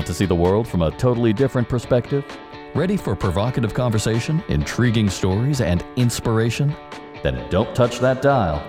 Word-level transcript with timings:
Want 0.00 0.06
to 0.06 0.14
see 0.14 0.24
the 0.24 0.34
world 0.34 0.66
from 0.66 0.80
a 0.80 0.90
totally 0.92 1.34
different 1.34 1.68
perspective? 1.68 2.24
Ready 2.74 2.96
for 2.96 3.14
provocative 3.14 3.74
conversation, 3.74 4.42
intriguing 4.48 5.10
stories, 5.10 5.60
and 5.60 5.84
inspiration? 5.96 6.74
Then 7.22 7.46
don't 7.50 7.76
touch 7.76 7.98
that 7.98 8.22
dial. 8.22 8.66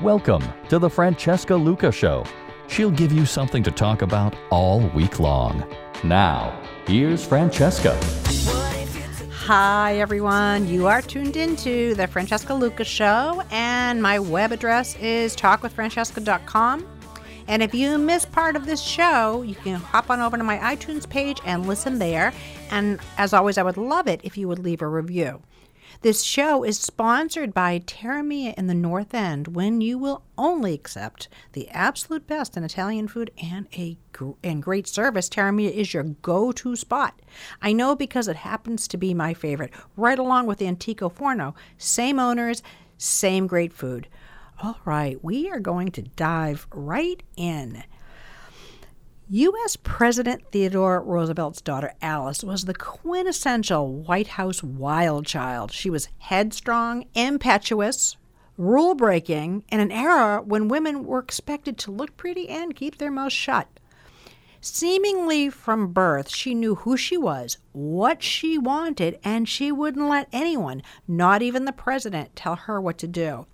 Welcome 0.00 0.42
to 0.70 0.78
the 0.78 0.88
Francesca 0.88 1.54
Luca 1.54 1.92
Show. 1.92 2.24
She'll 2.68 2.90
give 2.90 3.12
you 3.12 3.26
something 3.26 3.62
to 3.64 3.70
talk 3.70 4.00
about 4.00 4.34
all 4.48 4.80
week 4.94 5.20
long. 5.20 5.62
Now, 6.04 6.58
here's 6.86 7.22
Francesca. 7.22 7.94
Hi, 9.30 9.96
everyone. 9.98 10.68
You 10.68 10.86
are 10.86 11.02
tuned 11.02 11.36
into 11.36 11.94
the 11.96 12.06
Francesca 12.06 12.54
Luca 12.54 12.84
Show, 12.84 13.42
and 13.50 14.02
my 14.02 14.18
web 14.18 14.52
address 14.52 14.96
is 14.96 15.36
talkwithfrancesca.com. 15.36 16.91
And 17.48 17.62
if 17.62 17.74
you 17.74 17.98
miss 17.98 18.24
part 18.24 18.56
of 18.56 18.66
this 18.66 18.80
show, 18.80 19.42
you 19.42 19.54
can 19.54 19.80
hop 19.80 20.10
on 20.10 20.20
over 20.20 20.36
to 20.36 20.44
my 20.44 20.58
iTunes 20.58 21.08
page 21.08 21.38
and 21.44 21.66
listen 21.66 21.98
there. 21.98 22.32
And 22.70 23.00
as 23.18 23.32
always, 23.32 23.58
I 23.58 23.62
would 23.62 23.76
love 23.76 24.08
it 24.08 24.20
if 24.22 24.36
you 24.36 24.48
would 24.48 24.58
leave 24.58 24.82
a 24.82 24.86
review. 24.86 25.42
This 26.00 26.22
show 26.22 26.64
is 26.64 26.80
sponsored 26.80 27.54
by 27.54 27.78
Terramia 27.80 28.54
in 28.54 28.66
the 28.66 28.74
North 28.74 29.14
End 29.14 29.54
when 29.54 29.80
you 29.80 29.98
will 29.98 30.24
only 30.36 30.74
accept 30.74 31.28
the 31.52 31.68
absolute 31.68 32.26
best 32.26 32.56
in 32.56 32.64
Italian 32.64 33.06
food 33.06 33.30
and 33.40 33.68
a 33.76 33.98
and 34.42 34.62
great 34.62 34.88
service. 34.88 35.28
Terramia 35.28 35.70
is 35.70 35.94
your 35.94 36.02
go-to 36.02 36.76
spot. 36.76 37.20
I 37.60 37.72
know 37.72 37.94
because 37.94 38.26
it 38.26 38.36
happens 38.36 38.88
to 38.88 38.96
be 38.96 39.14
my 39.14 39.34
favorite, 39.34 39.72
right 39.96 40.18
along 40.18 40.46
with 40.46 40.62
Antico 40.62 41.08
Forno. 41.08 41.54
Same 41.78 42.18
owners, 42.18 42.62
same 42.98 43.46
great 43.46 43.72
food. 43.72 44.08
All 44.64 44.78
right, 44.84 45.18
we 45.24 45.50
are 45.50 45.58
going 45.58 45.90
to 45.90 46.02
dive 46.02 46.68
right 46.72 47.20
in. 47.36 47.82
U.S. 49.28 49.74
President 49.74 50.44
Theodore 50.52 51.02
Roosevelt's 51.02 51.60
daughter 51.60 51.94
Alice 52.00 52.44
was 52.44 52.64
the 52.64 52.74
quintessential 52.74 53.92
White 53.92 54.28
House 54.28 54.62
wild 54.62 55.26
child. 55.26 55.72
She 55.72 55.90
was 55.90 56.08
headstrong, 56.18 57.06
impetuous, 57.12 58.16
rule 58.56 58.94
breaking, 58.94 59.64
in 59.68 59.80
an 59.80 59.90
era 59.90 60.40
when 60.40 60.68
women 60.68 61.06
were 61.06 61.18
expected 61.18 61.76
to 61.78 61.90
look 61.90 62.16
pretty 62.16 62.48
and 62.48 62.76
keep 62.76 62.98
their 62.98 63.10
mouths 63.10 63.32
shut. 63.32 63.66
Seemingly 64.64 65.50
from 65.50 65.92
birth, 65.92 66.28
she 66.28 66.54
knew 66.54 66.76
who 66.76 66.96
she 66.96 67.16
was, 67.16 67.58
what 67.72 68.22
she 68.22 68.56
wanted, 68.56 69.18
and 69.24 69.48
she 69.48 69.72
wouldn't 69.72 70.08
let 70.08 70.28
anyone, 70.32 70.84
not 71.08 71.42
even 71.42 71.64
the 71.64 71.72
president, 71.72 72.36
tell 72.36 72.54
her 72.54 72.80
what 72.80 72.96
to 72.98 73.08
do. 73.08 73.46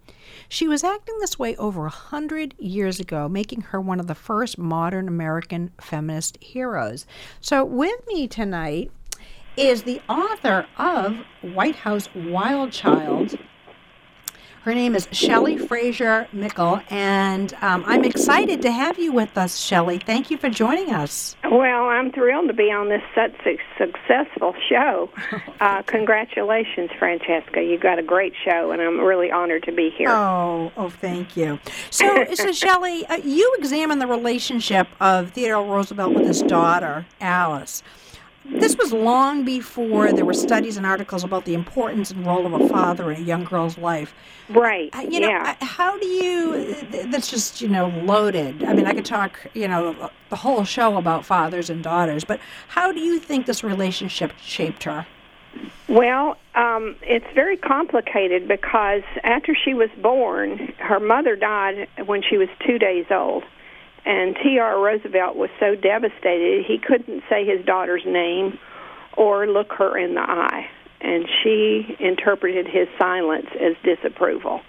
She 0.50 0.68
was 0.68 0.84
acting 0.84 1.18
this 1.18 1.38
way 1.38 1.56
over 1.56 1.86
a 1.86 1.90
hundred 1.90 2.54
years 2.58 3.00
ago, 3.00 3.26
making 3.26 3.62
her 3.62 3.80
one 3.80 4.00
of 4.00 4.06
the 4.06 4.14
first 4.14 4.58
modern 4.58 5.08
American 5.08 5.70
feminist 5.80 6.36
heroes. 6.42 7.06
So, 7.40 7.64
with 7.64 8.06
me 8.06 8.28
tonight 8.28 8.92
is 9.56 9.84
the 9.84 10.02
author 10.10 10.66
of 10.76 11.16
White 11.40 11.76
House 11.76 12.10
Wild 12.14 12.70
Child. 12.70 13.38
Her 14.62 14.74
name 14.74 14.94
is 14.94 15.08
Shelley 15.12 15.56
Fraser 15.56 16.28
Mickle, 16.32 16.80
and 16.90 17.54
um, 17.62 17.84
I'm 17.86 18.04
excited 18.04 18.60
to 18.62 18.70
have 18.70 18.98
you 18.98 19.12
with 19.12 19.38
us, 19.38 19.58
Shelley. 19.58 19.98
Thank 19.98 20.30
you 20.30 20.36
for 20.36 20.50
joining 20.50 20.92
us. 20.92 21.36
Well, 21.44 21.84
I'm 21.84 22.12
thrilled 22.12 22.48
to 22.48 22.54
be 22.54 22.70
on 22.70 22.88
this 22.88 23.02
such 23.14 23.34
a 23.46 23.58
successful 23.78 24.54
show. 24.68 25.10
Uh, 25.60 25.82
congratulations, 25.82 26.88
Francesca. 27.00 27.60
You 27.60 27.78
got 27.78 27.98
a 27.98 28.02
great 28.02 28.32
show, 28.44 28.70
and 28.70 28.80
I'm 28.80 29.00
really 29.00 29.32
honored 29.32 29.64
to 29.64 29.72
be 29.72 29.90
here. 29.90 30.08
Oh, 30.08 30.70
oh, 30.76 30.88
thank 30.88 31.36
you. 31.36 31.58
So, 31.90 32.32
so 32.34 32.52
Shelley, 32.52 33.04
uh, 33.06 33.16
you 33.16 33.56
examine 33.58 33.98
the 33.98 34.06
relationship 34.06 34.86
of 35.00 35.32
Theodore 35.32 35.64
Roosevelt 35.64 36.14
with 36.14 36.26
his 36.26 36.42
daughter, 36.42 37.06
Alice. 37.20 37.82
This 38.50 38.76
was 38.78 38.92
long 38.92 39.44
before 39.44 40.12
there 40.12 40.24
were 40.24 40.32
studies 40.34 40.76
and 40.78 40.86
articles 40.86 41.22
about 41.22 41.44
the 41.44 41.52
importance 41.54 42.10
and 42.10 42.24
role 42.26 42.46
of 42.46 42.54
a 42.58 42.68
father 42.68 43.10
in 43.12 43.20
a 43.22 43.24
young 43.24 43.44
girl's 43.44 43.76
life. 43.76 44.14
Right. 44.48 44.88
Uh, 44.94 45.02
You 45.02 45.20
know, 45.20 45.28
yeah. 45.28 45.54
uh, 45.60 45.64
how 45.64 45.98
do 45.98 46.06
you? 46.06 46.74
th- 46.90 47.06
That's 47.10 47.30
just 47.30 47.60
you 47.60 47.68
know 47.68 47.88
loaded. 48.04 48.64
I 48.64 48.72
mean, 48.72 48.86
I 48.86 48.94
could 48.94 49.04
talk 49.04 49.38
you 49.54 49.68
know 49.68 50.10
the 50.30 50.36
whole 50.36 50.64
show 50.64 50.96
about 50.96 51.26
fathers 51.26 51.68
and 51.68 51.82
daughters, 51.82 52.24
but 52.24 52.40
how 52.68 52.90
do 52.92 53.00
you 53.00 53.18
think 53.18 53.46
this 53.46 53.62
relationship 53.62 54.32
shaped 54.40 54.84
her? 54.84 55.06
Well, 55.88 56.36
um, 56.54 56.96
it's 57.02 57.26
very 57.34 57.56
complicated 57.56 58.46
because 58.48 59.02
after 59.24 59.54
she 59.54 59.74
was 59.74 59.88
born, 60.00 60.72
her 60.78 61.00
mother 61.00 61.36
died 61.36 61.88
when 62.06 62.22
she 62.22 62.36
was 62.38 62.48
two 62.66 62.78
days 62.78 63.06
old. 63.10 63.44
And 64.08 64.36
T.R. 64.42 64.80
Roosevelt 64.80 65.36
was 65.36 65.50
so 65.60 65.74
devastated 65.74 66.64
he 66.64 66.78
couldn't 66.78 67.22
say 67.28 67.44
his 67.44 67.62
daughter's 67.66 68.06
name 68.06 68.58
or 69.18 69.46
look 69.46 69.70
her 69.74 69.98
in 69.98 70.14
the 70.14 70.22
eye. 70.22 70.66
And 71.02 71.28
she 71.42 71.94
interpreted 72.00 72.66
his 72.66 72.88
silence 72.98 73.48
as 73.60 73.76
disapproval. 73.84 74.62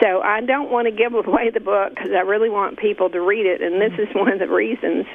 So 0.00 0.22
I 0.22 0.42
don't 0.42 0.70
want 0.70 0.86
to 0.86 0.92
give 0.92 1.12
away 1.12 1.50
the 1.50 1.58
book 1.58 1.90
because 1.90 2.12
I 2.12 2.20
really 2.20 2.48
want 2.48 2.78
people 2.78 3.10
to 3.10 3.20
read 3.20 3.46
it, 3.46 3.60
and 3.60 3.80
this 3.80 3.98
is 3.98 4.08
one 4.14 4.30
of 4.30 4.38
the 4.38 4.46
reasons. 4.46 5.06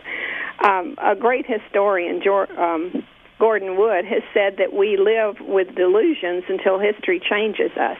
Um, 0.59 0.95
a 1.01 1.15
great 1.15 1.45
historian, 1.47 2.21
Jor- 2.21 2.51
um, 2.59 3.01
Gordon 3.39 3.77
Wood, 3.77 4.03
has 4.03 4.23
said 4.33 4.57
that 4.57 4.73
we 4.73 4.97
live 4.97 5.39
with 5.39 5.73
delusions 5.73 6.43
until 6.49 6.79
history 6.79 7.21
changes 7.21 7.71
us. 7.77 7.99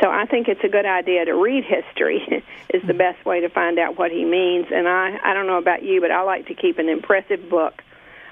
So 0.00 0.10
I 0.10 0.24
think 0.24 0.48
it's 0.48 0.64
a 0.64 0.68
good 0.68 0.86
idea 0.86 1.26
to 1.26 1.34
read 1.34 1.64
history 1.64 2.22
is 2.72 2.82
the 2.82 2.88
mm-hmm. 2.88 2.96
best 2.96 3.24
way 3.24 3.40
to 3.40 3.48
find 3.48 3.78
out 3.78 3.98
what 3.98 4.10
he 4.10 4.24
means. 4.24 4.66
And 4.72 4.88
I 4.88 5.18
I 5.22 5.34
don't 5.34 5.46
know 5.46 5.58
about 5.58 5.82
you, 5.82 6.00
but 6.00 6.10
I 6.10 6.22
like 6.22 6.46
to 6.46 6.54
keep 6.54 6.78
an 6.78 6.88
impressive 6.88 7.48
book 7.48 7.82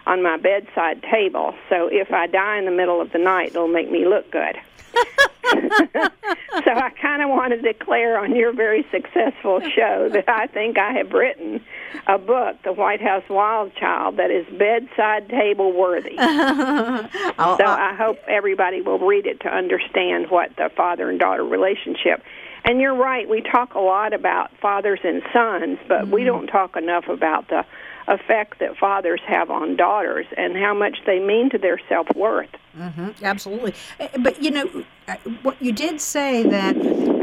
on 0.06 0.23
my 0.23 0.39
bedside 0.39 1.03
table. 1.03 1.55
So 1.69 1.89
if 1.89 2.12
I 2.12 2.27
die 2.27 2.59
in 2.59 2.65
the 2.65 2.71
middle 2.71 3.01
of 3.01 3.12
the 3.12 3.19
night, 3.19 3.49
it'll 3.49 3.69
make 3.69 3.91
me 3.91 4.06
look 4.06 4.31
good. 4.31 4.56
so 5.69 6.71
I 6.71 6.91
kind 7.01 7.23
of 7.23 7.31
want 7.31 7.53
to 7.53 7.61
declare 7.61 8.19
on 8.19 8.34
your 8.34 8.53
very 8.53 8.87
successful 8.91 9.61
show 9.61 10.09
that 10.12 10.29
I 10.29 10.47
think 10.47 10.79
I 10.79 10.93
have 10.93 11.12
written 11.12 11.65
a 12.06 12.19
book, 12.19 12.56
The 12.65 12.73
White 12.73 13.01
House 13.01 13.25
Wild 13.29 13.75
Child, 13.75 14.17
that 14.17 14.31
is 14.31 14.47
bedside 14.59 15.29
table 15.29 15.73
worthy. 15.73 16.17
I'll- 16.19 17.09
oh, 17.39 17.56
So 17.59 17.65
I'll- 17.65 17.93
I 17.93 17.95
hope 17.95 18.19
everybody 18.27 18.81
will 18.81 18.99
read 18.99 19.27
it 19.27 19.41
to 19.41 19.49
understand 19.49 20.31
what 20.31 20.56
the 20.56 20.71
father 20.77 21.09
and 21.11 21.19
daughter 21.19 21.45
relationship. 21.45 22.23
And 22.65 22.81
you're 22.81 22.95
right, 22.95 23.29
we 23.29 23.41
talk 23.41 23.75
a 23.75 23.81
lot 23.81 24.12
about 24.12 24.50
fathers 24.61 25.00
and 25.03 25.23
sons, 25.33 25.79
but 25.89 26.09
we 26.09 26.21
mm-hmm. 26.21 26.27
don't 26.27 26.47
talk 26.49 26.77
enough 26.77 27.09
about 27.09 27.49
the 27.49 27.65
effect 28.09 28.59
that 28.61 28.77
fathers 28.77 29.21
have 29.27 29.51
on 29.51 29.77
daughters 29.77 30.27
and 30.37 30.57
how 30.57 30.75
much 30.75 30.99
they 31.07 31.19
mean 31.19 31.51
to 31.51 31.59
their 31.59 31.79
self-worth. 31.89 32.49
Mhm, 32.77 33.15
absolutely. 33.23 33.75
Uh, 34.01 34.09
But 34.19 34.43
you 34.43 34.51
know, 34.51 34.85
uh, 35.07 35.15
what 35.43 35.61
you 35.61 35.73
did 35.73 36.01
say 36.01 36.43
that 36.45 36.75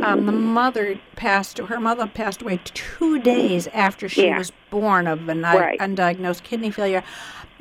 um, 0.03 0.25
the 0.25 0.31
mother 0.31 0.99
passed. 1.15 1.57
Her 1.57 1.79
mother 1.79 2.05
passed 2.05 2.41
away 2.41 2.59
two 2.63 3.17
days 3.19 3.67
after 3.73 4.07
she 4.09 4.25
Yeah. 4.25 4.37
was 4.37 4.51
born 4.69 5.07
of 5.07 5.27
an 5.29 5.41
Right. 5.41 5.79
undiagnosed 5.79 6.43
kidney 6.43 6.69
failure, 6.69 7.03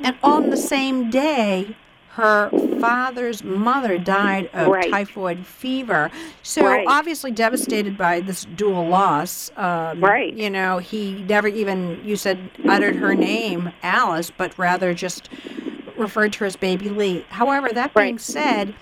and 0.03 0.17
on 0.23 0.51
the 0.51 0.57
same 0.57 1.11
day. 1.11 1.77
Her 2.15 2.49
father's 2.81 3.43
mother 3.43 3.99
died 3.99 4.49
of 4.53 4.69
Right. 4.69 4.91
typhoid 4.91 5.47
fever. 5.47 6.11
So, 6.43 6.65
Right. 6.65 6.87
obviously, 6.89 7.31
devastated 7.33 7.97
by 7.99 8.21
this 8.21 8.45
dual 8.45 8.87
loss. 8.87 9.51
Um, 9.57 10.01
Right. 10.01 10.33
You 10.33 10.49
know, 10.51 10.79
he 10.79 11.25
never 11.29 11.49
even, 11.49 12.01
you 12.05 12.15
said, 12.17 12.51
uttered 12.69 12.97
her 12.97 13.15
name, 13.15 13.73
Alice, 13.83 14.31
but 14.31 14.57
rather 14.59 14.95
just 14.95 15.29
referred 15.97 16.33
to 16.35 16.41
her 16.41 16.47
as 16.47 16.57
Baby 16.57 16.89
Lee. 16.89 17.25
However, 17.31 17.69
that 17.71 17.93
being 17.95 18.19
said, 18.19 18.75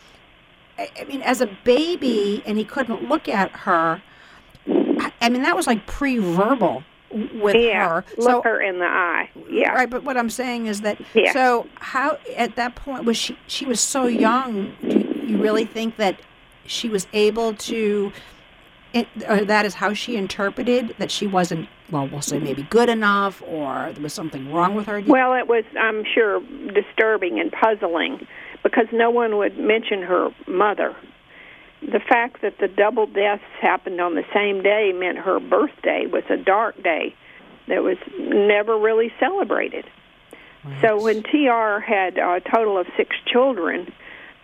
I, 0.79 0.89
I 1.01 1.05
mean, 1.05 1.23
as 1.23 1.41
a 1.41 1.47
baby, 1.65 2.43
and 2.45 2.59
he 2.59 2.65
couldn't 2.65 3.09
look 3.09 3.29
at 3.29 3.51
her. 3.51 4.03
I, 5.21 5.29
mean, 5.29 5.43
that 5.43 5.57
was 5.57 5.67
like 5.67 5.87
pre-verbal 5.87 6.57
w- 6.59 6.83
with 7.13 7.57
yeah, 7.57 7.89
her. 7.89 8.05
look 8.17 8.27
so, 8.27 8.43
her 8.43 8.61
in 8.61 8.79
the 8.79 8.87
eye. 8.87 9.31
Yeah. 9.51 9.73
right. 9.73 9.89
But 9.89 10.05
what 10.05 10.17
I'm 10.17 10.31
saying 10.31 10.67
is 10.67 10.81
that. 10.83 11.01
Yeah. 11.15 11.33
So, 11.33 11.67
how 11.77 12.19
at 12.37 12.57
that 12.57 12.75
point 12.75 13.05
was 13.05 13.17
she? 13.17 13.39
She 13.47 13.67
was 13.67 13.81
so 13.81 14.07
young. 14.07 14.75
Do 14.83 15.27
you 15.27 15.39
really 15.39 15.65
think 15.65 15.97
that 15.97 16.21
she 16.67 16.89
was 16.89 17.07
able 17.13 17.55
to 17.55 18.13
it, 18.93 19.09
or 19.29 19.45
that 19.45 19.65
is 19.65 19.75
how 19.75 19.93
she 19.93 20.17
interpreted 20.17 20.95
that 20.99 21.11
she 21.11 21.27
wasn't, 21.27 21.69
well, 21.91 22.09
we'll 22.09 22.23
say 22.23 22.39
maybe 22.39 22.63
good 22.65 22.89
enough 22.89 23.43
or 23.47 23.91
there 23.93 24.03
was 24.03 24.13
something 24.13 24.53
wrong 24.53 24.75
with 24.75 24.87
her? 24.87 25.03
Well, 25.07 25.35
it 25.35 25.49
was, 25.49 25.65
I'm 25.79 26.05
sure, 26.05 26.41
disturbing 26.75 27.41
and 27.41 27.53
puzzling 27.53 28.27
because 28.63 28.87
no 28.93 29.11
one 29.11 29.39
would 29.39 29.59
mention 29.59 30.03
her 30.03 30.31
mother. 30.47 30.95
The 31.91 32.01
fact 32.01 32.43
that 32.43 32.59
the 32.59 32.69
double 32.69 33.07
deaths 33.07 33.43
happened 33.61 34.01
on 34.01 34.15
the 34.15 34.25
same 34.33 34.63
day 34.63 34.93
meant 34.93 35.19
her 35.19 35.41
birthday 35.41 36.07
was 36.07 36.25
a 36.31 36.37
dark 36.37 36.81
day 36.83 37.15
that 37.69 37.83
was 37.83 37.97
never 38.19 38.79
really 38.79 39.13
celebrated. 39.19 39.85
So 40.81 41.03
when 41.03 41.25
TR 41.25 41.81
had 41.81 42.19
a 42.19 42.41
total 42.41 42.79
of 42.79 42.87
six 42.97 43.17
children, 43.27 43.93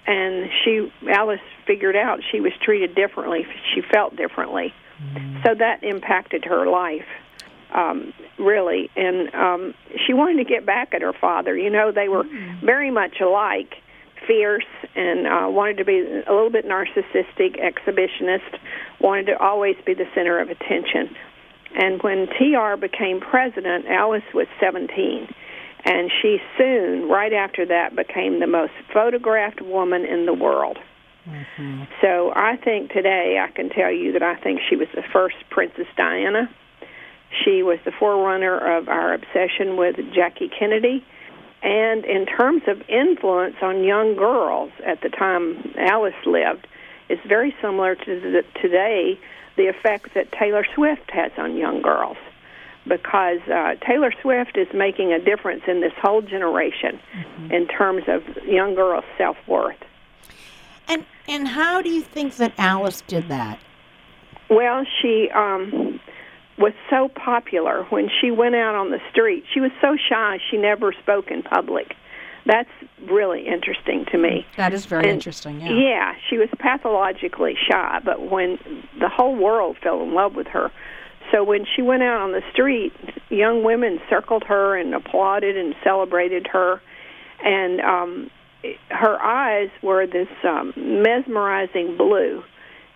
and 0.05 0.50
she 0.64 0.93
Alice 1.08 1.40
figured 1.64 1.94
out 1.94 2.20
she 2.32 2.40
was 2.40 2.52
treated 2.61 2.96
differently, 2.96 3.46
she 3.73 3.82
felt 3.82 4.17
differently, 4.17 4.75
so 5.44 5.55
that 5.55 5.84
impacted 5.84 6.44
her 6.44 6.67
life 6.67 7.06
um, 7.73 8.12
really. 8.38 8.91
And 8.96 9.34
um, 9.34 9.75
she 10.06 10.12
wanted 10.12 10.43
to 10.43 10.44
get 10.44 10.67
back 10.67 10.94
at 10.94 11.02
her 11.02 11.12
father. 11.12 11.56
You 11.56 11.70
know, 11.70 11.93
they 11.93 12.08
were 12.08 12.25
very 12.64 12.91
much 12.91 13.20
alike, 13.20 13.75
fierce, 14.28 14.69
and 14.94 15.26
uh, 15.26 15.50
wanted 15.50 15.78
to 15.78 15.84
be 15.84 15.98
a 15.98 16.32
little 16.32 16.50
bit 16.50 16.64
narcissistic, 16.64 17.58
exhibitionist, 17.58 18.58
wanted 19.00 19.26
to 19.26 19.38
always 19.38 19.75
be 19.84 19.94
the 19.94 20.06
center 20.14 20.38
of 20.38 20.50
attention. 20.50 21.16
And 21.75 22.00
when 22.02 22.28
TR 22.28 22.76
became 22.76 23.20
president, 23.20 23.86
Alice 23.86 24.22
was 24.32 24.46
17. 24.60 25.28
And 25.84 26.10
she 26.22 26.38
soon, 26.56 27.08
right 27.08 27.32
after 27.32 27.66
that, 27.66 27.96
became 27.96 28.40
the 28.40 28.46
most 28.46 28.72
photographed 28.92 29.60
woman 29.62 30.04
in 30.04 30.26
the 30.26 30.34
world. 30.34 30.78
So 32.00 32.32
I 32.34 32.56
think 32.56 32.90
today 32.90 33.38
I 33.38 33.50
can 33.52 33.69
tell 33.69 33.92
you 33.92 34.12
that 34.12 34.22
I 34.22 34.36
think 34.36 34.60
she 34.69 34.76
was 34.76 34.88
the 34.94 35.02
first 35.12 35.36
Princess 35.50 35.86
Diana. 35.96 36.48
She 37.44 37.62
was 37.62 37.78
the 37.84 37.92
forerunner 37.98 38.78
of 38.78 38.88
our 38.88 39.12
obsession 39.12 39.76
with 39.76 39.96
Jackie 40.14 40.48
Kennedy. 40.48 41.04
And 41.62 42.05
in 42.05 42.26
terms 42.26 42.62
of 42.69 42.82
influence 42.88 43.56
on 43.62 43.82
young 43.82 44.14
girls 44.16 44.70
at 44.87 45.00
the 45.00 45.08
time 45.08 45.75
Alice 45.76 46.14
lived, 46.25 46.66
it's 47.08 47.25
very 47.26 47.55
similar 47.60 47.94
to 47.94 48.20
the, 48.20 48.44
today 48.60 49.19
the 49.56 49.66
effect 49.66 50.14
that 50.14 50.31
Taylor 50.32 50.64
Swift 50.75 51.10
has 51.10 51.32
on 51.37 51.56
young 51.56 51.82
girls. 51.82 52.16
Because 52.87 53.40
uh, 53.52 53.75
Taylor 53.87 54.12
Swift 54.22 54.56
is 54.56 54.69
making 54.72 55.12
a 55.12 55.19
difference 55.19 55.62
in 55.66 55.81
this 55.81 55.93
whole 56.00 56.22
generation 56.22 56.99
in 57.50 57.66
terms 57.66 58.05
of 58.06 58.22
young 58.46 58.75
girls' 58.75 59.05
self 59.19 59.37
worth. 59.46 59.76
and, 60.87 61.05
and 61.26 61.49
how 61.49 61.82
do 61.82 61.90
you 61.90 62.00
think 62.00 62.37
that 62.37 62.55
Alice 62.56 63.02
did 63.02 63.28
that? 63.28 63.58
Well, 64.49 64.87
she 65.02 65.28
um 65.34 65.97
was 66.58 66.72
so 66.90 67.08
popular 67.08 67.84
when 67.90 68.08
she 68.20 68.31
went 68.31 68.55
out 68.55 68.75
on 68.75 68.90
the 68.90 69.00
street. 69.10 69.44
She 69.52 69.60
was 69.60 69.70
so 69.81 69.96
shy 69.96 70.38
she 70.50 70.56
never 70.56 70.93
spoke 70.93 71.31
in 71.31 71.43
public. 71.43 71.94
That's 72.46 72.70
really 73.08 73.46
interesting 73.46 74.06
to 74.10 74.19
me. 74.19 74.46
That 74.56 74.72
is 74.72 74.87
very 74.87 75.02
And- 75.05 75.12
interesting. 75.12 75.60
Yeah. 75.60 75.70
Yeah, 75.72 76.14
she 76.28 76.38
was 76.38 76.49
pathologically 76.58 77.56
shy, 77.70 78.00
but 78.05 78.22
when 78.31 78.58
the 78.99 79.08
whole 79.08 79.37
world 79.37 79.76
fell 79.82 80.02
in 80.02 80.14
love 80.14 80.34
with 80.34 80.46
her. 80.49 80.70
So 81.31 81.44
when 81.44 81.66
she 81.76 81.82
went 81.82 82.02
out 82.02 82.20
on 82.22 82.32
the 82.32 82.43
street, 82.52 82.93
young 83.28 83.62
women 83.62 84.00
circled 84.08 84.44
her 84.44 84.76
and 84.76 84.94
applauded 84.94 85.56
and 85.58 85.75
celebrated 85.84 86.46
her. 86.49 86.81
And 87.44 87.81
um 87.82 88.31
her 88.90 89.20
eyes 89.22 89.69
were 89.82 90.06
this 90.06 90.28
um 90.43 90.72
mesmerizing 90.76 91.96
blue. 91.96 92.43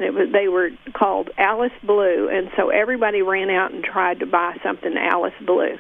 It 0.03 0.15
was 0.15 0.31
they 0.33 0.49
were 0.49 0.71
called 0.93 1.31
Alice 1.39 1.73
Blue, 1.83 2.29
and 2.29 2.51
so 2.57 2.71
everybody 2.71 3.23
ran 3.23 3.51
out 3.51 3.73
and 3.73 3.85
tried 3.85 4.21
to 4.21 4.27
buy 4.27 4.57
something 4.63 4.97
Alice 4.97 5.35
Blue. 5.45 5.79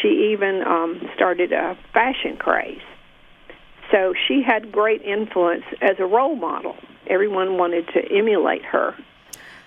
She 0.00 0.32
even 0.32 0.62
um 0.62 1.08
started 1.14 1.52
a 1.52 1.76
fashion 1.92 2.36
craze. 2.36 2.82
So 3.90 4.14
she 4.28 4.42
had 4.42 4.70
great 4.70 5.02
influence 5.02 5.64
as 5.80 5.96
a 5.98 6.06
role 6.06 6.36
model. 6.36 6.76
Everyone 7.08 7.58
wanted 7.58 7.88
to 7.88 8.00
emulate 8.12 8.64
her. 8.64 8.94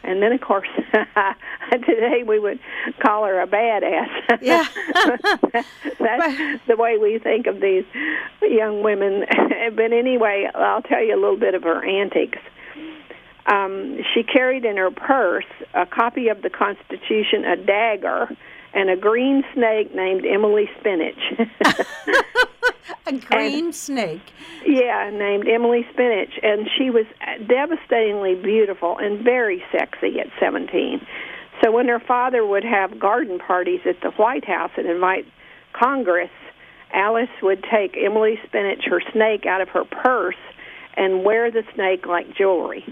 And 0.04 0.22
then, 0.22 0.34
of 0.34 0.42
course, 0.42 0.68
today 1.72 2.24
we 2.28 2.38
would 2.38 2.60
call 3.02 3.26
her 3.26 3.42
a 3.42 3.48
badass. 3.48 4.42
Yeah. 4.42 4.66
That's 6.00 6.62
the 6.68 6.76
way 6.76 6.98
we 6.98 7.20
think 7.20 7.48
of 7.48 7.62
these 7.62 7.86
young 8.42 8.84
women. 8.84 9.26
but 9.76 9.94
anyway, 9.94 10.50
I'll 10.54 10.82
tell 10.82 11.02
you 11.02 11.16
a 11.16 11.22
little 11.22 11.38
bit 11.38 11.56
of 11.56 11.64
her 11.64 11.86
antics. 11.86 12.40
Um, 13.46 14.00
she 14.14 14.24
carried 14.24 14.64
in 14.64 14.78
her 14.78 14.92
purse 14.92 15.46
a 15.74 15.86
copy 15.86 16.30
of 16.30 16.42
the 16.42 16.50
Constitution, 16.50 17.44
a 17.46 17.58
dagger, 17.58 18.30
and 18.74 18.90
a 18.90 18.96
green 18.96 19.44
snake 19.54 19.94
named 19.94 20.26
Emily 20.26 20.70
Spinach. 20.80 21.20
A 23.06 23.14
green 23.14 23.74
snake. 23.74 24.22
Yeah, 24.66 25.10
named 25.12 25.48
Emily 25.48 25.86
Spinach, 25.92 26.40
and 26.42 26.70
she 26.78 26.90
was 26.90 27.06
devastatingly 27.48 28.36
beautiful 28.36 28.98
and 28.98 29.24
very 29.24 29.62
sexy 29.72 30.20
at 30.20 30.28
17. 30.40 31.06
So 31.62 31.72
when 31.72 31.88
her 31.90 32.00
father 32.00 32.46
would 32.46 32.64
have 32.64 33.00
garden 33.00 33.40
parties 33.40 33.82
at 33.86 34.00
the 34.02 34.12
White 34.12 34.46
House 34.46 34.72
and 34.78 34.88
invite 34.88 35.26
Congress, 35.74 36.32
Alice 36.94 37.30
would 37.42 37.64
take 37.70 37.98
Emily 37.98 38.40
Spinach, 38.46 38.86
her 38.86 39.02
snake, 39.12 39.46
out 39.46 39.62
of 39.62 39.70
her 39.70 39.84
purse 39.84 40.36
and 40.96 41.24
wear 41.24 41.52
the 41.52 41.64
snake 41.74 42.06
like 42.06 42.36
jewelry 42.36 42.86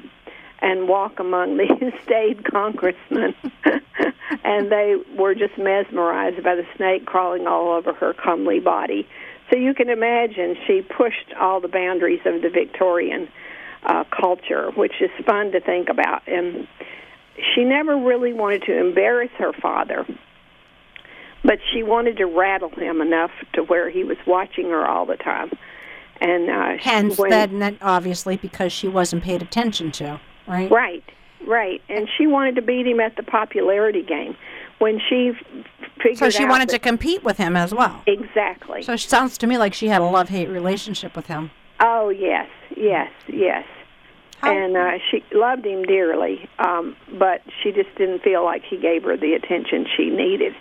and 0.62 0.88
walk 0.88 1.20
among 1.20 1.58
the 1.58 1.92
staid 2.04 2.46
congressmen. 2.46 3.36
and 4.44 4.72
they 4.72 4.96
were 5.18 5.34
just 5.36 5.58
mesmerized 5.58 6.44
by 6.44 6.56
the 6.56 6.66
snake 6.76 7.06
crawling 7.06 7.48
all 7.48 7.72
over 7.72 7.94
her 7.94 8.14
comely 8.14 8.60
body. 8.60 9.08
So 9.50 9.58
you 9.58 9.74
can 9.74 9.90
imagine 9.90 10.56
she 10.66 10.82
pushed 10.82 11.34
all 11.40 11.60
the 11.60 11.68
boundaries 11.68 12.22
of 12.26 12.42
the 12.42 12.50
Victorian 12.50 13.28
uh, 13.84 14.04
culture, 14.06 14.72
which 14.72 14.94
is 15.02 15.10
fun 15.26 15.52
to 15.52 15.60
think 15.60 15.90
about. 15.90 16.22
And 16.28 16.68
she 17.54 17.64
never 17.64 17.98
really 17.98 18.34
wanted 18.34 18.64
to 18.64 18.78
embarrass 18.78 19.32
her 19.38 19.52
father, 19.54 20.06
but 21.44 21.60
she 21.74 21.84
wanted 21.84 22.18
to 22.18 22.26
rattle 22.26 22.70
him 22.70 23.02
enough 23.02 23.32
to 23.54 23.64
where 23.64 23.90
he 23.90 24.04
was 24.04 24.18
watching 24.26 24.70
her 24.70 24.88
all 24.88 25.06
the 25.06 25.18
time. 25.18 25.52
And 26.22 26.50
uh, 26.50 26.78
Hence, 26.80 27.18
when, 27.18 27.32
that, 27.32 27.50
and 27.50 27.62
that 27.62 27.76
obviously 27.82 28.38
because 28.38 28.72
she 28.72 28.88
wasn't 28.88 29.24
paid 29.24 29.42
attention 29.42 29.92
to, 29.94 30.22
right? 30.48 30.70
Right, 30.72 31.04
right. 31.48 31.82
And 31.90 32.08
she 32.18 32.28
wanted 32.28 32.56
to 32.56 32.62
beat 32.62 32.86
him 32.88 33.00
at 33.00 33.16
the 33.16 33.24
popularity 33.24 34.04
game. 34.04 34.36
When 34.80 35.00
she 35.10 35.34
figured 36.02 36.18
So 36.18 36.30
she 36.32 36.44
wanted 36.46 36.70
to 36.70 36.80
compete 36.80 37.24
with 37.24 37.38
him 37.38 37.56
as 37.56 37.72
well. 37.74 38.02
exactly. 38.08 38.82
So 38.82 38.94
it 38.94 39.00
sounds 39.02 39.38
to 39.40 39.48
me 39.48 39.58
like 39.60 39.76
she 39.76 39.88
had 39.90 40.02
a 40.02 40.06
love 40.06 40.30
hate 40.30 40.50
relationship 40.50 41.16
with 41.16 41.28
him. 41.28 41.52
Oh 41.80 42.10
yes, 42.10 42.50
yes, 42.76 43.12
yes. 43.28 43.66
How- 44.40 44.52
and 44.58 44.76
uh, 44.76 44.98
she 45.12 45.24
loved 45.34 45.68
him 45.68 45.84
dearly, 45.84 46.50
um, 46.58 46.96
but 47.20 47.42
she 47.62 47.72
just 47.72 47.94
didn't 47.96 48.24
feel 48.24 48.44
like 48.44 48.64
he 48.64 48.76
gave 48.78 49.04
her 49.04 49.16
the 49.16 49.34
attention 49.34 49.86
she 49.96 50.10
needed. 50.10 50.56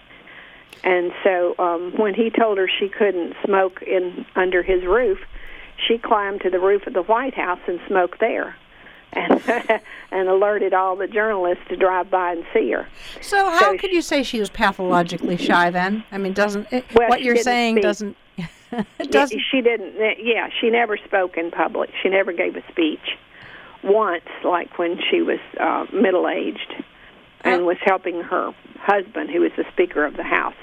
And 0.85 1.13
so 1.25 1.55
um, 1.59 1.93
when 1.97 2.13
he 2.15 2.29
told 2.31 2.59
her 2.59 2.69
she 2.69 2.89
couldn't 2.91 3.35
smoke 3.45 3.81
in 3.83 4.27
under 4.37 4.63
his 4.63 4.85
roof, 4.85 5.19
she 5.89 5.97
climbed 5.97 6.43
to 6.43 6.51
the 6.51 6.59
roof 6.61 6.87
of 6.87 6.93
the 6.93 7.03
White 7.03 7.33
House 7.35 7.61
and 7.67 7.81
smoked 7.89 8.21
there, 8.21 8.55
and 9.13 9.41
and 10.13 10.29
alerted 10.29 10.73
all 10.75 10.97
the 10.97 11.07
journalists 11.07 11.65
to 11.69 11.77
drive 11.77 12.11
by 12.11 12.33
and 12.33 12.45
see 12.53 12.71
her. 12.71 12.87
So 13.21 13.37
how 13.51 13.59
So 13.61 13.71
could 13.79 13.91
she- 13.91 13.97
you 13.97 14.03
say 14.03 14.23
she 14.23 14.41
was 14.41 14.51
pathologically 14.51 15.37
shy 15.37 15.71
then? 15.71 16.05
I 16.13 16.19
mean, 16.19 16.33
doesn't 16.33 16.73
it, 16.73 16.85
Well, 16.95 17.09
what 17.09 17.23
you're 17.23 17.37
saying 17.37 17.77
speak. 17.77 17.83
doesn't 17.83 18.17
it 18.73 19.11
doesn't 19.11 19.41
she 19.51 19.61
didn't. 19.61 19.95
Yeah, 20.23 20.49
she 20.61 20.71
never 20.71 20.97
spoke 20.97 21.37
in 21.37 21.51
public. 21.51 21.91
She 22.03 22.09
never 22.09 22.33
gave 22.33 22.57
a 22.57 22.63
speech. 22.71 23.17
Once, 23.83 24.25
like 24.45 24.79
when 24.79 25.01
she 25.11 25.23
was 25.23 25.39
uh, 25.59 25.87
middle 25.93 26.29
aged, 26.29 26.75
and 27.43 27.63
Oh. 27.63 27.65
was 27.65 27.79
helping 27.83 28.21
her 28.23 28.53
husband, 28.79 29.31
who 29.31 29.41
was 29.41 29.53
the 29.57 29.65
Speaker 29.73 30.05
of 30.05 30.17
the 30.19 30.23
House, 30.23 30.55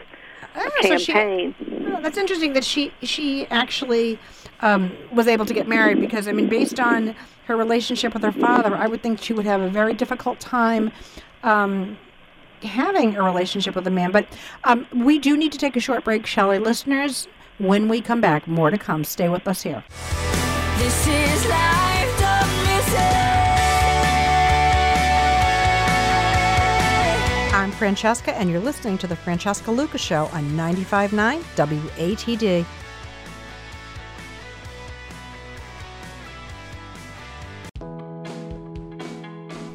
Oh, 0.58 0.70
so 0.82 0.98
she- 0.98 1.12
campaign. 1.14 1.56
Well, 1.90 2.02
that's 2.02 2.18
interesting 2.18 2.54
that 2.54 2.64
she 2.64 2.92
she 3.02 3.48
actually 3.48 4.20
um, 4.62 4.92
was 5.12 5.28
able 5.28 5.46
to 5.46 5.54
get 5.54 5.68
married 5.68 6.00
because 6.00 6.28
I 6.28 6.32
mean, 6.32 6.48
based 6.50 6.80
on 6.80 7.16
her 7.46 7.56
relationship 7.56 8.14
with 8.14 8.24
her 8.24 8.32
father, 8.32 8.76
I 8.76 8.88
would 8.88 9.02
think 9.02 9.22
she 9.22 9.34
would 9.34 9.46
have 9.46 9.62
a 9.62 9.70
very 9.70 9.94
difficult 9.94 10.40
time 10.40 10.92
um, 11.44 11.98
having 12.62 13.16
a 13.16 13.24
relationship 13.24 13.76
with 13.76 13.88
a 13.88 13.92
man. 13.92 14.12
But 14.12 14.28
um, 14.64 14.86
we 14.94 15.20
do 15.20 15.38
need 15.38 15.52
to 15.54 15.58
take 15.58 15.76
a 15.76 15.80
short 15.80 16.04
break, 16.04 16.26
Shelley. 16.26 16.60
Listeners, 16.60 17.28
when 17.58 17.88
we 17.88 18.02
come 18.02 18.20
back, 18.22 18.48
more 18.48 18.70
to 18.70 18.78
come. 18.78 19.04
Stay 19.04 19.30
with 19.30 19.48
us 19.48 19.62
here. 19.64 19.84
This 20.78 21.08
is 21.08 21.46
life, 21.48 21.87
Francesca, 27.78 28.36
and 28.36 28.50
you're 28.50 28.60
listening 28.60 28.98
to 28.98 29.08
the 29.08 29.16
Francesca 29.16 29.72
Lucas 29.72 30.02
Show 30.02 30.26
on 30.34 30.44
95.9 30.52 31.42
WATD. 31.56 32.66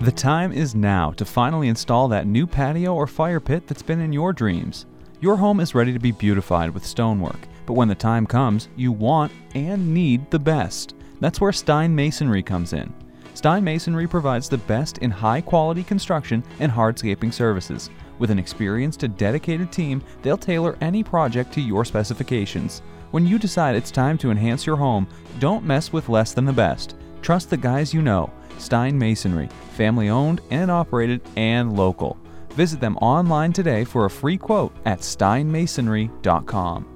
The 0.01 0.11
time 0.11 0.51
is 0.53 0.75
now 0.75 1.13
to 1.13 1.25
finally 1.25 1.69
install 1.69 2.09
that 2.09 2.27
new 2.27 2.45
patio 2.45 2.93
or 2.93 3.07
fire 3.07 3.39
pit 3.39 3.69
that's 3.69 3.83
been 3.83 4.01
in 4.01 4.13
your 4.13 4.33
dreams. 4.33 4.87
Your 5.21 5.37
home 5.37 5.61
is 5.61 5.77
ready 5.77 5.93
to 5.93 6.01
be 6.01 6.11
beautified 6.11 6.71
with 6.71 6.85
stonework, 6.85 7.39
but 7.67 7.75
when 7.75 7.87
the 7.87 7.95
time 7.95 8.27
comes, 8.27 8.69
you 8.75 8.91
want 8.91 9.31
and 9.55 9.95
need 9.95 10.29
the 10.33 10.41
best. 10.41 10.97
That's 11.21 11.41
where 11.41 11.53
Stein 11.53 11.95
Masonry 11.95 12.43
comes 12.43 12.73
in. 12.73 12.93
Stein 13.35 13.65
Masonry 13.65 14.07
provides 14.07 14.49
the 14.49 14.59
best 14.59 14.99
in 14.99 15.11
high 15.11 15.41
quality 15.41 15.83
construction 15.83 16.45
and 16.61 16.71
hardscaping 16.71 17.33
services. 17.33 17.91
With 18.19 18.31
an 18.31 18.39
experienced 18.39 19.03
and 19.03 19.17
dedicated 19.17 19.73
team, 19.73 20.03
they'll 20.23 20.37
tailor 20.37 20.77
any 20.81 21.03
project 21.03 21.53
to 21.55 21.61
your 21.61 21.85
specifications. 21.85 22.83
When 23.11 23.27
you 23.27 23.39
decide 23.39 23.75
it's 23.75 23.91
time 23.91 24.17
to 24.19 24.31
enhance 24.31 24.67
your 24.67 24.77
home, 24.77 25.07
don't 25.39 25.65
mess 25.65 25.93
with 25.93 26.09
less 26.09 26.33
than 26.33 26.45
the 26.45 26.53
best. 26.53 26.95
Trust 27.21 27.51
the 27.51 27.57
guys 27.57 27.93
you 27.93 28.03
know. 28.03 28.31
Stein 28.59 28.99
Masonry, 28.99 29.49
family 29.73 30.09
owned 30.09 30.41
and 30.51 30.71
operated 30.71 31.21
and 31.37 31.77
local. 31.77 32.17
Visit 32.51 32.81
them 32.81 32.97
online 32.99 33.53
today 33.53 33.85
for 33.85 34.05
a 34.05 34.11
free 34.11 34.37
quote 34.37 34.75
at 34.85 35.01
steinmasonry.com. 35.01 36.92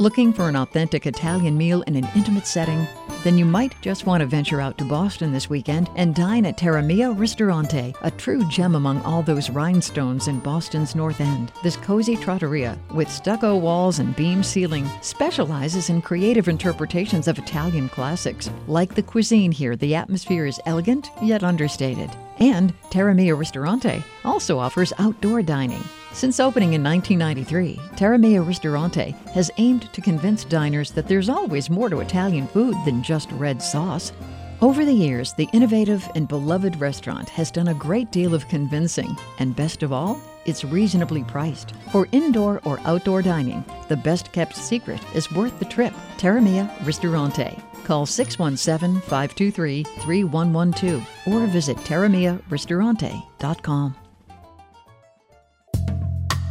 Looking 0.00 0.32
for 0.32 0.48
an 0.48 0.56
authentic 0.56 1.06
Italian 1.06 1.58
meal 1.58 1.82
in 1.82 1.94
an 1.94 2.08
intimate 2.16 2.46
setting? 2.46 2.88
Then 3.22 3.36
you 3.36 3.44
might 3.44 3.78
just 3.82 4.06
want 4.06 4.22
to 4.22 4.26
venture 4.26 4.58
out 4.58 4.78
to 4.78 4.84
Boston 4.86 5.30
this 5.30 5.50
weekend 5.50 5.90
and 5.94 6.14
dine 6.14 6.46
at 6.46 6.56
Terramia 6.56 7.12
Ristorante, 7.12 7.94
a 8.00 8.10
true 8.10 8.48
gem 8.48 8.76
among 8.76 9.02
all 9.02 9.22
those 9.22 9.50
rhinestones 9.50 10.26
in 10.26 10.40
Boston's 10.40 10.94
North 10.94 11.20
End. 11.20 11.52
This 11.62 11.76
cozy 11.76 12.16
trattoria, 12.16 12.78
with 12.94 13.12
stucco 13.12 13.58
walls 13.58 13.98
and 13.98 14.16
beam 14.16 14.42
ceiling, 14.42 14.88
specializes 15.02 15.90
in 15.90 16.00
creative 16.00 16.48
interpretations 16.48 17.28
of 17.28 17.36
Italian 17.38 17.90
classics. 17.90 18.48
Like 18.68 18.94
the 18.94 19.02
cuisine 19.02 19.52
here, 19.52 19.76
the 19.76 19.94
atmosphere 19.94 20.46
is 20.46 20.62
elegant 20.64 21.10
yet 21.20 21.44
understated. 21.44 22.08
And 22.38 22.72
Terramia 22.88 23.38
Ristorante 23.38 24.02
also 24.24 24.58
offers 24.58 24.94
outdoor 24.98 25.42
dining. 25.42 25.84
Since 26.12 26.40
opening 26.40 26.72
in 26.72 26.82
1993, 26.82 27.78
Terra 27.96 28.18
Mia 28.18 28.42
Ristorante 28.42 29.14
has 29.32 29.50
aimed 29.58 29.92
to 29.92 30.00
convince 30.00 30.44
diners 30.44 30.90
that 30.92 31.06
there's 31.06 31.28
always 31.28 31.70
more 31.70 31.88
to 31.88 32.00
Italian 32.00 32.48
food 32.48 32.74
than 32.84 33.00
just 33.02 33.30
red 33.32 33.62
sauce. 33.62 34.12
Over 34.60 34.84
the 34.84 34.92
years, 34.92 35.32
the 35.34 35.48
innovative 35.52 36.06
and 36.14 36.28
beloved 36.28 36.78
restaurant 36.80 37.28
has 37.30 37.50
done 37.50 37.68
a 37.68 37.74
great 37.74 38.10
deal 38.10 38.34
of 38.34 38.48
convincing, 38.48 39.16
and 39.38 39.56
best 39.56 39.82
of 39.82 39.92
all, 39.92 40.20
it's 40.44 40.64
reasonably 40.64 41.24
priced. 41.24 41.72
For 41.92 42.08
indoor 42.12 42.60
or 42.64 42.80
outdoor 42.80 43.22
dining, 43.22 43.64
the 43.88 43.96
best 43.96 44.32
kept 44.32 44.56
secret 44.56 45.00
is 45.14 45.32
worth 45.32 45.58
the 45.60 45.64
trip. 45.64 45.94
Terra 46.18 46.42
Mia 46.42 46.70
Ristorante. 46.82 47.56
Call 47.84 48.04
617 48.04 49.00
523 49.00 49.84
3112 49.84 51.08
or 51.26 51.46
visit 51.46 51.78
terramiaristorante.com. 51.78 54.09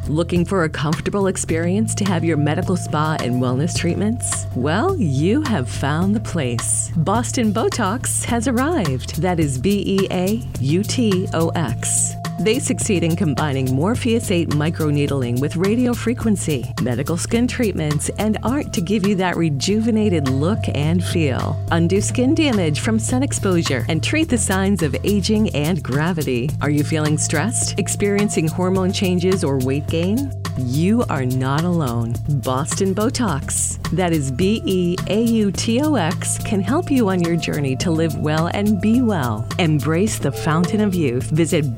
Looking 0.09 0.43
for 0.43 0.63
a 0.63 0.69
comfortable 0.69 1.27
experience 1.27 1.93
to 1.93 2.03
have 2.05 2.23
your 2.23 2.35
medical 2.35 2.75
spa 2.75 3.17
and 3.19 3.35
wellness 3.35 3.77
treatments? 3.77 4.47
Well, 4.55 4.97
you 4.97 5.43
have 5.43 5.69
found 5.69 6.15
the 6.15 6.19
place. 6.19 6.91
Boston 6.97 7.53
Beautox 7.53 8.23
has 8.25 8.47
arrived. 8.47 9.21
That 9.21 9.39
is 9.39 9.59
B 9.59 9.83
E 9.85 10.07
A 10.09 10.43
U 10.61 10.81
T 10.81 11.27
O 11.35 11.49
X. 11.49 12.15
They 12.39 12.59
succeed 12.59 13.03
in 13.03 13.17
combining 13.17 13.75
Morpheus 13.75 14.31
8 14.31 14.51
microneedling 14.51 15.41
with 15.41 15.57
radio 15.57 15.93
frequency, 15.93 16.73
medical 16.81 17.17
skin 17.17 17.47
treatments, 17.47 18.07
and 18.17 18.37
art 18.43 18.71
to 18.73 18.81
give 18.81 19.05
you 19.05 19.15
that 19.15 19.35
rejuvenated 19.35 20.29
look 20.29 20.59
and 20.73 21.03
feel. 21.03 21.61
Undo 21.71 21.99
skin 21.99 22.33
damage 22.33 22.79
from 22.79 22.97
sun 22.97 23.23
exposure 23.23 23.85
and 23.89 24.01
treat 24.01 24.29
the 24.29 24.37
signs 24.37 24.83
of 24.83 24.95
aging 25.03 25.53
and 25.53 25.83
gravity. 25.83 26.49
Are 26.61 26.69
you 26.69 26.85
feeling 26.85 27.17
stressed? 27.17 27.77
Experiencing 27.77 28.47
hormone 28.47 28.93
changes 28.93 29.43
or 29.43 29.57
weight 29.57 29.87
gain? 29.87 30.31
You 30.57 31.05
are 31.09 31.25
not 31.25 31.63
alone. 31.63 32.15
Boston 32.43 32.93
Beautox, 32.93 33.81
that 33.91 34.11
is 34.11 34.29
B 34.29 34.61
E 34.65 34.97
A 35.07 35.21
U 35.21 35.51
T 35.51 35.81
O 35.81 35.95
X, 35.95 36.37
can 36.39 36.59
help 36.59 36.91
you 36.91 37.09
on 37.09 37.21
your 37.21 37.37
journey 37.37 37.77
to 37.77 37.91
live 37.91 38.17
well 38.17 38.47
and 38.47 38.81
be 38.81 39.01
well. 39.01 39.47
Embrace 39.57 40.19
the 40.19 40.31
fountain 40.31 40.81
of 40.81 40.93
youth. 40.93 41.29
Visit 41.29 41.75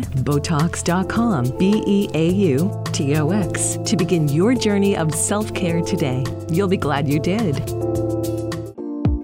BostonBeautox.com, 0.00 1.58
B 1.58 1.82
E 1.86 2.08
A 2.14 2.30
U 2.30 2.84
T 2.92 3.16
O 3.16 3.30
X, 3.30 3.78
to 3.84 3.96
begin 3.96 4.28
your 4.28 4.54
journey 4.54 4.96
of 4.96 5.14
self 5.14 5.52
care 5.54 5.80
today. 5.80 6.24
You'll 6.50 6.68
be 6.68 6.76
glad 6.76 7.08
you 7.08 7.18
did. 7.18 7.58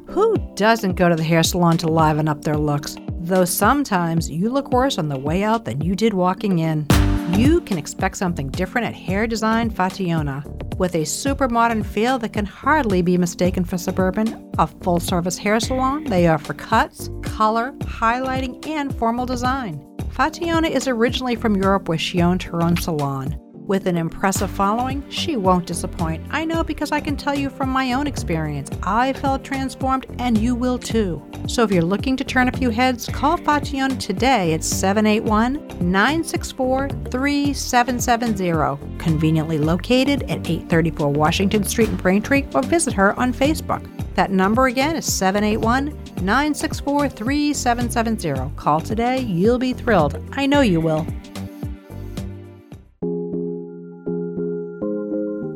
Who 0.07 0.37
doesn't 0.55 0.95
go 0.95 1.09
to 1.09 1.17
the 1.17 1.23
hair 1.23 1.43
salon 1.43 1.79
to 1.79 1.89
liven 1.89 2.29
up 2.29 2.43
their 2.43 2.57
looks? 2.57 2.97
Though 3.21 3.45
sometimes 3.45 4.31
you 4.31 4.51
look 4.51 4.71
worse 4.71 4.99
on 4.99 5.09
the 5.09 5.19
way 5.19 5.43
out 5.43 5.65
than 5.65 5.81
you 5.81 5.95
did 5.95 6.15
walking 6.15 6.59
in. 6.59 6.87
You 7.33 7.63
can 7.63 7.79
expect 7.79 8.19
something 8.19 8.51
different 8.51 8.87
at 8.87 8.95
Hair 8.95 9.27
Design 9.29 9.71
Fationa. 9.71 10.45
With 10.77 10.95
a 10.95 11.05
super 11.05 11.49
modern 11.49 11.83
feel 11.83 12.19
that 12.19 12.33
can 12.33 12.45
hardly 12.45 13.01
be 13.01 13.17
mistaken 13.17 13.65
for 13.65 13.79
suburban, 13.79 14.51
a 14.59 14.67
full 14.67 15.01
service 15.01 15.39
hair 15.39 15.59
salon, 15.59 16.05
they 16.05 16.27
offer 16.27 16.53
cuts, 16.53 17.09
color, 17.23 17.73
highlighting, 17.81 18.67
and 18.67 18.95
formal 18.97 19.25
design. 19.25 19.94
Fationa 20.15 20.71
is 20.71 20.87
originally 20.87 21.35
from 21.35 21.57
Europe 21.57 21.89
where 21.89 21.99
she 21.99 22.23
owned 22.23 22.45
her 22.45 22.63
own 22.63 22.77
salon. 22.77 23.37
With 23.67 23.87
an 23.87 23.97
impressive 23.97 24.51
following, 24.51 25.03
she 25.09 25.39
won't 25.39 25.67
disappoint. 25.67 26.23
I 26.31 26.45
know 26.45 26.63
because 26.63 26.93
I 26.93 27.01
can 27.01 27.17
tell 27.17 27.35
you 27.35 27.49
from 27.49 27.71
my 27.71 27.95
own 27.95 28.07
experience. 28.07 28.69
I 28.83 29.15
felt 29.15 29.43
transformed, 29.43 30.05
and 30.19 30.37
you 30.37 30.55
will 30.55 30.79
too. 30.79 31.23
So 31.47 31.63
if 31.63 31.73
you're 31.73 31.83
looking 31.83 32.15
to 32.19 32.25
turn 32.25 32.49
a 32.49 32.53
few 32.53 32.69
heads, 32.69 33.07
call 33.07 33.39
Fationa 33.39 33.99
today 33.99 34.53
at 34.53 34.63
781 34.63 35.67
964 35.81 36.91
3770. 37.11 38.99
Conveniently 38.99 39.57
located 39.57 40.25
at 40.25 40.47
834 40.47 41.09
Washington 41.09 41.65
Street 41.65 41.89
in 41.89 41.97
Braintree, 41.97 42.45
or 42.55 42.63
visit 42.63 42.93
her 42.93 43.19
on 43.19 43.33
Facebook. 43.33 43.89
That 44.15 44.31
number 44.31 44.67
again 44.67 44.95
is 44.95 45.11
781 45.11 45.87
964 46.23 47.09
3770. 47.09 48.55
Call 48.57 48.83
today, 48.83 49.21
you'll 49.21 49.59
be 49.59 49.73
thrilled. 49.73 50.23
I 50.33 50.45
know 50.45 50.61
you 50.61 50.83
will. 50.83 51.07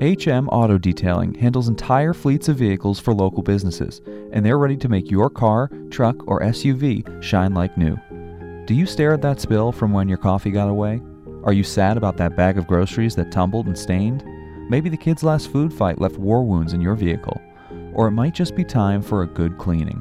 HM 0.00 0.48
Auto 0.50 0.78
Detailing 0.78 1.34
handles 1.34 1.66
entire 1.66 2.14
fleets 2.14 2.48
of 2.48 2.54
vehicles 2.54 3.00
for 3.00 3.12
local 3.12 3.42
businesses, 3.42 4.00
and 4.32 4.46
they're 4.46 4.56
ready 4.56 4.76
to 4.76 4.88
make 4.88 5.10
your 5.10 5.28
car, 5.28 5.68
truck, 5.90 6.28
or 6.28 6.40
SUV 6.40 7.20
shine 7.20 7.52
like 7.52 7.76
new. 7.76 7.96
Do 8.66 8.74
you 8.74 8.86
stare 8.86 9.14
at 9.14 9.22
that 9.22 9.40
spill 9.40 9.72
from 9.72 9.92
when 9.92 10.08
your 10.08 10.18
coffee 10.18 10.52
got 10.52 10.68
away? 10.68 11.02
Are 11.42 11.52
you 11.52 11.64
sad 11.64 11.96
about 11.96 12.16
that 12.18 12.36
bag 12.36 12.58
of 12.58 12.68
groceries 12.68 13.16
that 13.16 13.32
tumbled 13.32 13.66
and 13.66 13.76
stained? 13.76 14.24
Maybe 14.70 14.88
the 14.88 14.96
kid's 14.96 15.24
last 15.24 15.50
food 15.50 15.74
fight 15.74 16.00
left 16.00 16.16
war 16.16 16.44
wounds 16.44 16.74
in 16.74 16.80
your 16.80 16.94
vehicle. 16.94 17.40
Or 17.92 18.06
it 18.06 18.12
might 18.12 18.34
just 18.34 18.54
be 18.54 18.62
time 18.62 19.02
for 19.02 19.22
a 19.22 19.26
good 19.26 19.58
cleaning. 19.58 20.00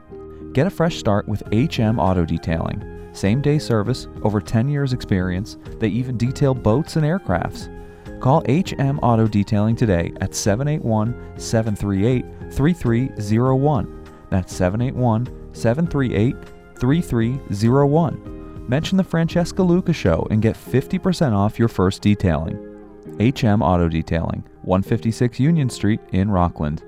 Get 0.53 0.67
a 0.67 0.69
fresh 0.69 0.97
start 0.97 1.27
with 1.27 1.41
HM 1.51 1.97
Auto 1.97 2.23
Detailing. 2.23 3.09
Same 3.13 3.41
day 3.41 3.57
service, 3.57 4.07
over 4.21 4.41
10 4.41 4.69
years 4.69 4.93
experience, 4.93 5.57
they 5.79 5.87
even 5.87 6.17
detail 6.17 6.53
boats 6.53 6.97
and 6.97 7.03
aircrafts. 7.03 7.73
Call 8.19 8.43
HM 8.47 8.99
Auto 8.99 9.27
Detailing 9.27 9.75
today 9.75 10.11
at 10.21 10.33
781 10.33 11.39
738 11.39 12.25
3301. 12.51 14.03
That's 14.29 14.53
781 14.53 15.53
738 15.53 16.35
3301. 16.79 18.67
Mention 18.67 18.97
the 18.97 19.03
Francesca 19.03 19.63
Luca 19.63 19.93
Show 19.93 20.27
and 20.29 20.41
get 20.41 20.55
50% 20.55 21.31
off 21.33 21.57
your 21.57 21.69
first 21.69 22.01
detailing. 22.01 22.57
HM 23.19 23.61
Auto 23.61 23.87
Detailing, 23.87 24.43
156 24.63 25.39
Union 25.39 25.69
Street 25.69 26.01
in 26.11 26.29
Rockland. 26.29 26.83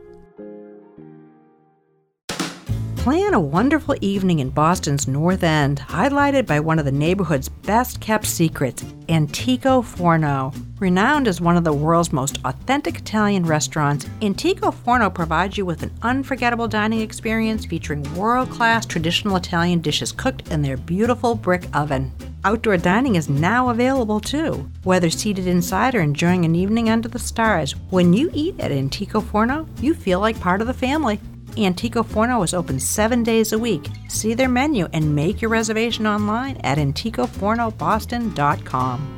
Plan 2.99 3.33
a 3.33 3.39
wonderful 3.39 3.95
evening 4.01 4.39
in 4.39 4.49
Boston's 4.49 5.07
North 5.07 5.41
End, 5.41 5.79
highlighted 5.79 6.45
by 6.45 6.59
one 6.59 6.79
of 6.79 6.83
the 6.83 6.91
neighborhood's 6.91 7.47
best 7.47 8.01
kept 8.01 8.25
secrets, 8.25 8.83
Antico 9.07 9.81
Forno. 9.81 10.51
Renowned 10.79 11.29
as 11.29 11.39
one 11.39 11.55
of 11.55 11.63
the 11.63 11.71
world's 11.71 12.11
most 12.11 12.39
authentic 12.43 12.97
Italian 12.97 13.45
restaurants, 13.45 14.05
Antico 14.21 14.69
Forno 14.69 15.09
provides 15.09 15.57
you 15.57 15.65
with 15.65 15.81
an 15.81 15.93
unforgettable 16.01 16.67
dining 16.67 16.99
experience 16.99 17.65
featuring 17.65 18.03
world 18.15 18.49
class 18.49 18.85
traditional 18.85 19.37
Italian 19.37 19.79
dishes 19.79 20.11
cooked 20.11 20.49
in 20.49 20.61
their 20.61 20.75
beautiful 20.75 21.35
brick 21.35 21.63
oven. 21.73 22.11
Outdoor 22.43 22.75
dining 22.75 23.15
is 23.15 23.29
now 23.29 23.69
available 23.69 24.19
too, 24.19 24.69
whether 24.83 25.09
seated 25.09 25.47
inside 25.47 25.95
or 25.95 26.01
enjoying 26.01 26.43
an 26.43 26.53
evening 26.53 26.89
under 26.89 27.07
the 27.07 27.17
stars. 27.17 27.77
When 27.91 28.11
you 28.11 28.29
eat 28.33 28.59
at 28.59 28.73
Antico 28.73 29.21
Forno, 29.21 29.67
you 29.79 29.93
feel 29.93 30.19
like 30.19 30.37
part 30.41 30.59
of 30.59 30.67
the 30.67 30.73
family. 30.73 31.21
Antico 31.65 32.03
Forno 32.03 32.43
is 32.43 32.53
open 32.53 32.79
seven 32.79 33.23
days 33.23 33.53
a 33.53 33.59
week. 33.59 33.87
See 34.07 34.33
their 34.33 34.49
menu 34.49 34.87
and 34.93 35.15
make 35.15 35.41
your 35.41 35.49
reservation 35.49 36.05
online 36.05 36.57
at 36.63 36.77
anticofornoboston.com. 36.77 39.15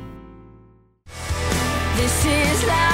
This 1.96 2.24
is 2.24 2.64
life. 2.66 2.92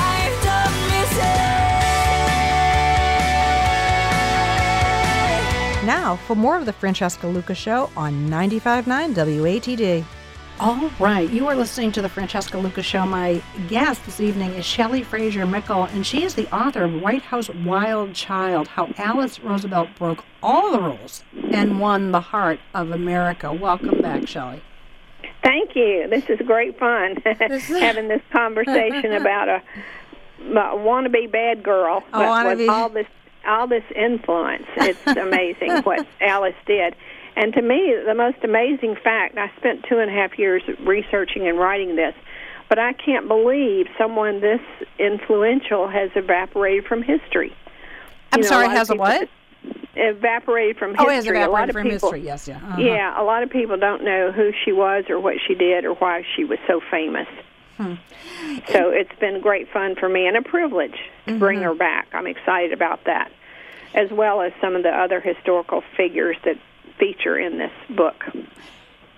Now, 5.88 6.16
for 6.26 6.36
more 6.36 6.58
of 6.58 6.66
the 6.66 6.72
Francesca 6.74 7.26
Luca 7.26 7.54
Show 7.54 7.88
on 7.96 8.28
95.9 8.28 9.14
WATD. 9.14 10.04
All 10.60 10.90
right, 10.98 11.30
you 11.30 11.46
are 11.46 11.54
listening 11.54 11.92
to 11.92 12.02
the 12.02 12.08
Francesca 12.08 12.58
Lucas 12.58 12.84
Show. 12.84 13.06
My 13.06 13.40
guest 13.68 14.04
this 14.04 14.18
evening 14.20 14.50
is 14.54 14.64
Shelley 14.64 15.04
Fraser 15.04 15.46
Mickle, 15.46 15.84
and 15.84 16.04
she 16.04 16.24
is 16.24 16.34
the 16.34 16.52
author 16.52 16.82
of 16.82 17.00
White 17.00 17.22
House 17.22 17.48
Wild 17.64 18.12
Child 18.12 18.66
How 18.66 18.92
Alice 18.96 19.38
Roosevelt 19.38 19.90
Broke 19.96 20.24
All 20.42 20.72
the 20.72 20.80
Rules 20.80 21.22
and 21.52 21.78
Won 21.78 22.10
the 22.10 22.20
Heart 22.20 22.58
of 22.74 22.90
America. 22.90 23.52
Welcome 23.52 24.02
back, 24.02 24.26
Shelley. 24.26 24.60
Thank 25.44 25.76
you. 25.76 26.08
This 26.10 26.24
is 26.28 26.40
great 26.44 26.76
fun 26.76 27.18
having 27.24 28.08
this 28.08 28.22
conversation 28.32 29.12
about 29.12 29.48
a, 29.48 29.62
a 30.40 30.76
wannabe 30.76 31.30
bad 31.30 31.62
girl, 31.62 32.02
with 32.12 32.68
all 32.68 32.88
this 32.88 33.06
all 33.46 33.66
this 33.66 33.84
influence. 33.94 34.66
It's 34.76 35.06
amazing 35.06 35.82
what 35.82 36.06
Alice 36.20 36.54
did. 36.66 36.94
And 37.38 37.52
to 37.54 37.62
me, 37.62 37.94
the 38.04 38.14
most 38.16 38.38
amazing 38.42 38.96
fact, 38.96 39.38
I 39.38 39.48
spent 39.58 39.84
two 39.88 39.98
and 40.00 40.10
a 40.10 40.12
half 40.12 40.36
years 40.40 40.60
researching 40.80 41.46
and 41.46 41.56
writing 41.56 41.94
this, 41.94 42.12
but 42.68 42.80
I 42.80 42.92
can't 42.94 43.28
believe 43.28 43.86
someone 43.96 44.40
this 44.40 44.60
influential 44.98 45.86
has 45.88 46.10
evaporated 46.16 46.84
from 46.86 47.00
history. 47.00 47.54
I'm 48.32 48.38
You 48.40 48.42
know, 48.42 48.48
sorry, 48.48 48.66
of 48.66 48.72
has 48.72 48.90
a 48.90 48.96
what? 48.96 49.28
Evaporated 49.94 50.78
from 50.78 50.90
history. 50.90 51.06
Oh, 51.06 51.10
has 51.14 51.26
a 51.26 51.30
lot 51.30 51.68
evaporated 51.68 51.70
of 51.70 51.74
from 51.74 51.90
people, 51.90 52.10
history, 52.12 52.26
yes, 52.26 52.48
yeah. 52.48 52.56
Uh-huh. 52.56 52.80
Yeah, 52.80 53.22
a 53.22 53.24
lot 53.24 53.44
of 53.44 53.50
people 53.50 53.76
don't 53.76 54.02
know 54.02 54.32
who 54.32 54.50
she 54.64 54.72
was 54.72 55.04
or 55.08 55.20
what 55.20 55.36
she 55.46 55.54
did 55.54 55.84
or 55.84 55.94
why 55.94 56.24
she 56.34 56.42
was 56.42 56.58
so 56.66 56.80
famous. 56.90 57.28
Hmm. 57.76 57.94
So 58.72 58.90
it's 58.90 59.16
been 59.20 59.40
great 59.40 59.70
fun 59.72 59.94
for 59.94 60.08
me 60.08 60.26
and 60.26 60.36
a 60.36 60.42
privilege 60.42 60.92
to 61.26 61.30
Mm-hmm. 61.30 61.38
bring 61.38 61.62
her 61.62 61.74
back. 61.74 62.08
I'm 62.12 62.26
excited 62.26 62.72
about 62.72 63.04
that, 63.04 63.30
as 63.94 64.10
well 64.10 64.40
as 64.40 64.52
some 64.60 64.74
of 64.74 64.82
the 64.82 64.90
other 64.90 65.20
historical 65.20 65.82
figures 65.96 66.36
that 66.44 66.56
feature 66.98 67.38
in 67.38 67.58
this 67.58 67.72
book. 67.90 68.24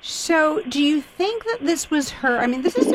So, 0.02 0.62
do 0.68 0.82
you 0.82 1.02
think 1.02 1.44
that 1.44 1.58
this 1.60 1.90
was 1.90 2.10
her? 2.10 2.38
I 2.38 2.46
mean, 2.46 2.62
this 2.62 2.76
is 2.76 2.90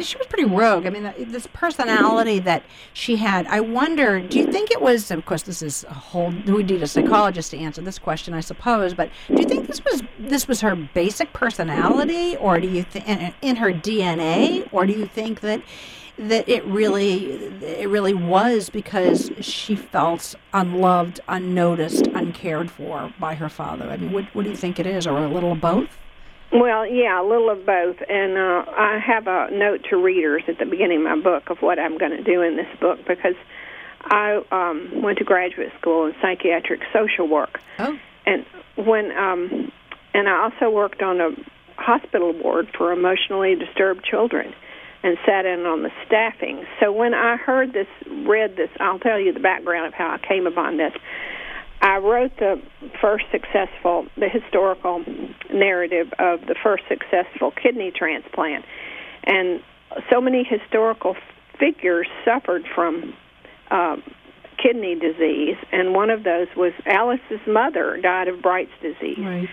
she 0.00 0.16
was 0.16 0.26
pretty 0.26 0.44
rogue. 0.44 0.86
I 0.86 0.90
mean, 0.90 1.12
this 1.30 1.46
personality 1.52 2.38
that 2.40 2.62
she 2.94 3.16
had. 3.16 3.46
I 3.46 3.60
wonder. 3.60 4.20
Do 4.20 4.38
you 4.38 4.50
think 4.50 4.70
it 4.70 4.80
was? 4.80 5.10
Of 5.10 5.26
course, 5.26 5.42
this 5.42 5.60
is 5.60 5.84
a 5.84 5.94
whole. 5.94 6.30
We 6.46 6.62
need 6.62 6.82
a 6.82 6.86
psychologist 6.86 7.50
to 7.50 7.58
answer 7.58 7.82
this 7.82 7.98
question, 7.98 8.32
I 8.32 8.40
suppose. 8.40 8.94
But 8.94 9.10
do 9.28 9.42
you 9.42 9.48
think 9.48 9.66
this 9.66 9.84
was 9.84 10.02
this 10.18 10.48
was 10.48 10.62
her 10.62 10.74
basic 10.74 11.32
personality, 11.34 12.36
or 12.36 12.58
do 12.58 12.68
you 12.68 12.82
think 12.82 13.06
in, 13.06 13.34
in 13.42 13.56
her 13.56 13.72
DNA, 13.72 14.68
or 14.72 14.86
do 14.86 14.92
you 14.92 15.06
think 15.06 15.40
that? 15.40 15.62
That 16.18 16.48
it 16.48 16.64
really 16.66 17.34
it 17.62 17.88
really 17.88 18.14
was 18.14 18.70
because 18.70 19.30
she 19.40 19.74
felt 19.74 20.34
unloved, 20.52 21.20
unnoticed, 21.28 22.06
uncared 22.08 22.70
for 22.70 23.12
by 23.18 23.34
her 23.34 23.48
father. 23.48 23.88
I 23.88 23.96
mean, 23.96 24.12
what, 24.12 24.24
what 24.34 24.44
do 24.44 24.50
you 24.50 24.56
think 24.56 24.78
it 24.78 24.86
is, 24.86 25.06
or 25.06 25.16
a 25.18 25.28
little 25.28 25.52
of 25.52 25.60
both? 25.60 25.98
Well, 26.52 26.86
yeah, 26.86 27.20
a 27.20 27.24
little 27.24 27.48
of 27.48 27.64
both. 27.64 27.96
And 28.08 28.36
uh, 28.36 28.64
I 28.76 28.98
have 28.98 29.26
a 29.26 29.48
note 29.50 29.86
to 29.88 29.96
readers 29.96 30.42
at 30.48 30.58
the 30.58 30.66
beginning 30.66 30.98
of 30.98 31.04
my 31.04 31.18
book 31.18 31.48
of 31.48 31.62
what 31.62 31.78
I'm 31.78 31.96
going 31.96 32.10
to 32.10 32.22
do 32.22 32.42
in 32.42 32.56
this 32.56 32.68
book 32.78 32.98
because 33.06 33.36
I 34.02 34.42
um, 34.52 35.02
went 35.02 35.18
to 35.18 35.24
graduate 35.24 35.72
school 35.80 36.06
in 36.06 36.14
psychiatric 36.20 36.80
social 36.92 37.26
work. 37.26 37.58
Oh. 37.78 37.98
And 38.26 38.44
when 38.76 39.12
um, 39.12 39.72
and 40.12 40.28
I 40.28 40.42
also 40.42 40.70
worked 40.70 41.02
on 41.02 41.20
a 41.20 41.30
hospital 41.76 42.32
ward 42.32 42.68
for 42.76 42.92
emotionally 42.92 43.54
disturbed 43.54 44.04
children 44.04 44.54
and 45.02 45.18
sat 45.26 45.46
in 45.46 45.66
on 45.66 45.82
the 45.82 45.90
staffing. 46.06 46.64
So 46.80 46.92
when 46.92 47.14
I 47.14 47.36
heard 47.36 47.72
this, 47.72 47.88
read 48.26 48.56
this, 48.56 48.70
I'll 48.80 48.98
tell 48.98 49.18
you 49.18 49.32
the 49.32 49.40
background 49.40 49.86
of 49.86 49.94
how 49.94 50.10
I 50.10 50.18
came 50.18 50.46
upon 50.46 50.76
this. 50.76 50.92
I 51.80 51.96
wrote 51.96 52.36
the 52.38 52.62
first 53.00 53.24
successful, 53.32 54.06
the 54.16 54.28
historical 54.28 55.04
narrative 55.52 56.12
of 56.20 56.42
the 56.42 56.54
first 56.62 56.84
successful 56.88 57.50
kidney 57.50 57.90
transplant. 57.90 58.64
And 59.24 59.60
so 60.08 60.20
many 60.20 60.44
historical 60.44 61.16
figures 61.58 62.06
suffered 62.24 62.62
from 62.72 63.14
uh, 63.70 63.96
kidney 64.62 64.94
disease, 64.94 65.56
and 65.72 65.92
one 65.92 66.10
of 66.10 66.22
those 66.22 66.46
was 66.56 66.72
Alice's 66.86 67.40
mother 67.48 67.98
died 68.00 68.28
of 68.28 68.40
Bright's 68.40 68.70
disease. 68.80 69.18
Right. 69.18 69.48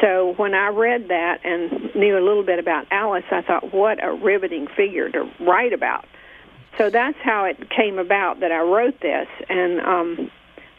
So 0.00 0.34
when 0.36 0.54
I 0.54 0.68
read 0.68 1.08
that 1.08 1.40
and 1.44 1.94
knew 1.94 2.18
a 2.18 2.24
little 2.24 2.42
bit 2.42 2.58
about 2.58 2.86
Alice, 2.90 3.24
I 3.30 3.42
thought, 3.42 3.72
what 3.72 4.02
a 4.02 4.12
riveting 4.12 4.66
figure 4.66 5.08
to 5.10 5.30
write 5.40 5.72
about. 5.72 6.04
So 6.76 6.90
that's 6.90 7.18
how 7.22 7.44
it 7.44 7.70
came 7.70 7.98
about 7.98 8.40
that 8.40 8.50
I 8.50 8.60
wrote 8.60 9.00
this, 9.00 9.28
and 9.48 9.80
um, 9.80 10.30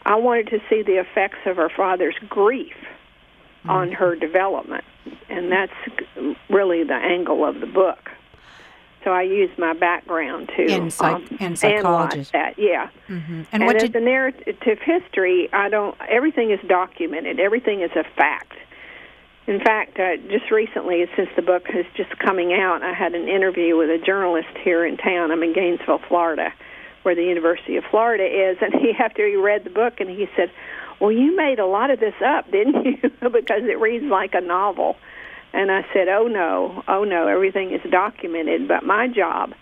I 0.04 0.16
wanted 0.16 0.48
to 0.48 0.60
see 0.68 0.82
the 0.82 1.00
effects 1.00 1.38
of 1.46 1.56
her 1.56 1.70
father's 1.74 2.16
grief 2.28 2.74
on 3.64 3.90
her 3.92 4.14
development, 4.14 4.84
and 5.28 5.50
that's 5.50 5.72
really 6.50 6.84
the 6.84 6.94
angle 6.94 7.44
of 7.44 7.60
the 7.60 7.66
book. 7.66 8.10
So 9.02 9.12
I 9.12 9.22
used 9.22 9.56
my 9.56 9.72
background 9.72 10.50
to 10.56 10.64
In 10.64 10.90
psych- 10.90 11.14
um, 11.14 11.38
in 11.38 11.56
analyze 11.64 12.30
that. 12.32 12.58
Yeah. 12.58 12.90
Mm-hmm. 13.08 13.32
And, 13.32 13.46
And, 13.52 13.66
what 13.66 13.76
as 13.76 13.82
did 13.82 13.96
a 13.96 14.00
narrative 14.00 14.78
history, 14.84 15.48
I 15.52 15.68
don't. 15.68 15.96
Everything 16.08 16.50
is 16.50 16.58
documented. 16.68 17.38
Everything 17.38 17.82
is 17.82 17.92
a 17.92 18.02
fact. 18.16 18.52
In 19.46 19.60
fact, 19.60 19.98
uh, 20.00 20.16
just 20.28 20.50
recently, 20.50 21.06
since 21.14 21.28
the 21.36 21.42
book 21.42 21.66
is 21.72 21.86
just 21.96 22.18
coming 22.18 22.52
out, 22.52 22.82
I 22.82 22.92
had 22.92 23.14
an 23.14 23.28
interview 23.28 23.76
with 23.76 23.90
a 23.90 23.98
journalist 24.04 24.48
here 24.64 24.84
in 24.84 24.96
town. 24.96 25.30
I'm 25.30 25.42
in 25.44 25.52
Gainesville, 25.52 26.00
Florida, 26.08 26.52
where 27.04 27.14
the 27.14 27.22
University 27.22 27.76
of 27.76 27.84
Florida 27.88 28.24
is, 28.24 28.58
and 28.60 28.74
he 28.80 28.92
after 28.98 29.26
he 29.26 29.36
read 29.36 29.62
the 29.62 29.70
book, 29.70 30.00
and 30.00 30.10
he 30.10 30.26
said, 30.34 30.50
"Well, 31.00 31.12
you 31.12 31.36
made 31.36 31.60
a 31.60 31.66
lot 31.66 31.90
of 31.90 32.00
this 32.00 32.14
up, 32.24 32.50
didn't 32.50 32.84
you? 32.84 33.10
because 33.30 33.62
it 33.62 33.78
reads 33.78 34.04
like 34.04 34.34
a 34.34 34.40
novel." 34.40 34.96
And 35.52 35.70
I 35.70 35.86
said, 35.92 36.08
"Oh 36.08 36.26
no, 36.26 36.82
oh 36.88 37.04
no, 37.04 37.28
everything 37.28 37.70
is 37.72 37.90
documented, 37.90 38.66
but 38.66 38.84
my 38.84 39.08
job." 39.08 39.52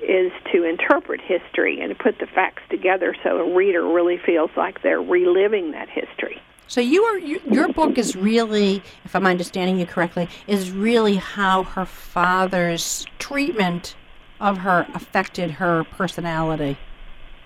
is 0.00 0.30
to 0.52 0.62
interpret 0.62 1.20
history 1.20 1.80
and 1.80 1.88
to 1.88 1.94
put 2.00 2.20
the 2.20 2.26
facts 2.28 2.62
together 2.70 3.16
so 3.24 3.38
a 3.38 3.56
reader 3.56 3.84
really 3.84 4.16
feels 4.16 4.48
like 4.56 4.80
they're 4.80 5.02
reliving 5.02 5.72
that 5.72 5.88
history. 5.88 6.40
So 6.68 6.80
you 6.80 7.02
are 7.02 7.18
you, 7.18 7.40
your 7.50 7.72
book 7.72 7.98
is 7.98 8.14
really, 8.14 8.82
if 9.04 9.16
I'm 9.16 9.26
understanding 9.26 9.78
you 9.80 9.86
correctly, 9.86 10.28
is 10.46 10.70
really 10.70 11.16
how 11.16 11.64
her 11.64 11.84
father's 11.84 13.04
treatment 13.18 13.96
of 14.40 14.58
her 14.58 14.86
affected 14.94 15.50
her 15.52 15.82
personality. 15.84 16.76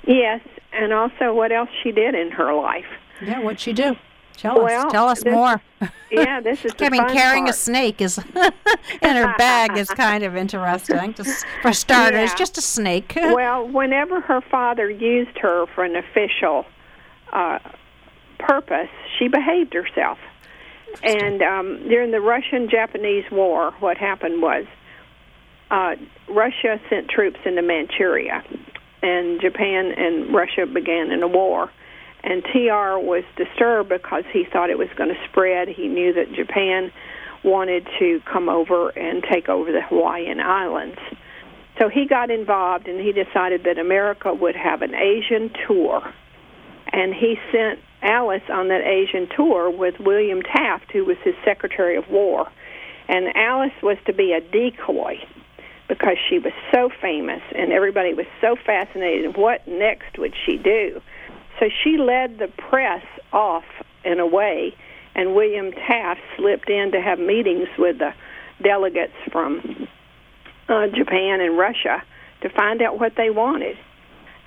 Yes, 0.07 0.41
and 0.73 0.93
also 0.93 1.33
what 1.33 1.53
else 1.53 1.71
she 1.83 1.93
did 1.93 2.15
in 2.15 2.31
her 2.33 2.53
life. 2.53 2.85
Yeah, 3.25 3.41
what'd 3.41 3.61
she 3.61 3.73
do? 3.73 3.97
Tell 4.37 4.63
Well, 4.63 4.87
us. 4.87 4.93
Tell 4.93 5.09
us 5.09 5.23
this- 5.23 5.33
more. 5.33 5.63
Yeah, 6.11 6.41
this 6.41 6.65
is 6.65 6.73
I 6.81 6.89
mean, 6.89 7.07
carrying 7.11 7.49
a 7.49 7.53
snake 7.53 8.01
is 8.01 8.19
in 9.03 9.17
her 9.17 9.35
bag 9.39 9.77
is 9.77 9.89
kind 10.05 10.25
of 10.25 10.35
interesting. 10.37 11.15
Just 11.15 11.45
for 11.63 11.73
starters, 11.73 12.31
Yeah. 12.31 12.35
just 12.37 12.59
a 12.59 12.63
snake. 12.63 13.13
well, 13.17 13.67
whenever 13.69 14.21
her 14.21 14.41
father 14.41 14.91
used 14.91 15.39
her 15.39 15.67
for 15.75 15.85
an 15.85 15.97
official 15.97 16.65
uh, 17.33 17.59
purpose, 18.47 18.91
she 19.19 19.29
behaved 19.29 19.75
herself. 19.75 20.19
And 21.03 21.43
um, 21.43 21.89
during 21.89 22.11
the 22.11 22.21
Russian-Japanese 22.21 23.25
War, 23.31 23.73
what 23.81 23.97
happened 23.97 24.43
was 24.43 24.67
uh, 25.71 25.97
Russia 26.29 26.79
sent 26.91 27.09
troops 27.09 27.39
into 27.47 27.63
Manchuria, 27.63 28.45
and 29.03 29.41
Japan 29.41 29.93
and 29.97 30.35
Russia 30.35 30.67
began 30.67 31.11
in 31.11 31.23
a 31.23 31.29
war. 31.29 31.71
And 32.23 32.45
TR 32.45 32.99
was 32.99 33.25
disturbed 33.37 33.89
because 33.89 34.25
he 34.33 34.45
thought 34.45 34.71
it 34.71 34.79
was 34.79 34.91
going 34.97 35.09
to 35.09 35.29
spread. 35.29 35.69
He 35.69 35.89
knew 35.89 36.13
that 36.13 36.33
Japan 36.35 36.93
wanted 37.43 37.89
to 37.99 38.21
come 38.31 38.49
over 38.49 38.91
and 38.91 39.25
take 39.25 39.49
over 39.49 39.73
the 39.73 39.83
Hawaiian 39.83 40.39
Islands. 40.39 40.99
So 41.81 41.89
he 41.89 42.07
got 42.07 42.31
involved 42.31 42.87
and 42.87 43.01
he 43.01 43.13
decided 43.13 43.65
that 43.65 43.79
America 43.79 44.33
would 44.33 44.55
have 44.55 44.83
an 44.83 44.95
Asian 44.95 45.51
tour. 45.67 46.03
And 46.93 47.13
he 47.13 47.37
sent 47.51 47.81
Alice 48.03 48.43
on 48.51 48.69
that 48.69 48.83
Asian 48.83 49.29
tour 49.37 49.71
with 49.71 49.95
William 50.01 50.43
Taft, 50.43 50.91
who 50.93 51.05
was 51.05 51.17
his 51.25 51.35
Secretary 51.45 51.97
of 51.97 52.09
War. 52.09 52.51
And 53.09 53.29
Alice 53.37 53.73
was 53.83 53.97
to 54.07 54.13
be 54.13 54.33
a 54.33 54.41
decoy 54.41 55.19
because 55.89 56.17
she 56.29 56.39
was 56.39 56.53
so 56.73 56.91
famous 57.01 57.43
and 57.55 57.73
everybody 57.73 58.15
was 58.15 58.27
so 58.41 58.57
fascinated. 58.57 59.37
What 59.37 59.67
next 59.69 60.19
would 60.19 60.35
she 60.47 60.57
do? 60.57 61.01
So 61.61 61.67
she 61.85 61.99
led 61.99 62.39
the 62.39 62.49
press 62.49 63.05
off 63.33 63.65
in 64.05 64.19
a 64.19 64.27
way, 64.27 64.75
and 65.15 65.35
William 65.35 65.71
Taft 65.73 66.21
slipped 66.37 66.69
in 66.69 66.93
to 66.93 67.01
have 67.01 67.19
meetings 67.19 67.69
with 67.79 67.99
the 67.99 68.15
delegates 68.63 69.13
from 69.31 69.89
uh, 70.69 70.87
Japan 70.89 71.41
and 71.41 71.59
Russia 71.59 72.03
to 72.41 72.49
find 72.49 72.83
out 72.83 72.99
what 72.99 73.13
they 73.17 73.31
wanted. 73.31 73.77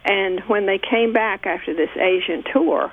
And 0.03 0.41
when 0.47 0.65
they 0.65 0.79
came 0.79 1.13
back 1.13 1.45
after 1.45 1.73
this 1.73 1.89
Asian 1.95 2.43
tour, 2.51 2.91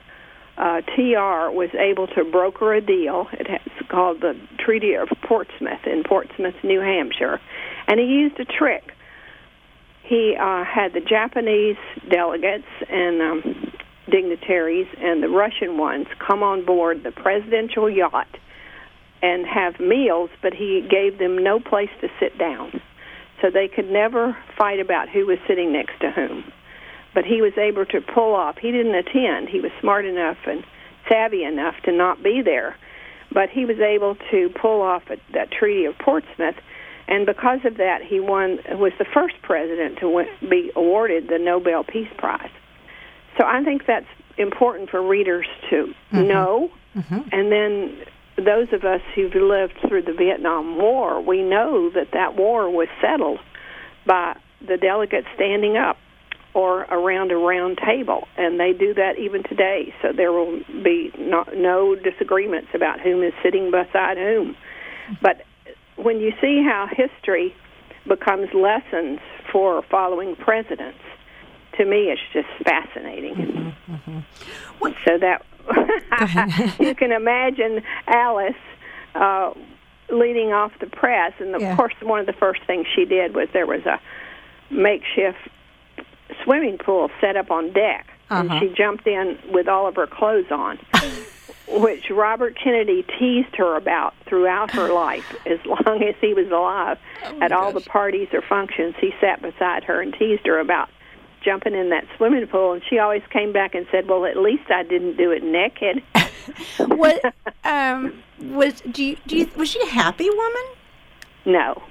uh, 0.62 0.80
TR 0.94 1.50
was 1.50 1.70
able 1.74 2.06
to 2.06 2.24
broker 2.24 2.72
a 2.72 2.80
deal. 2.80 3.26
It's 3.32 3.88
called 3.90 4.20
the 4.20 4.38
Treaty 4.64 4.94
of 4.94 5.08
Portsmouth 5.26 5.84
in 5.86 6.04
Portsmouth, 6.04 6.54
New 6.62 6.80
Hampshire. 6.80 7.40
And 7.88 7.98
he 7.98 8.06
used 8.06 8.38
a 8.38 8.44
trick. 8.44 8.92
He 10.04 10.36
uh, 10.38 10.64
had 10.64 10.92
the 10.92 11.00
Japanese 11.00 11.76
delegates 12.08 12.68
and 12.88 13.20
um, 13.20 13.72
dignitaries 14.08 14.86
and 14.98 15.20
the 15.20 15.28
Russian 15.28 15.78
ones 15.78 16.06
come 16.24 16.44
on 16.44 16.64
board 16.64 17.02
the 17.02 17.10
presidential 17.10 17.90
yacht 17.90 18.28
and 19.20 19.44
have 19.44 19.80
meals, 19.80 20.30
but 20.42 20.54
he 20.54 20.86
gave 20.88 21.18
them 21.18 21.42
no 21.42 21.58
place 21.58 21.90
to 22.02 22.08
sit 22.20 22.38
down. 22.38 22.80
So 23.40 23.50
they 23.50 23.66
could 23.66 23.90
never 23.90 24.36
fight 24.56 24.78
about 24.78 25.08
who 25.08 25.26
was 25.26 25.38
sitting 25.48 25.72
next 25.72 25.98
to 26.02 26.10
whom. 26.12 26.44
But 27.14 27.24
he 27.24 27.42
was 27.42 27.52
able 27.58 27.84
to 27.86 28.00
pull 28.00 28.34
off. 28.34 28.56
He 28.58 28.70
didn't 28.70 28.94
attend. 28.94 29.48
He 29.48 29.60
was 29.60 29.70
smart 29.80 30.04
enough 30.04 30.38
and 30.46 30.64
savvy 31.08 31.44
enough 31.44 31.74
to 31.84 31.92
not 31.92 32.22
be 32.22 32.42
there. 32.42 32.76
But 33.32 33.50
he 33.50 33.64
was 33.64 33.78
able 33.78 34.16
to 34.30 34.50
pull 34.60 34.82
off 34.82 35.02
a, 35.10 35.16
that 35.32 35.50
Treaty 35.50 35.84
of 35.84 35.98
Portsmouth 35.98 36.56
and 37.08 37.26
because 37.26 37.60
of 37.64 37.76
that, 37.78 38.02
he 38.02 38.20
won 38.20 38.58
was 38.70 38.92
the 38.98 39.04
first 39.04 39.34
president 39.42 39.98
to 39.98 40.08
win, 40.08 40.26
be 40.48 40.70
awarded 40.74 41.28
the 41.28 41.38
Nobel 41.38 41.84
Peace 41.84 42.08
Prize. 42.16 42.50
So 43.38 43.44
I 43.46 43.62
think 43.64 43.86
that's 43.86 44.06
important 44.38 44.90
for 44.90 45.06
readers 45.06 45.46
to 45.70 45.94
Mm-hmm. 46.12 46.28
know, 46.28 46.70
and 47.32 47.50
then 47.50 47.96
those 48.36 48.68
of 48.72 48.84
us 48.84 49.00
who've 49.14 49.34
lived 49.34 49.72
through 49.88 50.02
the 50.02 50.12
Vietnam 50.12 50.76
War, 50.76 51.22
we 51.22 51.42
know 51.42 51.90
that 51.94 52.08
that 52.12 52.36
war 52.36 52.70
was 52.70 52.88
settled 53.00 53.40
by 54.06 54.36
the 54.60 54.76
delegates 54.76 55.26
standing 55.34 55.78
up 55.78 55.96
or 56.54 56.82
around 56.82 57.30
a 57.32 57.36
round 57.36 57.78
table, 57.78 58.28
and 58.36 58.60
they 58.60 58.72
do 58.72 58.92
that 58.94 59.18
even 59.18 59.42
today. 59.42 59.94
So 60.02 60.12
there 60.12 60.32
will 60.32 60.60
be 60.82 61.10
no, 61.18 61.44
no 61.54 61.94
disagreements 61.94 62.68
about 62.74 63.00
whom 63.00 63.22
is 63.22 63.32
sitting 63.42 63.70
beside 63.70 64.18
whom. 64.18 64.56
But 65.20 65.44
when 65.96 66.20
you 66.20 66.32
see 66.40 66.62
how 66.62 66.88
history 66.90 67.54
becomes 68.06 68.48
lessons 68.52 69.20
for 69.50 69.82
following 69.90 70.36
presidents, 70.36 70.98
to 71.78 71.84
me 71.84 72.10
it's 72.10 72.20
just 72.32 72.48
fascinating. 72.64 73.74
So 75.06 75.18
that 75.18 75.44
you 76.80 76.94
can 76.94 77.12
imagine 77.12 77.82
Alice 78.06 78.54
uh, 79.14 79.52
leading 80.10 80.52
off 80.52 80.72
the 80.80 80.86
press, 80.86 81.32
and 81.38 81.54
of 81.54 81.62
Yeah. 81.62 81.76
course, 81.76 81.94
one 82.02 82.20
of 82.20 82.26
the 82.26 82.32
first 82.34 82.60
things 82.66 82.86
she 82.94 83.04
did 83.04 83.34
was 83.34 83.48
there 83.52 83.66
was 83.66 83.84
a 83.86 84.00
makeshift 84.70 85.38
swimming 86.44 86.78
pool 86.78 87.10
set 87.20 87.36
up 87.36 87.50
on 87.50 87.72
deck, 87.72 88.06
Uh-huh. 88.30 88.48
and 88.54 88.60
she 88.60 88.74
jumped 88.74 89.06
in 89.06 89.38
with 89.52 89.68
all 89.68 89.86
of 89.86 89.96
her 89.96 90.06
clothes 90.06 90.50
on. 90.50 90.78
which 91.68 92.10
Robert 92.10 92.54
Kennedy 92.62 93.02
teased 93.18 93.56
her 93.56 93.76
about 93.76 94.12
throughout 94.26 94.70
her 94.72 94.92
life, 94.92 95.34
as 95.46 95.58
long 95.64 96.02
as 96.02 96.14
he 96.20 96.34
was 96.34 96.48
alive. 96.50 96.98
At 97.40 97.50
all 97.52 97.72
the 97.72 97.80
parties 97.80 98.28
or 98.32 98.42
functions, 98.42 98.94
he 99.00 99.14
sat 99.20 99.40
beside 99.40 99.84
her 99.84 100.00
and 100.02 100.12
teased 100.12 100.46
her 100.46 100.58
about 100.58 100.90
jumping 101.42 101.74
in 101.74 101.88
that 101.90 102.04
swimming 102.16 102.46
pool, 102.46 102.72
and 102.72 102.82
she 102.90 102.98
always 102.98 103.22
came 103.30 103.52
back 103.52 103.74
and 103.74 103.86
said, 103.90 104.06
"Well, 104.08 104.26
at 104.26 104.36
least 104.36 104.70
I 104.70 104.82
didn't 104.82 105.16
do 105.16 105.30
it 105.30 105.42
naked." 105.42 106.02
What 106.78 107.22
um 107.64 108.20
was 108.40 108.80
do 108.80 109.04
you 109.04 109.16
do 109.28 109.36
you 109.38 109.48
was 109.56 109.68
she 109.70 109.80
a 109.80 109.86
happy 109.90 110.28
woman? 110.28 110.62
No, 111.46 111.82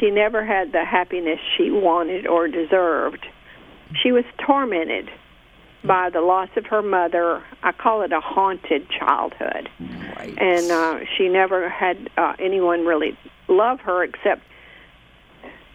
she 0.00 0.10
never 0.10 0.44
had 0.44 0.72
the 0.72 0.84
happiness 0.84 1.38
she 1.56 1.70
wanted 1.70 2.26
or 2.26 2.48
deserved. 2.48 3.26
She 4.02 4.12
was 4.12 4.24
tormented 4.44 5.10
by 5.84 6.10
the 6.10 6.20
loss 6.20 6.48
of 6.56 6.66
her 6.66 6.82
mother. 6.82 7.42
I 7.62 7.72
call 7.72 8.02
it 8.02 8.12
a 8.12 8.20
haunted 8.20 8.88
childhood. 8.90 9.68
Right. 9.78 10.34
and 10.38 10.70
uh, 10.70 11.00
she 11.16 11.28
never 11.28 11.68
had 11.68 12.10
uh, 12.16 12.34
anyone 12.38 12.86
really 12.86 13.18
love 13.48 13.80
her 13.80 14.02
except 14.02 14.42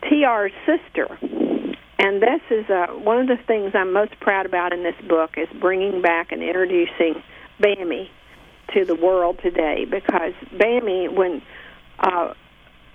T.R.'s 0.09 0.51
sister. 0.65 1.17
And 1.99 2.21
this 2.21 2.41
is 2.49 2.67
uh, 2.69 2.87
one 2.87 3.19
of 3.19 3.27
the 3.27 3.37
things 3.45 3.73
I'm 3.75 3.93
most 3.93 4.19
proud 4.19 4.47
about 4.47 4.73
in 4.73 4.83
this 4.83 4.95
book 5.07 5.35
is 5.37 5.47
bringing 5.59 6.01
back 6.01 6.31
and 6.31 6.41
introducing 6.41 7.21
Bamie 7.61 8.09
to 8.73 8.85
the 8.85 8.95
world 8.95 9.39
today 9.43 9.85
because 9.85 10.33
Bamie, 10.51 11.13
when 11.13 11.43
uh, 11.99 12.33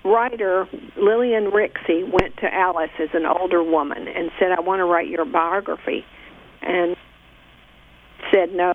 writer 0.06 0.68
Lillian 0.96 1.50
Rixey 1.50 2.08
went 2.08 2.36
to 2.38 2.52
Alice 2.52 2.90
as 2.98 3.08
an 3.12 3.26
older 3.26 3.62
woman 3.62 4.08
and 4.08 4.30
said, 4.38 4.52
"I 4.52 4.60
want 4.60 4.80
to 4.80 4.84
write 4.84 5.08
your 5.08 5.24
biography," 5.24 6.04
and 6.62 6.96
said, 8.32 8.52
"No, 8.52 8.74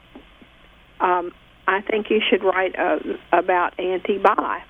um, 1.00 1.32
I 1.68 1.82
think 1.82 2.10
you 2.10 2.22
should 2.30 2.44
write 2.44 2.78
uh, 2.78 3.00
about 3.32 3.80
Auntie 3.80 4.18
Bye, 4.18 4.64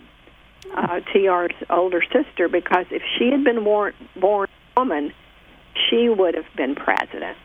uh, 0.73 0.99
T.R.'s 1.11 1.55
older 1.69 2.01
sister, 2.01 2.47
because 2.47 2.85
if 2.91 3.03
she 3.17 3.31
had 3.31 3.43
been 3.43 3.63
born, 3.63 3.93
born 4.15 4.47
a 4.75 4.79
woman, 4.79 5.13
she 5.89 6.09
would 6.09 6.35
have 6.35 6.53
been 6.55 6.75
president." 6.75 7.37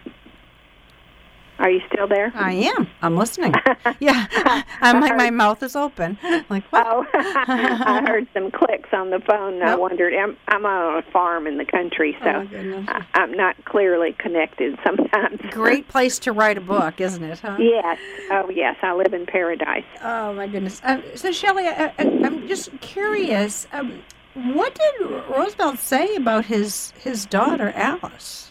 Are 1.59 1.71
you 1.71 1.81
still 1.92 2.07
there? 2.07 2.31
I 2.35 2.53
am. 2.53 2.88
I'm 3.03 3.16
listening. 3.16 3.55
Yeah. 4.01 4.27
I'm 4.81 5.01
like 5.01 5.16
my 5.16 5.31
mouth 5.31 5.62
is 5.62 5.77
open. 5.77 6.19
Like 6.51 6.64
what? 6.71 6.87
Oh, 6.87 7.07
I 7.14 8.03
heard 8.07 8.27
some 8.35 8.51
clicks 8.51 8.88
on 8.92 9.11
the 9.11 9.21
phone. 9.21 9.55
And 9.55 9.64
I 9.64 9.75
wondered. 9.77 10.12
I'm, 10.14 10.37
I'm 10.49 10.66
on 10.66 10.99
a 10.99 11.03
farm 11.12 11.47
in 11.47 11.57
the 11.57 11.64
country, 11.64 12.16
so 12.23 12.47
Oh. 12.53 12.85
I, 12.88 13.05
I'm 13.14 13.33
not 13.33 13.64
clearly 13.64 14.12
connected 14.19 14.77
sometimes. 14.85 15.40
Great 15.51 15.88
place 15.88 16.19
to 16.21 16.33
write 16.33 16.59
a 16.59 16.61
book, 16.61 17.01
isn't 17.01 17.23
it? 17.23 17.38
Huh? 17.38 17.57
Yes. 17.59 17.99
Oh, 18.31 18.51
yes. 18.51 18.77
I 18.83 18.92
live 18.95 19.14
in 19.14 19.25
paradise. 19.25 19.85
Oh 20.03 20.33
my 20.35 20.47
goodness. 20.49 20.81
Um, 20.85 21.03
so 21.14 21.33
Shelley, 21.33 21.66
I, 21.66 21.92
I'm 21.99 22.47
just 22.49 22.79
curious. 22.81 23.66
Um, 23.73 24.03
what 24.35 24.75
did 24.75 25.11
Roosevelt 25.31 25.79
say 25.79 26.16
about 26.16 26.45
his 26.47 26.92
his 27.03 27.25
daughter 27.25 27.73
Alice? 27.75 28.51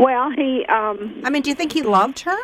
Well, 0.00 0.30
he. 0.30 0.64
um 0.66 1.20
I 1.24 1.30
mean, 1.30 1.42
do 1.42 1.50
you 1.50 1.56
think 1.56 1.72
he 1.72 1.82
loved 1.82 2.20
her 2.20 2.38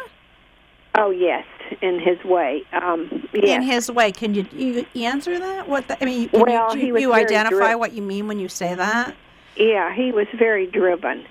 Oh, 0.99 1.11
yes, 1.11 1.45
in 1.83 2.01
his 2.01 2.23
way. 2.25 2.63
Um 2.73 3.29
Yes. 3.33 3.57
in 3.57 3.63
his 3.63 3.91
way? 3.91 4.13
Can 4.13 4.35
you 4.35 4.47
you 4.53 4.87
answer 4.95 5.39
that? 5.39 5.69
What 5.69 5.89
the, 5.89 5.95
I 6.03 6.05
mean, 6.07 6.29
can 6.29 6.41
Well, 6.41 6.75
you, 6.77 6.81
he 6.81 6.87
do 6.89 6.93
was 6.93 7.03
you 7.03 7.11
very 7.13 7.25
identify 7.25 7.69
dri- 7.73 7.75
what 7.83 7.93
you 7.93 8.03
mean 8.03 8.29
when 8.29 8.39
you 8.39 8.49
say 8.49 8.75
that? 8.75 9.15
yeah, 9.57 9.95
he 9.95 10.13
was 10.13 10.27
very 10.39 10.67
driven. 10.67 11.25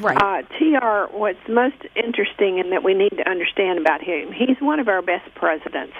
Right. 0.00 0.16
Uh, 0.22 0.42
TR, 0.58 1.10
what's 1.16 1.48
most 1.48 1.80
interesting 1.96 2.60
and 2.60 2.70
that 2.72 2.84
we 2.84 2.92
need 2.94 3.10
to 3.16 3.28
understand 3.28 3.78
about 3.78 4.02
him, 4.02 4.30
he's 4.32 4.60
one 4.60 4.78
of 4.78 4.88
our 4.88 5.02
best 5.02 5.34
presidents. 5.34 5.94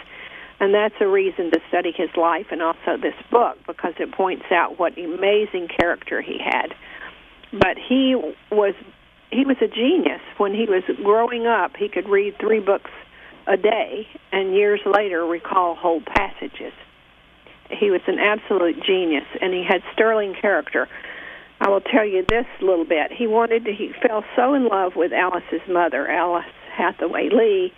And 0.60 0.74
that's 0.74 0.94
a 1.00 1.08
reason 1.08 1.50
to 1.52 1.60
study 1.70 1.90
his 1.90 2.10
life 2.16 2.48
and 2.52 2.60
also 2.62 2.98
this 3.00 3.14
book 3.30 3.56
because 3.66 3.94
it 3.98 4.12
points 4.12 4.44
out 4.52 4.78
what 4.78 4.96
amazing 4.98 5.68
character 5.68 6.20
he 6.20 6.38
had. 6.38 6.74
But 7.50 7.78
he 7.78 8.14
was 8.52 8.74
he 9.30 9.44
was 9.44 9.56
a 9.60 9.68
genius. 9.68 10.20
When 10.38 10.54
he 10.54 10.66
was 10.66 10.82
growing 11.02 11.46
up, 11.46 11.76
he 11.76 11.88
could 11.88 12.08
read 12.08 12.34
three 12.38 12.60
books 12.60 12.90
a 13.46 13.56
day 13.56 14.06
and 14.32 14.54
years 14.54 14.80
later 14.84 15.24
recall 15.24 15.74
whole 15.74 16.00
passages. 16.00 16.72
He 17.70 17.90
was 17.90 18.00
an 18.06 18.18
absolute 18.18 18.82
genius 18.84 19.26
and 19.40 19.52
he 19.52 19.64
had 19.66 19.82
sterling 19.92 20.34
character. 20.40 20.88
I 21.60 21.68
will 21.68 21.80
tell 21.80 22.06
you 22.06 22.24
this 22.28 22.46
little 22.60 22.86
bit. 22.86 23.12
He 23.12 23.26
wanted 23.26 23.64
to, 23.66 23.72
he 23.72 23.92
fell 24.06 24.24
so 24.34 24.54
in 24.54 24.66
love 24.66 24.96
with 24.96 25.12
Alice's 25.12 25.60
mother, 25.68 26.08
Alice 26.08 26.44
Hathaway 26.74 27.28
Lee, 27.28 27.72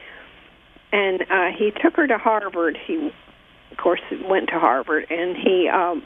and 0.93 1.23
uh, 1.23 1.49
he 1.59 1.73
took 1.83 1.97
her 1.97 2.07
to 2.07 2.17
Harvard. 2.17 2.79
He, 2.87 3.11
of 3.71 3.77
course, 3.79 4.01
went 4.29 4.49
to 4.51 4.59
Harvard, 4.59 5.07
and 5.11 5.37
he 5.37 5.69
um, 5.69 6.05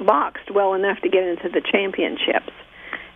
boxed 0.00 0.50
well 0.52 0.72
enough 0.74 1.00
to 1.02 1.08
get 1.08 1.24
into 1.24 1.48
the 1.48 1.60
championships. 1.60 2.52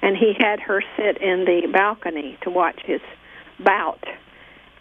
And 0.03 0.17
he 0.17 0.35
had 0.39 0.61
her 0.61 0.83
sit 0.97 1.19
in 1.21 1.45
the 1.45 1.69
balcony 1.73 2.39
to 2.43 2.51
watch 2.51 2.81
his 2.85 3.01
bout, 3.65 4.05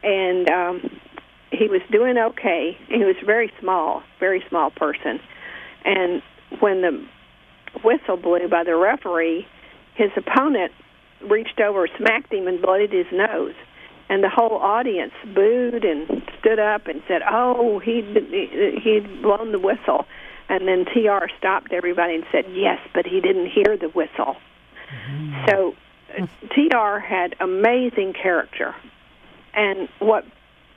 and 0.03 0.49
um, 0.49 0.99
he 1.51 1.67
was 1.67 1.82
doing 1.91 2.17
okay. 2.17 2.77
He 2.88 3.03
was 3.03 3.15
very 3.25 3.51
small, 3.60 4.03
very 4.19 4.43
small 4.47 4.69
person, 4.69 5.19
and 5.84 6.21
when 6.60 6.82
the 6.82 7.06
whistle 7.84 8.17
blew 8.17 8.47
by 8.47 8.63
the 8.63 8.75
referee, 8.75 9.47
his 9.95 10.12
opponent 10.15 10.71
reached 11.21 11.60
over, 11.60 11.88
smacked 11.97 12.32
him, 12.32 12.47
and 12.47 12.62
bloodied 12.62 12.91
his 12.93 13.08
nose. 13.12 13.56
And 14.10 14.23
the 14.23 14.30
whole 14.30 14.58
audience 14.58 15.13
booed 15.36 15.84
and 15.84 16.23
stood 16.39 16.60
up 16.60 16.88
and 16.88 17.01
said, 17.08 17.21
"Oh, 17.30 17.80
he 17.80 18.01
he'd 18.84 19.21
blown 19.21 19.51
the 19.51 19.60
whistle." 19.60 20.06
And 20.49 20.65
then 20.65 20.86
TR 20.86 21.27
stopped 21.38 21.73
everybody 21.73 22.15
and 22.15 22.25
said, 22.32 22.45
"Yes, 22.51 22.80
but 22.93 23.06
he 23.06 23.19
didn't 23.19 23.47
hear 23.47 23.75
the 23.75 23.89
whistle." 23.89 24.38
So 25.47 25.76
uh, 26.17 26.28
TR 26.52 27.00
had 27.00 27.36
amazing 27.39 28.13
character, 28.13 28.76
and 29.54 29.89
what 30.00 30.26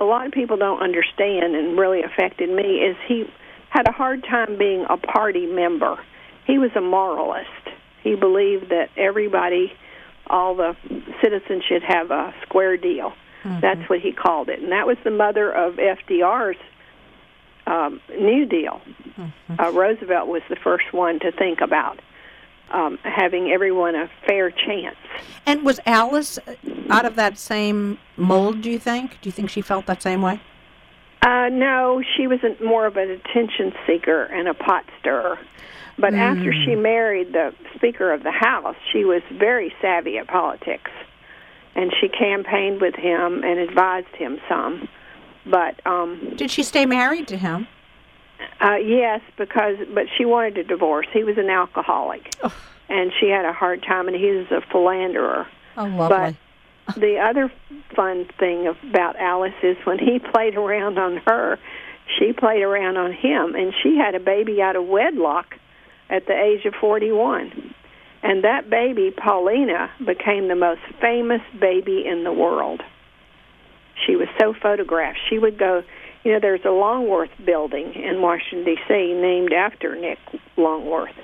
a 0.00 0.04
lot 0.04 0.26
of 0.26 0.32
people 0.32 0.56
don't 0.56 0.82
understand 0.82 1.54
and 1.54 1.78
really 1.78 2.02
affected 2.02 2.48
me 2.50 2.78
is 2.78 2.96
he 3.06 3.30
had 3.68 3.86
a 3.86 3.92
hard 3.92 4.24
time 4.24 4.56
being 4.58 4.86
a 4.88 4.96
party 4.96 5.46
member. 5.46 5.96
He 6.46 6.58
was 6.58 6.70
a 6.74 6.80
moralist. 6.80 7.48
He 8.02 8.14
believed 8.16 8.70
that 8.70 8.90
everybody, 8.96 9.72
all 10.26 10.54
the 10.56 10.74
citizens, 11.22 11.62
should 11.64 11.82
have 11.82 12.10
a 12.10 12.34
square 12.42 12.76
deal. 12.76 13.12
That's 13.60 13.88
what 13.88 14.00
he 14.00 14.12
called 14.12 14.48
it, 14.48 14.60
and 14.60 14.72
that 14.72 14.86
was 14.86 14.98
the 15.04 15.10
mother 15.10 15.50
of 15.50 15.74
FDR's 15.76 16.58
um, 17.66 18.00
New 18.10 18.44
Deal. 18.46 18.80
Uh, 19.58 19.70
Roosevelt 19.72 20.28
was 20.28 20.42
the 20.48 20.56
first 20.56 20.92
one 20.92 21.20
to 21.20 21.30
think 21.32 21.60
about 21.60 22.00
um, 22.70 22.98
having 23.02 23.50
everyone 23.50 23.94
a 23.94 24.10
fair 24.26 24.50
chance. 24.50 24.96
and 25.46 25.64
was 25.64 25.80
Alice 25.86 26.38
out 26.88 27.04
of 27.04 27.16
that 27.16 27.38
same 27.38 27.98
mold? 28.16 28.62
Do 28.62 28.70
you 28.70 28.78
think? 28.78 29.12
Do 29.20 29.28
you 29.28 29.32
think 29.32 29.50
she 29.50 29.62
felt 29.62 29.86
that 29.86 30.02
same 30.02 30.22
way? 30.22 30.40
Uh, 31.22 31.48
no, 31.50 32.02
she 32.16 32.26
was 32.26 32.40
a, 32.42 32.62
more 32.64 32.86
of 32.86 32.96
an 32.96 33.10
attention 33.10 33.72
seeker 33.86 34.24
and 34.24 34.48
a 34.48 34.54
pot 34.54 34.84
stirrer. 34.98 35.38
But 35.98 36.14
after 36.14 36.50
she 36.64 36.74
married 36.74 37.34
the 37.34 37.54
Speaker 37.74 38.10
of 38.10 38.22
the 38.22 38.30
House, 38.30 38.76
she 38.90 39.04
was 39.04 39.22
very 39.30 39.70
savvy 39.82 40.16
at 40.16 40.28
politics, 40.28 40.90
and 41.74 41.92
she 42.00 42.08
campaigned 42.08 42.80
with 42.80 42.94
him 42.94 43.44
and 43.44 43.58
advised 43.58 44.14
him 44.16 44.40
some. 44.48 44.88
But 45.44 45.84
um, 45.86 46.34
Did 46.36 46.50
she 46.50 46.62
stay 46.62 46.86
married 46.86 47.28
to 47.28 47.36
him? 47.36 47.66
Uh, 48.60 48.76
yes, 48.76 49.20
because 49.36 49.76
but 49.92 50.06
she 50.16 50.24
wanted 50.24 50.58
a 50.58 50.64
divorce. 50.64 51.06
He 51.12 51.24
was 51.24 51.38
an 51.38 51.50
alcoholic, 51.50 52.34
and 52.88 53.12
she 53.18 53.28
had 53.28 53.44
a 53.44 53.52
hard 53.52 53.82
time, 53.82 54.08
and 54.08 54.16
he 54.16 54.30
was 54.30 54.46
a 54.50 54.60
philanderer. 54.70 55.46
Oh, 55.76 55.84
lovely. 55.84 56.36
the 56.96 57.18
other 57.18 57.52
fun 57.94 58.28
thing 58.38 58.66
about 58.66 59.16
Alice 59.16 59.54
is 59.62 59.76
when 59.84 59.98
he 59.98 60.18
played 60.32 60.56
around 60.56 60.98
on 60.98 61.18
her, 61.26 61.58
she 62.18 62.32
played 62.32 62.62
around 62.62 62.96
on 62.96 63.12
him, 63.12 63.54
and 63.54 63.72
she 63.82 63.96
had 63.96 64.14
a 64.14 64.20
baby 64.20 64.60
out 64.60 64.76
of 64.76 64.86
wedlock 64.86 65.54
at 66.08 66.26
the 66.26 66.36
age 66.36 66.64
of 66.64 66.74
41. 66.74 67.74
And 68.22 68.44
that 68.44 68.68
baby, 68.68 69.10
Paulina, 69.10 69.90
became 70.04 70.48
the 70.48 70.56
most 70.56 70.82
famous 71.00 71.40
baby 71.58 72.04
in 72.06 72.24
the 72.24 72.32
world. 72.32 72.82
She 74.06 74.16
was 74.16 74.28
so 74.38 74.54
photographed. 74.60 75.18
She 75.28 75.38
would 75.38 75.58
go, 75.58 75.82
you 76.24 76.32
know, 76.32 76.38
there's 76.40 76.64
a 76.64 76.70
Longworth 76.70 77.30
building 77.44 77.94
in 77.94 78.20
Washington, 78.20 78.64
D.C., 78.64 79.14
named 79.14 79.52
after 79.52 79.96
Nick 79.96 80.18
Longworth. 80.56 81.14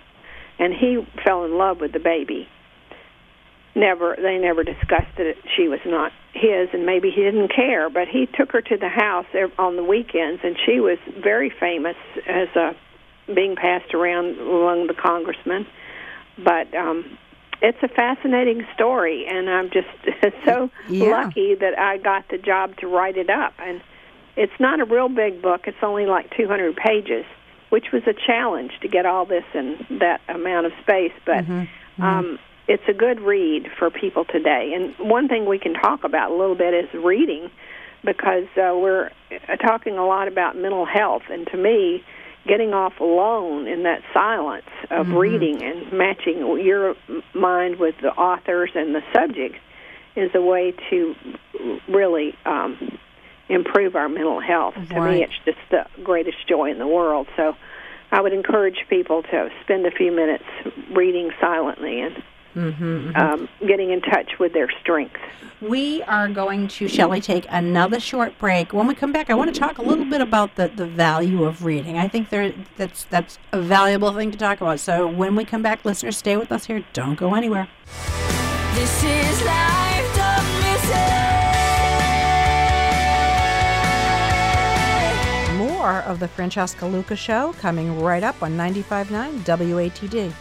And 0.58 0.72
he 0.72 1.06
fell 1.24 1.44
in 1.44 1.58
love 1.58 1.80
with 1.80 1.92
the 1.92 1.98
baby 1.98 2.48
never 3.76 4.16
they 4.20 4.38
never 4.38 4.64
discussed 4.64 5.14
that 5.18 5.34
she 5.54 5.68
was 5.68 5.80
not 5.84 6.10
his 6.32 6.70
and 6.72 6.86
maybe 6.86 7.10
he 7.10 7.22
didn't 7.22 7.54
care 7.54 7.90
but 7.90 8.08
he 8.08 8.26
took 8.26 8.50
her 8.52 8.62
to 8.62 8.76
the 8.78 8.88
house 8.88 9.26
on 9.58 9.76
the 9.76 9.84
weekends 9.84 10.40
and 10.42 10.56
she 10.64 10.80
was 10.80 10.98
very 11.22 11.50
famous 11.50 11.96
as 12.26 12.48
a 12.56 12.74
being 13.32 13.54
passed 13.54 13.92
around 13.92 14.38
among 14.38 14.86
the 14.86 14.94
congressmen 14.94 15.66
but 16.42 16.74
um 16.74 17.18
it's 17.60 17.78
a 17.82 17.88
fascinating 17.88 18.66
story 18.74 19.26
and 19.28 19.50
i'm 19.50 19.70
just 19.70 19.88
so 20.46 20.70
Yeah. 20.88 21.10
lucky 21.10 21.54
that 21.54 21.78
i 21.78 21.98
got 21.98 22.26
the 22.30 22.38
job 22.38 22.76
to 22.78 22.86
write 22.86 23.18
it 23.18 23.28
up 23.28 23.52
and 23.58 23.82
it's 24.36 24.58
not 24.60 24.80
a 24.80 24.84
real 24.84 25.08
big 25.08 25.42
book. 25.42 25.62
It's 25.66 25.82
only 25.82 26.06
like 26.06 26.34
200 26.36 26.76
pages 26.76 27.24
which 27.68 27.86
was 27.92 28.02
a 28.06 28.14
challenge 28.14 28.70
to 28.80 28.88
get 28.88 29.06
all 29.06 29.26
this 29.26 29.44
in 29.52 29.98
that 29.98 30.20
amount 30.28 30.66
of 30.66 30.72
space. 30.82 31.12
But 31.24 31.44
um 31.98 32.38
it's 32.68 32.82
a 32.88 32.92
good 32.92 33.20
read 33.20 33.68
for 33.78 33.90
people 33.90 34.24
today. 34.24 34.72
And 34.74 34.94
one 34.98 35.28
thing 35.28 35.46
we 35.46 35.58
can 35.58 35.74
talk 35.74 36.04
about 36.04 36.32
a 36.32 36.34
little 36.34 36.56
bit 36.56 36.74
is 36.74 36.92
reading, 36.94 37.50
because 38.04 38.46
uh, 38.56 38.74
we're 38.74 39.10
uh, 39.48 39.56
talking 39.56 39.96
a 39.98 40.04
lot 40.04 40.26
about 40.28 40.56
mental 40.56 40.84
health. 40.84 41.22
And 41.30 41.46
to 41.48 41.56
me, 41.56 42.02
getting 42.46 42.74
off 42.74 42.98
alone 43.00 43.66
in 43.68 43.84
that 43.84 44.02
silence 44.12 44.66
of 44.90 45.10
reading 45.10 45.62
and 45.62 45.92
matching 45.92 46.38
your 46.60 46.94
mind 47.34 47.76
with 47.76 47.94
the 48.02 48.12
authors 48.12 48.70
and 48.74 48.94
the 48.94 49.02
subject 49.14 49.56
is 50.16 50.30
a 50.34 50.40
way 50.40 50.72
to 50.90 51.14
really 51.88 52.36
um, 52.46 52.95
improve 53.48 53.96
our 53.96 54.08
mental 54.08 54.40
health. 54.40 54.74
To 54.74 55.00
me, 55.00 55.22
it's 55.22 55.32
just 55.44 55.58
the 55.70 55.86
greatest 56.02 56.46
joy 56.48 56.70
in 56.70 56.78
the 56.78 56.88
world. 56.88 57.28
So. 57.36 57.56
I 58.12 58.20
would 58.20 58.32
encourage 58.32 58.86
people 58.88 59.24
to 59.24 59.50
spend 59.62 59.84
a 59.84 59.90
few 59.90 60.12
minutes 60.12 60.44
reading 60.92 61.32
silently 61.40 62.00
and 62.00 62.22
mm-hmm, 62.54 62.84
mm-hmm. 62.84 63.16
um, 63.16 63.48
getting 63.66 63.90
in 63.90 64.00
touch 64.00 64.38
with 64.38 64.52
their 64.52 64.70
strengths. 64.80 65.20
We 65.60 66.02
are 66.02 66.28
going 66.28 66.68
to, 66.68 66.86
Shelley, 66.86 67.20
take 67.20 67.46
another 67.48 67.98
short 67.98 68.38
break. 68.38 68.72
When 68.72 68.86
we 68.86 68.94
come 68.94 69.12
back, 69.12 69.30
I 69.30 69.34
want 69.34 69.54
to 69.54 69.60
mm-hmm. 69.60 69.68
talk 69.68 69.78
a 69.78 69.82
little 69.82 70.04
bit 70.04 70.20
about 70.20 70.54
the, 70.56 70.68
the 70.68 70.86
value 70.86 71.44
of 71.44 71.64
reading. 71.64 71.98
I 71.98 72.08
think 72.08 72.28
there 72.28 72.52
that's 72.76 73.04
that's 73.04 73.38
a 73.52 73.60
valuable 73.60 74.12
thing 74.12 74.30
to 74.30 74.38
talk 74.38 74.60
about. 74.60 74.80
So 74.80 75.06
when 75.06 75.34
we 75.34 75.44
come 75.44 75.62
back, 75.62 75.84
listeners, 75.84 76.16
stay 76.16 76.36
with 76.36 76.52
us 76.52 76.66
here. 76.66 76.84
Don't 76.92 77.16
go 77.16 77.34
anywhere. 77.34 77.68
This 78.74 79.02
is 79.02 79.42
life, 79.44 79.85
More 85.86 86.00
of 86.00 86.18
the 86.18 86.26
Francesca 86.26 86.84
Luca 86.84 87.14
Show 87.14 87.52
coming 87.60 88.00
right 88.00 88.24
up 88.24 88.42
on 88.42 88.56
95.9 88.56 89.44
WATD. 89.44 90.32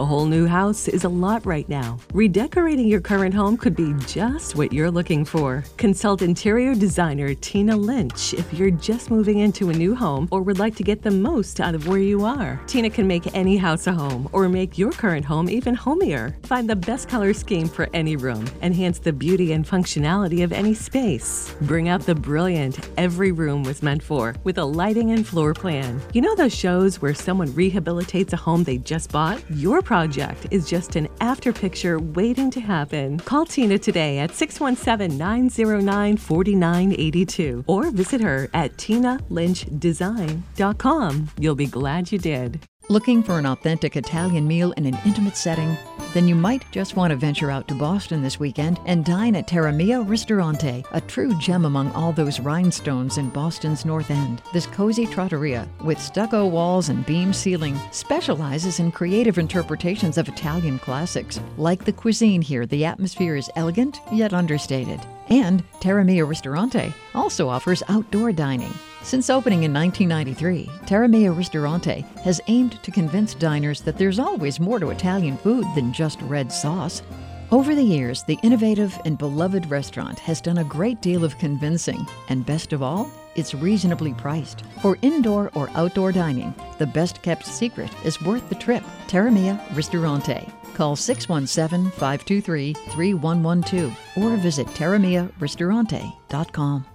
A 0.00 0.04
whole 0.06 0.24
new 0.24 0.46
house 0.46 0.88
is 0.88 1.04
a 1.04 1.08
lot 1.08 1.44
right 1.44 1.68
now. 1.68 1.98
Redecorating 2.14 2.88
your 2.88 3.02
current 3.02 3.34
home 3.34 3.58
could 3.58 3.76
be 3.76 3.92
just 4.06 4.56
what 4.56 4.72
you're 4.72 4.90
looking 4.90 5.22
for. 5.22 5.62
Consult 5.76 6.22
interior 6.22 6.74
designer 6.74 7.34
Tina 7.34 7.76
Lynch 7.76 8.32
if 8.32 8.54
you're 8.54 8.70
just 8.70 9.10
moving 9.10 9.40
into 9.40 9.68
a 9.68 9.72
new 9.74 9.94
home 9.94 10.28
or 10.30 10.40
would 10.40 10.58
like 10.58 10.74
to 10.76 10.82
get 10.82 11.02
the 11.02 11.10
most 11.10 11.60
out 11.60 11.74
of 11.74 11.88
where 11.88 11.98
you 11.98 12.24
are. 12.24 12.58
Tina 12.66 12.88
can 12.88 13.06
make 13.06 13.34
any 13.36 13.58
house 13.58 13.86
a 13.86 13.92
home 13.92 14.30
or 14.32 14.48
make 14.48 14.78
your 14.78 14.92
current 14.92 15.26
home 15.26 15.50
even 15.50 15.74
homier. 15.74 16.34
Find 16.44 16.70
the 16.70 16.76
best 16.76 17.10
color 17.10 17.34
scheme 17.34 17.68
for 17.68 17.86
any 17.92 18.16
room, 18.16 18.46
enhance 18.62 18.98
the 18.98 19.12
beauty 19.12 19.52
and 19.52 19.66
functionality 19.66 20.42
of 20.42 20.52
any 20.52 20.72
space. 20.72 21.54
Bring 21.62 21.90
out 21.90 22.00
the 22.00 22.14
brilliant 22.14 22.88
every 22.96 23.30
room 23.30 23.62
was 23.62 23.82
meant 23.82 24.02
for 24.02 24.34
with 24.42 24.56
a 24.56 24.64
lighting 24.64 25.10
and 25.10 25.26
floor 25.26 25.52
plan. 25.52 26.00
You 26.14 26.22
know 26.22 26.34
those 26.34 26.54
shows 26.54 27.02
where 27.02 27.14
someone 27.14 27.48
rehabilitates 27.48 28.32
a 28.32 28.36
home 28.36 28.64
they 28.64 28.78
just 28.78 29.12
bought? 29.12 29.38
Your 29.50 29.81
project 29.82 30.46
is 30.50 30.68
just 30.68 30.96
an 30.96 31.08
after 31.20 31.52
picture 31.52 31.98
waiting 31.98 32.50
to 32.52 32.60
happen. 32.60 33.18
Call 33.20 33.44
Tina 33.44 33.78
today 33.78 34.20
at 34.20 34.34
617 34.34 35.18
909 35.18 36.16
4982 36.16 37.64
or 37.66 37.90
visit 37.90 38.20
her 38.20 38.48
at 38.54 38.76
tinalynchdesign.com. 38.76 41.28
You'll 41.38 41.54
be 41.54 41.66
glad 41.66 42.12
you 42.12 42.18
did. 42.18 42.60
Looking 42.88 43.22
for 43.22 43.38
an 43.38 43.46
authentic 43.46 43.96
Italian 43.96 44.46
meal 44.46 44.72
in 44.72 44.86
an 44.86 44.98
intimate 45.06 45.36
setting? 45.36 45.76
Then 46.14 46.26
you 46.26 46.34
might 46.34 46.64
just 46.72 46.96
want 46.96 47.12
to 47.12 47.16
venture 47.16 47.50
out 47.50 47.68
to 47.68 47.74
Boston 47.74 48.22
this 48.22 48.40
weekend 48.40 48.80
and 48.86 49.04
dine 49.04 49.36
at 49.36 49.46
Terramia 49.46 50.06
Ristorante, 50.06 50.84
a 50.90 51.00
true 51.00 51.38
gem 51.38 51.64
among 51.64 51.92
all 51.92 52.12
those 52.12 52.40
rhinestones 52.40 53.18
in 53.18 53.30
Boston's 53.30 53.84
North 53.84 54.10
End. 54.10 54.42
This 54.52 54.66
cozy 54.66 55.06
trattoria, 55.06 55.68
with 55.80 56.00
stucco 56.00 56.44
walls 56.46 56.88
and 56.88 57.06
beam 57.06 57.32
ceiling, 57.32 57.78
specializes 57.92 58.80
in 58.80 58.90
creative 58.90 59.38
interpretations 59.38 60.18
of 60.18 60.28
Italian 60.28 60.80
classics. 60.80 61.40
Like 61.56 61.84
the 61.84 61.92
cuisine 61.92 62.42
here, 62.42 62.66
the 62.66 62.84
atmosphere 62.84 63.36
is 63.36 63.50
elegant 63.54 64.00
yet 64.10 64.34
understated. 64.34 65.00
And 65.28 65.62
Terramia 65.80 66.28
Ristorante 66.28 66.92
also 67.14 67.48
offers 67.48 67.84
outdoor 67.88 68.32
dining. 68.32 68.74
Since 69.02 69.30
opening 69.30 69.64
in 69.64 69.72
1993, 69.72 70.70
Terra 70.86 71.08
Mia 71.08 71.32
Ristorante 71.32 72.04
has 72.24 72.40
aimed 72.46 72.82
to 72.82 72.90
convince 72.90 73.34
diners 73.34 73.80
that 73.82 73.98
there's 73.98 74.18
always 74.18 74.60
more 74.60 74.78
to 74.78 74.90
Italian 74.90 75.36
food 75.36 75.66
than 75.74 75.92
just 75.92 76.22
red 76.22 76.50
sauce. 76.52 77.02
Over 77.50 77.74
the 77.74 77.82
years, 77.82 78.22
the 78.22 78.38
innovative 78.42 78.98
and 79.04 79.18
beloved 79.18 79.68
restaurant 79.68 80.18
has 80.20 80.40
done 80.40 80.58
a 80.58 80.64
great 80.64 81.02
deal 81.02 81.24
of 81.24 81.36
convincing, 81.36 82.06
and 82.28 82.46
best 82.46 82.72
of 82.72 82.82
all, 82.82 83.10
it's 83.34 83.54
reasonably 83.54 84.14
priced. 84.14 84.62
For 84.80 84.96
indoor 85.02 85.50
or 85.54 85.68
outdoor 85.74 86.12
dining, 86.12 86.54
the 86.78 86.86
best 86.86 87.20
kept 87.22 87.44
secret 87.44 87.90
is 88.04 88.22
worth 88.22 88.48
the 88.48 88.54
trip. 88.54 88.84
Terra 89.08 89.30
Mia 89.30 89.60
Ristorante. 89.74 90.48
Call 90.74 90.96
617 90.96 91.90
523 91.90 92.72
3112 92.72 93.98
or 94.16 94.36
visit 94.36 94.66
terramiaristorante.com. 94.68 96.86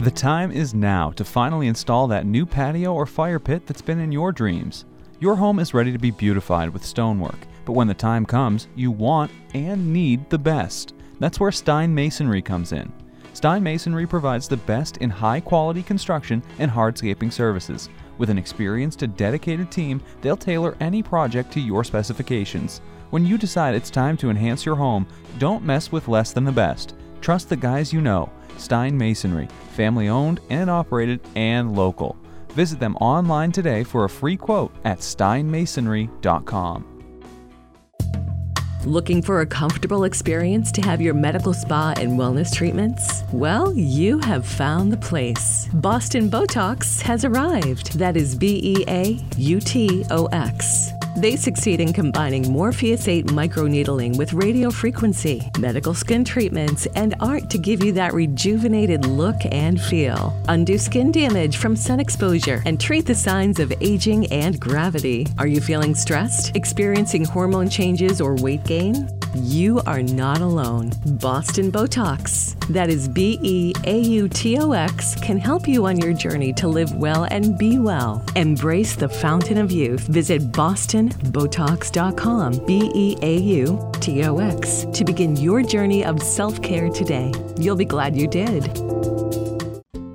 The 0.00 0.12
time 0.12 0.52
is 0.52 0.74
now 0.74 1.10
to 1.16 1.24
finally 1.24 1.66
install 1.66 2.06
that 2.06 2.24
new 2.24 2.46
patio 2.46 2.94
or 2.94 3.04
fire 3.04 3.40
pit 3.40 3.66
that's 3.66 3.82
been 3.82 3.98
in 3.98 4.12
your 4.12 4.30
dreams. 4.30 4.84
Your 5.18 5.34
home 5.34 5.58
is 5.58 5.74
ready 5.74 5.90
to 5.90 5.98
be 5.98 6.12
beautified 6.12 6.70
with 6.70 6.84
stonework, 6.84 7.48
but 7.64 7.72
when 7.72 7.88
the 7.88 7.94
time 7.94 8.24
comes, 8.24 8.68
you 8.76 8.92
want 8.92 9.32
and 9.54 9.92
need 9.92 10.30
the 10.30 10.38
best. 10.38 10.94
That's 11.18 11.40
where 11.40 11.50
Stein 11.50 11.92
Masonry 11.92 12.40
comes 12.40 12.70
in. 12.70 12.92
Stein 13.32 13.60
Masonry 13.60 14.06
provides 14.06 14.46
the 14.46 14.56
best 14.58 14.98
in 14.98 15.10
high 15.10 15.40
quality 15.40 15.82
construction 15.82 16.44
and 16.60 16.70
hardscaping 16.70 17.32
services. 17.32 17.88
With 18.18 18.30
an 18.30 18.38
experienced 18.38 19.02
and 19.02 19.16
dedicated 19.16 19.68
team, 19.72 20.00
they'll 20.20 20.36
tailor 20.36 20.76
any 20.78 21.02
project 21.02 21.52
to 21.54 21.60
your 21.60 21.82
specifications. 21.82 22.82
When 23.10 23.26
you 23.26 23.36
decide 23.36 23.74
it's 23.74 23.90
time 23.90 24.16
to 24.18 24.30
enhance 24.30 24.64
your 24.64 24.76
home, 24.76 25.08
don't 25.38 25.64
mess 25.64 25.90
with 25.90 26.06
less 26.06 26.32
than 26.32 26.44
the 26.44 26.52
best. 26.52 26.94
Trust 27.20 27.48
the 27.48 27.56
guys 27.56 27.92
you 27.92 28.00
know. 28.00 28.30
Stein 28.58 28.96
Masonry, 28.96 29.48
family 29.72 30.08
owned 30.08 30.40
and 30.50 30.68
operated 30.68 31.20
and 31.34 31.76
local. 31.76 32.16
Visit 32.50 32.80
them 32.80 32.96
online 32.96 33.52
today 33.52 33.84
for 33.84 34.04
a 34.04 34.08
free 34.08 34.36
quote 34.36 34.74
at 34.84 34.98
steinmasonry.com. 34.98 36.98
Looking 38.84 39.22
for 39.22 39.40
a 39.40 39.46
comfortable 39.46 40.04
experience 40.04 40.72
to 40.72 40.80
have 40.82 41.00
your 41.00 41.12
medical 41.12 41.52
spa 41.52 41.94
and 41.96 42.18
wellness 42.18 42.54
treatments? 42.54 43.22
Well, 43.32 43.74
you 43.74 44.18
have 44.20 44.46
found 44.46 44.92
the 44.92 44.96
place. 44.96 45.68
Boston 45.74 46.30
Beautox 46.30 47.00
has 47.02 47.24
arrived. 47.24 47.98
That 47.98 48.16
is 48.16 48.34
B 48.34 48.60
E 48.62 48.84
A 48.88 49.20
U 49.36 49.60
T 49.60 50.04
O 50.10 50.26
X. 50.26 50.92
They 51.16 51.36
succeed 51.36 51.80
in 51.80 51.92
combining 51.92 52.50
Morpheus 52.50 53.08
8 53.08 53.26
microneedling 53.26 54.16
with 54.16 54.32
radio 54.32 54.70
frequency, 54.70 55.50
medical 55.58 55.94
skin 55.94 56.24
treatments, 56.24 56.86
and 56.94 57.14
art 57.20 57.50
to 57.50 57.58
give 57.58 57.82
you 57.82 57.92
that 57.92 58.14
rejuvenated 58.14 59.04
look 59.04 59.36
and 59.50 59.80
feel. 59.80 60.36
Undo 60.48 60.78
skin 60.78 61.10
damage 61.10 61.56
from 61.56 61.74
sun 61.74 61.98
exposure 61.98 62.62
and 62.66 62.80
treat 62.80 63.06
the 63.06 63.14
signs 63.14 63.58
of 63.58 63.72
aging 63.80 64.30
and 64.32 64.60
gravity. 64.60 65.26
Are 65.38 65.46
you 65.46 65.60
feeling 65.60 65.94
stressed, 65.94 66.54
experiencing 66.54 67.24
hormone 67.24 67.68
changes, 67.68 68.20
or 68.20 68.34
weight 68.36 68.64
gain? 68.64 69.08
You 69.42 69.80
are 69.86 70.02
not 70.02 70.40
alone. 70.40 70.90
Boston 71.20 71.70
Beautox, 71.70 72.58
that 72.68 72.88
is 72.90 73.06
B 73.08 73.38
E 73.42 73.72
A 73.84 74.00
U 74.00 74.28
T 74.28 74.58
O 74.58 74.72
X, 74.72 75.14
can 75.14 75.38
help 75.38 75.68
you 75.68 75.86
on 75.86 75.96
your 75.98 76.12
journey 76.12 76.52
to 76.54 76.66
live 76.66 76.92
well 76.94 77.28
and 77.30 77.56
be 77.56 77.78
well. 77.78 78.24
Embrace 78.34 78.96
the 78.96 79.08
fountain 79.08 79.58
of 79.58 79.70
youth. 79.70 80.08
Visit 80.08 80.50
bostonbeautox.com, 80.50 82.66
B 82.66 82.90
E 82.94 83.16
A 83.22 83.38
U 83.38 83.92
T 84.00 84.24
O 84.24 84.38
X, 84.38 84.84
to 84.92 85.04
begin 85.04 85.36
your 85.36 85.62
journey 85.62 86.04
of 86.04 86.20
self 86.22 86.60
care 86.60 86.88
today. 86.88 87.32
You'll 87.56 87.76
be 87.76 87.84
glad 87.84 88.16
you 88.16 88.26
did. 88.26 88.64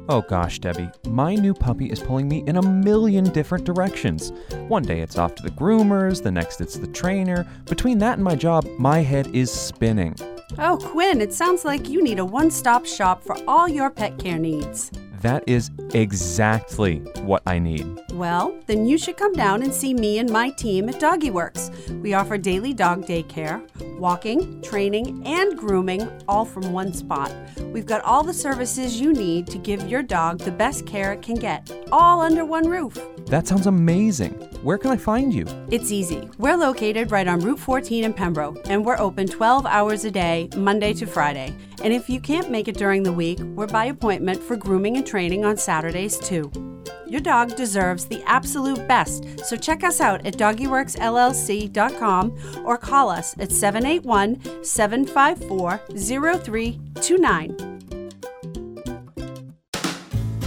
Oh 0.10 0.22
gosh, 0.22 0.60
Debbie, 0.60 0.90
my 1.08 1.34
new 1.36 1.54
puppy 1.54 1.90
is 1.90 2.02
pulling 2.02 2.28
me 2.28 2.44
in 2.46 2.58
a 2.58 2.62
million 2.62 3.24
different 3.32 3.64
directions. 3.64 4.34
One 4.68 4.84
day 4.84 5.00
it's 5.00 5.18
off 5.18 5.34
to 5.36 5.44
the 5.44 5.52
groomers, 5.52 6.22
the 6.22 6.32
next 6.32 6.60
it's 6.60 6.76
the 6.76 6.88
trainer. 6.88 7.48
Between 7.66 8.00
that 8.00 8.16
and 8.16 8.24
my 8.24 8.36
job, 8.36 8.66
my 8.78 9.00
head 9.00 9.28
is 9.34 9.50
spinning. 9.50 10.16
Oh, 10.60 10.78
Quinn, 10.78 11.22
it 11.22 11.34
sounds 11.34 11.64
like 11.64 11.88
you 11.88 12.04
need 12.04 12.20
a 12.20 12.26
one 12.26 12.52
stop 12.52 12.86
shop 12.86 13.24
for 13.24 13.38
all 13.48 13.70
your 13.70 13.90
pet 13.90 14.20
care 14.20 14.38
needs. 14.38 14.92
That 15.24 15.46
is 15.48 15.72
exactly 15.94 16.98
what 17.22 17.44
I 17.46 17.58
need. 17.58 17.88
Well, 18.12 18.54
then 18.66 18.86
you 18.86 18.98
should 18.98 19.16
come 19.16 19.32
down 19.32 19.64
and 19.64 19.74
see 19.74 19.94
me 19.94 20.18
and 20.18 20.30
my 20.30 20.50
team 20.50 20.90
at 20.90 21.00
Doggy 21.00 21.32
Works. 21.32 21.72
We 22.02 22.14
offer 22.14 22.38
daily 22.38 22.74
dog 22.74 23.06
daycare, 23.06 23.66
walking, 23.98 24.62
training, 24.62 25.26
and 25.26 25.58
grooming 25.58 26.12
all 26.28 26.44
from 26.44 26.74
one 26.74 26.94
spot. 26.94 27.34
We've 27.72 27.86
got 27.86 28.04
all 28.04 28.24
the 28.24 28.34
services 28.34 29.00
you 29.00 29.14
need 29.14 29.48
to 29.48 29.58
give 29.58 29.88
your 29.88 30.04
dog 30.04 30.40
the 30.40 30.52
best 30.52 30.86
care 30.86 31.14
it 31.14 31.22
can 31.22 31.36
get, 31.36 31.72
all 31.90 32.20
under 32.20 32.44
one 32.44 32.68
roof. 32.68 33.00
That 33.28 33.48
sounds 33.48 33.66
amazing. 33.66 34.34
Where 34.62 34.78
can 34.78 34.92
I 34.92 34.98
find 34.98 35.34
you? 35.34 35.46
It's 35.72 35.92
easy. 35.92 36.30
We're 36.38 36.58
located 36.58 37.12
right 37.12 37.28
on 37.28 37.40
Route 37.40 37.60
14 37.60 38.04
in 38.04 38.14
Pembroke, 38.14 38.60
and 38.70 38.86
we're 38.86 39.00
open 39.00 39.28
12 39.28 39.66
hours 39.66 40.06
a 40.06 40.12
day, 40.12 40.50
Monday 40.56 40.94
to 40.94 41.06
Friday. 41.06 41.54
And 41.84 41.94
if 41.94 42.10
you 42.10 42.22
can't 42.22 42.50
make 42.50 42.68
it 42.68 42.78
during 42.78 43.04
the 43.04 43.12
week, 43.12 43.40
we're 43.40 43.68
by 43.68 43.86
appointment 43.86 44.42
for 44.42 44.56
grooming 44.56 44.96
and 44.96 45.06
training 45.14 45.46
on 45.46 45.56
Saturdays 45.56 46.18
too. 46.18 46.52
Your 47.08 47.22
dog 47.22 47.56
deserves 47.56 48.08
the 48.08 48.24
absolute 48.24 48.88
best, 48.88 49.46
so 49.46 49.56
check 49.56 49.84
us 49.84 50.02
out 50.02 50.26
at 50.26 50.38
doggyworksllc.com 50.38 52.64
or 52.66 52.80
call 52.80 53.12
us 53.12 53.36
at 53.38 53.52
781 53.52 54.64
754 54.64 55.78
0329. 55.96 57.93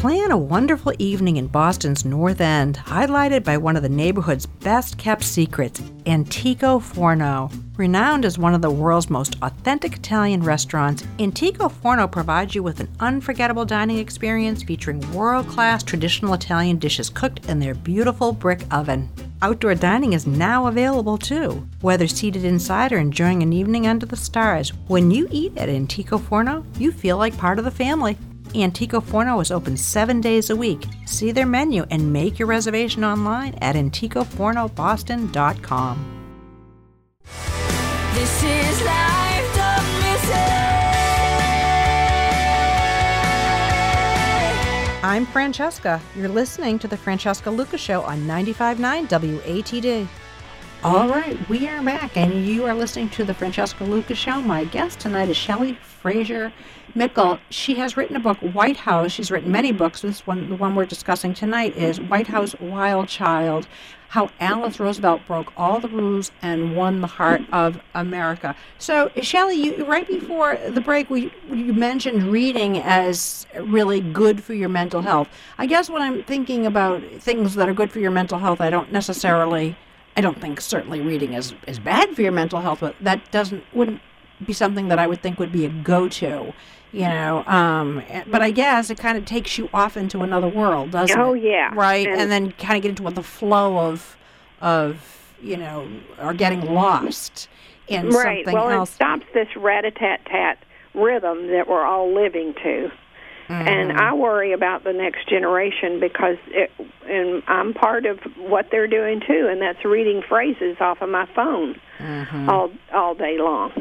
Plan 0.07 0.31
a 0.31 0.39
wonderful 0.39 0.93
evening 1.01 1.37
in 1.37 1.49
Boston's 1.49 2.05
North 2.05 2.41
End, 2.41 2.77
highlighted 2.77 3.43
by 3.43 3.57
one 3.57 3.75
of 3.75 3.83
the 3.83 3.89
neighborhood's 3.89 4.47
best 4.47 4.97
kept 4.99 5.25
secrets, 5.25 5.83
Antico 6.07 6.79
Forno. 6.79 7.51
Renowned 7.77 8.25
as 8.25 8.39
one 8.39 8.55
of 8.55 8.63
the 8.63 8.71
world's 8.71 9.11
most 9.11 9.35
authentic 9.43 9.97
Italian 9.97 10.45
restaurants, 10.45 11.03
Antico 11.19 11.69
Forno 11.69 12.07
provides 12.07 12.55
you 12.55 12.63
with 12.63 12.79
an 12.79 12.89
unforgettable 13.01 13.65
dining 13.65 13.99
experience 13.99 14.63
featuring 14.63 15.01
world 15.13 15.49
class 15.49 15.83
traditional 15.83 16.35
Italian 16.35 16.79
dishes 16.79 17.11
cooked 17.11 17.45
in 17.47 17.59
their 17.59 17.75
beautiful 17.75 18.31
brick 18.31 18.63
oven. 18.71 19.11
Outdoor 19.43 19.75
dining 19.75 20.13
is 20.13 20.25
now 20.25 20.69
available 20.69 21.19
too, 21.19 21.67
whether 21.81 22.07
seated 22.07 22.45
inside 22.45 22.93
or 22.93 22.99
enjoying 22.99 23.43
an 23.43 23.53
evening 23.53 23.89
under 23.89 24.07
the 24.07 24.15
stars. 24.15 24.73
When 24.87 25.11
you 25.11 25.27
eat 25.33 25.59
at 25.59 25.69
Antico 25.69 26.17
Forno, 26.17 26.65
you 26.79 26.93
feel 26.93 27.17
like 27.17 27.37
part 27.37 27.59
of 27.59 27.65
the 27.65 27.73
family. 27.73 28.17
Antico 28.55 29.01
Forno 29.01 29.41
is 29.41 29.51
open 29.51 29.77
seven 29.77 30.21
days 30.21 30.51
a 30.51 30.57
week. 30.57 30.85
See 31.05 31.33
their 31.33 31.47
menu 31.47 31.85
and 31.91 32.13
make 32.13 32.39
your 32.39 32.47
reservation 32.49 33.03
online 33.05 33.55
at 33.61 33.75
anticofornoboston.com. 33.77 36.13
This 38.15 38.43
is 38.43 38.83
life, 38.83 39.55
don't 39.55 40.01
miss 40.01 40.31
it. 40.31 40.37
I'm 45.05 45.27
Francesca. 45.27 46.01
You're 46.17 46.29
listening 46.29 46.79
to 46.81 46.89
the 46.89 46.97
Francesca 46.97 47.51
Lucas 47.51 47.81
Show 47.81 48.03
on 48.03 48.27
95.9 48.27 49.09
WATD. 49.09 50.09
All 50.83 51.09
right, 51.09 51.49
we 51.49 51.69
are 51.69 51.83
back, 51.83 52.17
and 52.17 52.45
you 52.47 52.65
are 52.67 52.75
listening 52.75 53.09
to 53.11 53.25
the 53.25 53.35
Francesca 53.35 53.85
Lucas 53.85 54.19
Show. 54.19 54.41
My 54.41 54.65
guest 54.65 54.99
tonight 55.01 55.29
is 55.29 55.37
Shelley 55.37 55.75
Fraser 55.75 56.53
Mickle. 56.97 57.39
She 57.51 57.75
has 57.75 57.95
written 57.97 58.17
a 58.17 58.21
book, 58.21 58.39
White 58.39 58.79
House. 58.79 59.13
She's 59.13 59.31
written 59.31 59.53
many 59.53 59.71
books. 59.71 60.01
This 60.01 60.27
one, 60.27 60.49
the 60.49 60.57
one 60.57 60.75
we're 60.75 60.87
discussing 60.87 61.35
tonight, 61.35 61.77
is 61.77 62.01
White 62.01 62.27
House 62.27 62.59
Wild 62.59 63.09
Child 63.09 63.69
How 64.09 64.31
Alice 64.41 64.81
Roosevelt 64.81 65.21
Broke 65.27 65.53
All 65.59 65.79
the 65.79 65.89
Rules 65.89 66.31
and 66.41 66.75
Won 66.75 67.03
the 67.03 67.07
Heart 67.07 67.43
of 67.53 67.83
America. 67.95 68.57
So, 68.79 69.11
Shelley, 69.21 69.57
you, 69.57 69.85
right 69.85 70.09
before 70.09 70.59
the 70.71 70.81
break, 70.81 71.11
we, 71.11 71.31
you 71.51 71.75
mentioned 71.75 72.33
reading 72.33 72.79
as 72.79 73.47
really 73.61 74.01
good 74.01 74.43
for 74.43 74.55
your 74.55 74.71
mental 74.71 75.03
health. 75.03 75.29
I 75.59 75.67
guess 75.67 75.91
when 75.91 76.01
I'm 76.01 76.23
thinking 76.25 76.65
about 76.65 77.03
things 77.19 77.57
that 77.57 77.69
are 77.69 77.75
good 77.75 77.93
for 77.93 78.01
your 78.01 78.11
mental 78.11 78.39
health, 78.39 78.63
I 78.63 78.71
don't 78.71 78.91
necessarily. 78.91 79.77
I 80.17 80.23
don't 80.23 80.41
think 80.41 80.63
certainly 80.63 81.03
reading 81.03 81.35
is, 81.35 81.53
is 81.67 81.79
bad 81.79 82.17
for 82.17 82.23
your 82.23 82.33
mental 82.33 82.61
health, 82.61 82.81
but 82.81 82.97
that 83.03 83.31
doesn't 83.33 83.63
wouldn't 83.75 84.01
be 84.45 84.53
something 84.53 84.89
that 84.89 84.99
I 84.99 85.07
would 85.07 85.23
think 85.23 85.39
would 85.39 85.53
be 85.53 85.65
a 85.65 85.69
go-to, 85.69 86.53
you 86.93 87.03
know. 87.09 87.45
Um, 87.47 88.03
but 88.29 88.43
I 88.43 88.51
guess 88.51 88.91
it 88.91 88.99
kind 88.99 89.19
of 89.19 89.25
takes 89.25 89.59
you 89.59 89.69
off 89.75 89.97
into 89.97 90.23
another 90.23 90.49
world, 90.49 90.91
doesn't 90.93 91.19
Oh, 91.19 91.35
it? 91.35 91.43
yeah. 91.43 91.71
right. 91.75 92.07
And- 92.07 92.21
And, 92.21 92.31
then 92.31 92.53
kind 92.53 92.77
of 92.77 92.83
get 92.83 92.89
into 92.91 93.03
what 93.03 93.15
the 93.15 93.23
flow 93.23 93.79
of 93.79 94.17
of 94.61 94.97
you 95.43 95.57
know 95.57 95.87
are 96.19 96.33
getting 96.35 96.63
lost 96.73 97.49
in 97.89 98.09
right. 98.11 98.45
something 98.45 98.55
well, 98.55 98.71
else. 98.71 98.91
it 98.91 98.95
stops 98.95 99.27
this 99.35 99.49
rat-a-tat-tat 99.55 100.59
rhythm 100.95 101.49
that 101.49 101.69
we're 101.69 101.85
all 101.85 102.13
living 102.13 102.55
to. 102.63 102.91
And 103.49 103.91
Mm-hmm. 103.93 104.01
I 104.01 104.13
worry 104.13 104.53
about 104.53 104.83
the 104.83 104.93
next 104.93 105.29
generation 105.29 106.01
because 106.01 106.37
it, 106.49 106.69
and 107.09 107.45
I'm 107.47 107.75
part 107.75 108.05
of 108.05 108.19
what 108.39 108.71
they're 108.73 108.89
doing 108.89 109.21
too, 109.21 109.47
and 109.49 109.63
that's 109.63 109.85
reading 109.85 110.21
phrases 110.29 110.79
off 110.81 111.01
of 111.01 111.11
my 111.11 111.27
phone 111.27 111.81
Mm-hmm. 111.99 112.49
all 112.51 112.71
all 112.93 113.15
day 113.15 113.39
long. 113.39 113.73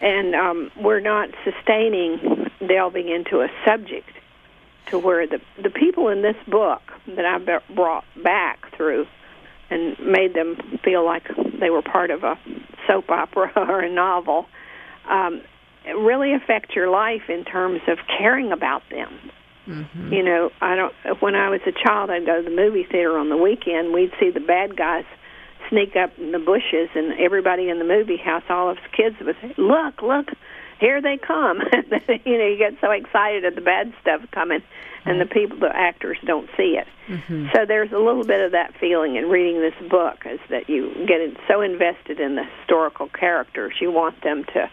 And 0.00 0.34
um, 0.34 0.70
we're 0.80 1.00
not 1.00 1.30
sustaining 1.44 2.50
delving 2.66 3.08
into 3.08 3.40
a 3.40 3.48
subject 3.64 4.10
to 4.86 4.98
where 4.98 5.26
the 5.26 5.40
the 5.62 5.70
people 5.70 6.08
in 6.08 6.22
this 6.22 6.36
book 6.46 6.82
that 7.06 7.24
I 7.24 7.38
brought 7.74 8.04
back 8.22 8.74
through 8.76 9.06
and 9.70 9.98
made 10.00 10.34
them 10.34 10.56
feel 10.82 11.04
like 11.04 11.24
they 11.60 11.70
were 11.70 11.82
part 11.82 12.10
of 12.10 12.24
a 12.24 12.38
soap 12.86 13.10
opera 13.10 13.52
or 13.56 13.80
a 13.80 13.92
novel 13.92 14.46
um, 15.08 15.42
really 15.86 16.34
affect 16.34 16.74
your 16.74 16.90
life 16.90 17.28
in 17.28 17.44
terms 17.44 17.80
of 17.88 17.98
caring 18.18 18.52
about 18.52 18.82
them. 18.90 19.30
Mm-hmm. 19.66 20.12
You 20.12 20.22
know, 20.22 20.50
I 20.60 20.74
don't. 20.76 20.94
When 21.20 21.34
I 21.34 21.50
was 21.50 21.60
a 21.66 21.72
child, 21.72 22.10
I'd 22.10 22.24
go 22.24 22.42
to 22.42 22.42
the 22.42 22.54
movie 22.54 22.84
theater 22.84 23.18
on 23.18 23.28
the 23.28 23.36
weekend. 23.36 23.92
We'd 23.92 24.12
see 24.18 24.30
the 24.30 24.40
bad 24.40 24.76
guys 24.76 25.04
sneak 25.68 25.96
up 25.96 26.18
in 26.18 26.32
the 26.32 26.38
bushes, 26.38 26.88
and 26.94 27.18
everybody 27.18 27.68
in 27.68 27.78
the 27.78 27.84
movie 27.84 28.16
house, 28.16 28.42
all 28.48 28.70
of 28.70 28.78
us 28.78 28.84
kids 28.92 29.16
would 29.20 29.36
say, 29.40 29.54
"Look, 29.56 30.02
look, 30.02 30.28
here 30.80 31.00
they 31.00 31.16
come!" 31.16 31.60
you 32.24 32.38
know, 32.38 32.46
you 32.46 32.56
get 32.58 32.74
so 32.80 32.90
excited 32.90 33.44
at 33.44 33.54
the 33.54 33.60
bad 33.60 33.92
stuff 34.00 34.22
coming, 34.32 34.62
and 35.04 35.20
the 35.20 35.26
people, 35.26 35.58
the 35.58 35.74
actors, 35.74 36.18
don't 36.24 36.48
see 36.56 36.78
it. 36.78 36.86
So 37.52 37.64
there's 37.66 37.92
a 37.92 37.98
little 37.98 38.24
bit 38.24 38.40
of 38.40 38.52
that 38.52 38.74
feeling 38.78 39.16
in 39.16 39.28
reading 39.28 39.60
this 39.60 39.88
book, 39.88 40.24
is 40.26 40.40
that 40.50 40.68
you 40.68 40.92
get 41.06 41.20
so 41.46 41.60
invested 41.60 42.20
in 42.20 42.36
the 42.36 42.44
historical 42.44 43.08
characters, 43.08 43.74
you 43.80 43.90
want 43.90 44.22
them 44.22 44.44
to 44.44 44.70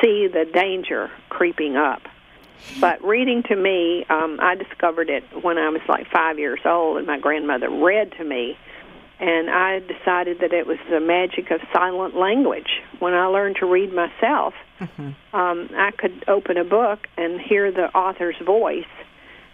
see 0.00 0.28
the 0.28 0.44
danger 0.44 1.10
creeping 1.28 1.76
up. 1.76 2.02
But 2.80 3.02
reading 3.04 3.42
to 3.44 3.56
me, 3.56 4.04
um, 4.10 4.38
I 4.40 4.54
discovered 4.54 5.10
it 5.10 5.24
when 5.42 5.58
I 5.58 5.68
was 5.68 5.80
like 5.88 6.10
five 6.10 6.38
years 6.38 6.60
old, 6.64 6.98
and 6.98 7.06
my 7.06 7.18
grandmother 7.18 7.70
read 7.70 8.12
to 8.18 8.24
me, 8.24 8.58
and 9.20 9.50
I 9.50 9.80
decided 9.80 10.40
that 10.40 10.52
it 10.52 10.66
was 10.66 10.78
the 10.90 11.00
magic 11.00 11.50
of 11.50 11.60
silent 11.72 12.16
language. 12.16 12.80
When 13.00 13.14
I 13.14 13.26
learned 13.26 13.56
to 13.56 13.66
read 13.66 13.92
myself, 13.92 14.54
um, 15.32 15.68
I 15.76 15.90
could 15.96 16.24
open 16.28 16.56
a 16.56 16.64
book 16.64 17.08
and 17.16 17.40
hear 17.40 17.72
the 17.72 17.86
author's 17.96 18.36
voice, 18.44 18.84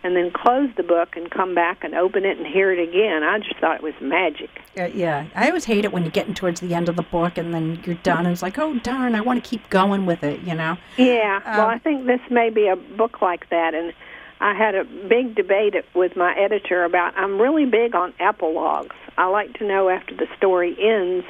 and 0.03 0.15
then 0.15 0.31
close 0.31 0.69
the 0.77 0.83
book 0.83 1.17
and 1.17 1.31
come 1.31 1.55
back 1.55 1.83
and 1.83 1.95
open 1.95 2.27
it 2.27 2.37
and 2.37 2.47
hear 2.47 2.71
it 2.71 2.79
again. 2.79 3.23
I 3.23 3.39
just 3.39 3.57
thought 3.59 3.77
it 3.77 3.83
was 3.83 3.95
magic. 4.03 4.51
Uh, 4.79 4.85
yeah, 4.85 5.27
I 5.35 5.49
always 5.49 5.65
hate 5.65 5.87
it 5.87 5.93
when 5.93 6.03
you're 6.03 6.11
getting 6.11 6.35
towards 6.35 6.61
the 6.61 6.75
end 6.75 6.91
of 6.91 6.97
the 6.97 7.03
book 7.03 7.39
and 7.39 7.55
then 7.55 7.81
you're 7.87 7.95
done, 7.97 8.27
and 8.27 8.33
it's 8.33 8.43
like, 8.43 8.59
oh 8.59 8.79
darn, 8.81 9.15
I 9.15 9.23
want 9.23 9.43
to 9.43 9.49
keep 9.49 9.71
going 9.71 10.05
with 10.05 10.23
it, 10.23 10.41
you 10.41 10.55
know. 10.55 10.77
Yeah, 10.99 11.41
well, 11.57 11.69
Um, 11.69 11.71
I 11.71 11.79
think 11.79 12.07
this 12.07 12.21
may 12.31 12.51
be 12.51 12.67
a 12.69 12.77
book 12.77 13.23
like 13.23 13.49
that, 13.49 13.75
and 13.75 13.95
I 14.41 14.55
had 14.55 14.75
a 14.75 14.85
big 14.85 15.35
debate 15.35 15.75
with 15.95 16.17
my 16.17 16.35
editor 16.37 16.85
about. 16.85 17.17
I'm 17.17 17.41
really 17.41 17.67
big 17.67 17.95
on 17.95 18.13
epilogues. 18.19 18.97
I 19.17 19.27
like 19.27 19.55
to 19.55 19.67
know 19.67 19.89
after 19.89 20.15
the 20.15 20.27
story 20.37 20.77
ends 20.81 21.27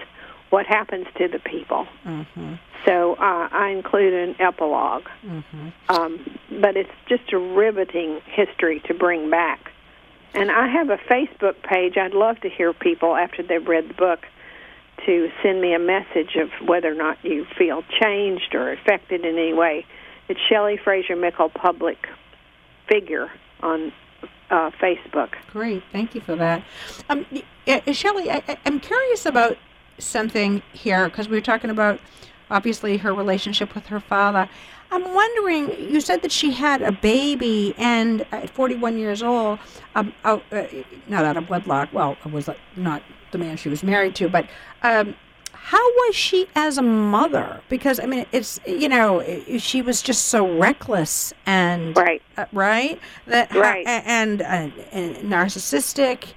what 0.50 0.66
happens 0.66 1.06
to 1.18 1.28
the 1.28 1.38
people. 1.38 1.86
Mm-hmm. 2.04 2.54
So 2.86 3.14
uh, 3.14 3.48
I 3.50 3.70
include 3.70 4.12
an 4.12 4.34
epilog 4.34 5.02
Mm-hmm. 5.24 5.68
um, 5.88 6.38
but 6.60 6.76
it's 6.76 6.90
just 7.08 7.32
a 7.32 7.38
riveting 7.38 8.20
history 8.26 8.80
to 8.86 8.94
bring 8.94 9.30
back. 9.30 9.70
And 10.34 10.50
I 10.50 10.68
have 10.68 10.90
a 10.90 10.96
Facebook 10.96 11.62
page. 11.62 11.96
I'd 11.96 12.14
love 12.14 12.40
to 12.40 12.50
hear 12.50 12.72
people 12.72 13.16
after 13.16 13.42
they've 13.42 13.66
read 13.66 13.88
the 13.88 13.94
book 13.94 14.20
to 15.06 15.30
send 15.42 15.60
me 15.60 15.74
a 15.74 15.78
message 15.78 16.36
of 16.36 16.50
whether 16.66 16.90
or 16.90 16.94
not 16.94 17.18
you 17.22 17.46
feel 17.56 17.82
changed 18.00 18.54
or 18.54 18.72
affected 18.72 19.24
in 19.24 19.38
any 19.38 19.52
way. 19.52 19.86
It's 20.28 20.40
Shelley 20.48 20.76
Fraser 20.76 21.16
Mickle 21.16 21.50
Public 21.50 21.98
Figure 22.88 23.30
on 23.60 23.92
uh, 24.50 24.70
Facebook. 24.80 25.30
Great, 25.50 25.82
thank 25.92 26.14
you 26.14 26.20
for 26.20 26.36
that. 26.36 26.62
Um, 27.08 27.26
uh, 27.66 27.92
Shelley, 27.92 28.30
I, 28.30 28.58
I'm 28.64 28.80
curious 28.80 29.26
about 29.26 29.56
something 29.98 30.62
here 30.72 31.08
because 31.08 31.28
we 31.28 31.36
were 31.36 31.42
talking 31.42 31.70
about 31.70 32.00
obviously 32.50 32.96
her 32.98 33.14
relationship 33.14 33.74
with 33.74 33.86
her 33.86 34.00
father. 34.00 34.48
I'm 34.90 35.14
wondering. 35.14 35.70
You 35.90 36.00
said 36.00 36.22
that 36.22 36.30
she 36.30 36.52
had 36.52 36.82
a 36.82 36.92
baby, 36.92 37.74
and 37.78 38.24
at 38.30 38.50
41 38.50 38.98
years 38.98 39.22
old, 39.22 39.58
um, 39.94 40.12
oh, 40.24 40.42
uh, 40.52 40.66
not 41.08 41.24
out 41.24 41.36
of 41.36 41.48
wedlock. 41.50 41.88
Well, 41.92 42.16
it 42.24 42.30
was 42.30 42.48
uh, 42.48 42.54
not 42.76 43.02
the 43.32 43.38
man 43.38 43.56
she 43.56 43.68
was 43.68 43.82
married 43.82 44.14
to, 44.16 44.28
but. 44.28 44.46
Um, 44.82 45.16
how 45.68 45.82
was 45.94 46.14
she 46.14 46.46
as 46.54 46.76
a 46.76 46.82
mother? 46.82 47.60
Because 47.70 47.98
I 47.98 48.04
mean, 48.06 48.26
it's 48.32 48.60
you 48.66 48.88
know, 48.88 49.22
she 49.58 49.80
was 49.82 50.02
just 50.02 50.26
so 50.26 50.58
reckless 50.58 51.32
and 51.46 51.96
Right. 51.96 52.20
uh, 52.36 52.44
right 52.52 53.00
that 53.26 53.52
Right. 53.54 53.86
and, 53.86 54.42
uh, 54.42 54.68
and 54.92 55.16
narcissistic 55.16 56.34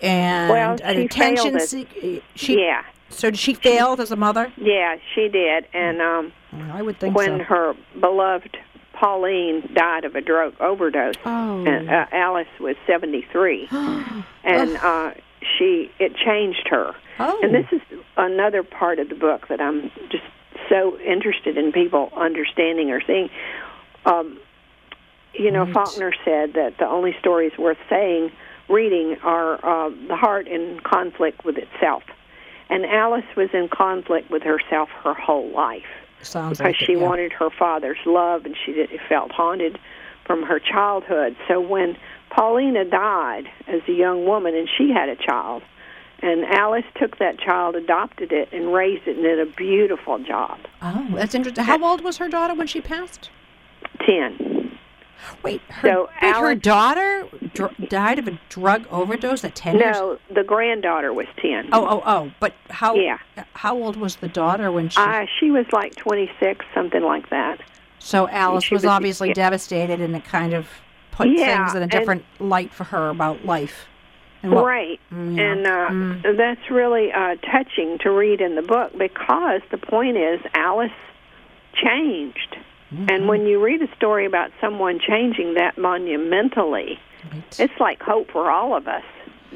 and 0.00 0.50
Well, 0.50 0.76
she 0.76 0.82
failed 0.84 1.04
attention 1.06 1.56
it. 1.56 1.68
seek- 1.68 2.22
she 2.36 2.60
yeah, 2.60 2.82
so 3.08 3.30
did 3.30 3.38
she 3.38 3.54
failed 3.54 3.98
as 4.00 4.10
a 4.12 4.16
mother 4.16 4.52
yeah, 4.56 4.96
she 5.14 5.28
did. 5.28 5.66
And 5.74 6.00
um, 6.00 6.32
i 6.72 6.80
would 6.82 6.98
think 7.00 7.16
when 7.16 7.38
so 7.38 7.44
her 7.44 7.74
beloved 8.00 8.56
Paulina 8.92 9.66
died 9.74 10.04
of 10.04 10.14
a 10.14 10.20
drug 10.20 10.54
overdose, 10.60 11.14
oh 11.24 11.64
and 11.66 11.90
uh, 11.90 12.06
Alice 12.12 12.46
was 12.60 12.76
73, 12.86 13.66
and 14.44 14.76
uh, 14.76 15.10
she 15.58 15.90
it 15.98 16.14
changed 16.16 16.68
her. 16.70 16.94
oh 17.18 17.40
And 17.42 17.54
this 17.54 17.66
is 17.72 17.80
another 18.16 18.62
part 18.62 18.98
of 18.98 19.08
the 19.08 19.14
book 19.14 19.48
that 19.48 19.60
I'm 19.60 19.90
just 20.10 20.24
so 20.68 20.98
interested 21.00 21.56
in 21.56 21.72
people 21.72 22.10
understanding 22.16 22.90
or 22.90 23.00
seeing. 23.06 23.30
Um, 24.06 24.38
you 25.32 25.50
know, 25.50 25.64
Right. 25.64 25.74
Faulkner 25.74 26.12
said 26.24 26.52
that 26.54 26.78
the 26.78 26.86
only 26.86 27.16
stories 27.18 27.52
worth 27.58 27.78
saying, 27.90 28.30
reading, 28.68 29.16
are 29.24 29.54
uh, 29.64 29.90
the 30.08 30.16
heart 30.16 30.46
in 30.46 30.80
conflict 30.84 31.44
with 31.44 31.56
itself. 31.58 32.04
And 32.70 32.86
Alice 32.86 33.24
was 33.36 33.48
in 33.52 33.68
conflict 33.68 34.30
with 34.30 34.42
herself 34.42 34.88
her 35.02 35.14
whole 35.14 35.50
life 35.50 35.82
sounds 36.26 36.58
because 36.58 36.72
like 36.72 36.82
it, 36.82 36.86
she 36.86 36.92
yeah. 36.92 36.98
wanted 36.98 37.32
her 37.32 37.50
father's 37.50 37.98
love 38.06 38.44
and 38.44 38.56
she 38.64 38.72
did, 38.72 38.90
felt 39.08 39.30
haunted 39.30 39.78
from 40.26 40.42
her 40.42 40.58
childhood. 40.58 41.36
So 41.48 41.60
when 41.60 41.96
Paulina 42.34 42.84
died 42.84 43.44
as 43.68 43.80
a 43.88 43.92
young 43.92 44.24
woman 44.26 44.54
and 44.54 44.68
she 44.76 44.90
had 44.90 45.08
a 45.08 45.16
child, 45.16 45.62
and 46.22 46.44
Alice 46.44 46.84
took 46.96 47.18
that 47.18 47.38
child, 47.38 47.76
adopted 47.76 48.32
it, 48.32 48.48
and 48.52 48.72
raised 48.72 49.06
it, 49.06 49.16
and 49.16 49.22
did 49.24 49.38
a 49.38 49.46
beautiful 49.46 50.18
job. 50.18 50.58
oh 50.82 51.06
that's 51.14 51.34
interesting 51.34 51.64
how 51.64 51.82
old 51.84 52.00
was 52.02 52.16
her 52.18 52.28
daughter 52.28 52.54
when 52.54 52.66
she 52.66 52.80
passed 52.80 53.30
Ten. 54.04 54.76
wait 55.42 55.60
her, 55.70 55.88
So 55.88 56.08
wait, 56.22 56.34
her 56.36 56.54
daughter 56.54 57.28
dr- 57.54 57.88
died 57.88 58.18
of 58.18 58.26
a 58.28 58.38
drug 58.48 58.86
overdose 58.90 59.44
at 59.44 59.54
10 59.54 59.76
years 59.76 59.94
No, 59.96 60.18
the 60.34 60.42
granddaughter 60.42 61.12
was 61.12 61.26
ten. 61.40 61.68
oh 61.72 61.86
oh 61.86 62.02
oh 62.04 62.32
but 62.40 62.54
how 62.70 62.94
Yeah. 62.94 63.18
how 63.52 63.76
old 63.76 63.96
was 63.96 64.16
the 64.16 64.28
daughter 64.28 64.72
when 64.72 64.88
she 64.88 65.00
Uh, 65.00 65.26
she 65.38 65.50
was 65.52 65.66
like 65.72 65.94
26, 65.94 66.64
something 66.74 67.02
like 67.02 67.30
that. 67.30 67.60
So 68.00 68.28
Alice 68.28 68.70
was, 68.70 68.82
was- 68.82 68.84
obviously 68.90 69.28
yeah. 69.28 69.34
devastated, 69.34 70.00
and 70.00 70.14
it 70.16 70.24
kind 70.24 70.52
of 70.52 70.66
put 71.16 71.28
Yeah, 71.28 71.64
things 71.64 71.74
in 71.74 71.78
a 71.78 71.82
and- 71.82 71.90
different 71.90 72.24
light 72.40 72.72
for 72.72 72.84
her 72.84 73.08
about 73.10 73.44
life. 73.44 73.86
And 74.42 74.52
what- 74.52 74.66
right. 74.66 75.00
Mm, 75.12 75.36
yeah. 75.36 75.42
And 75.52 75.66
uh, 75.66 75.88
Mm. 76.28 76.36
that's 76.36 76.70
really 76.70 77.10
uh, 77.12 77.36
touching 77.50 77.98
to 78.00 78.10
read 78.10 78.40
in 78.40 78.56
the 78.56 78.62
book 78.62 78.92
because 78.98 79.62
the 79.70 79.78
point 79.78 80.16
is 80.16 80.40
Alice 80.54 80.90
changed. 81.74 82.56
Mm-hmm. 82.94 83.06
And 83.10 83.28
when 83.28 83.46
you 83.46 83.62
read 83.62 83.82
a 83.82 83.88
story 83.96 84.26
about 84.26 84.50
someone 84.60 84.98
changing 85.00 85.54
that 85.54 85.78
monumentally, 85.78 86.98
Right. 87.32 87.42
it's 87.60 87.80
like 87.80 88.02
hope 88.02 88.30
for 88.30 88.50
all 88.50 88.76
of 88.76 88.86
us. 88.86 89.02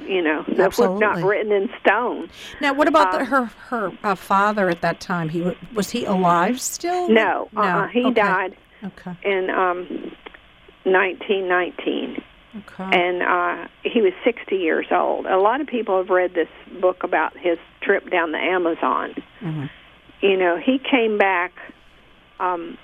You 0.07 0.23
know, 0.23 0.45
that 0.57 0.79
was 0.79 1.01
not 1.01 1.23
written 1.23 1.51
in 1.53 1.69
stone. 1.81 2.31
Now, 2.61 2.73
what 2.73 2.87
about 2.87 3.11
the, 3.13 3.19
um, 3.21 3.27
her 3.27 3.45
her 3.69 3.93
uh, 4.05 4.15
father 4.15 4.69
at 4.71 4.81
that 4.81 5.01
time? 5.01 5.29
He 5.29 5.43
was 5.75 5.91
he 5.91 6.05
alive 6.05 6.61
still? 6.61 7.09
No, 7.09 7.49
uh, 7.57 7.89
he 7.89 8.05
Okay. 8.05 8.13
died 8.15 8.57
Okay. 8.85 9.13
in 9.25 9.51
um, 9.51 10.13
1919. 10.93 12.23
Okay. 12.67 12.99
and 12.99 13.23
uh, 13.23 13.69
he 13.83 14.01
was 14.01 14.13
60 14.25 14.57
years 14.57 14.87
old. 14.91 15.27
A 15.27 15.37
lot 15.37 15.61
of 15.61 15.67
people 15.67 15.99
have 15.99 16.09
read 16.09 16.33
this 16.35 16.49
book 16.81 17.05
about 17.05 17.37
his 17.37 17.59
trip 17.83 18.11
down 18.11 18.33
the 18.33 18.39
Amazon. 18.39 19.15
Mhm. 19.41 19.71
You 20.23 20.37
know, 20.37 20.57
he 20.57 20.79
came 20.79 21.19
back. 21.19 21.53
Um, 22.41 22.79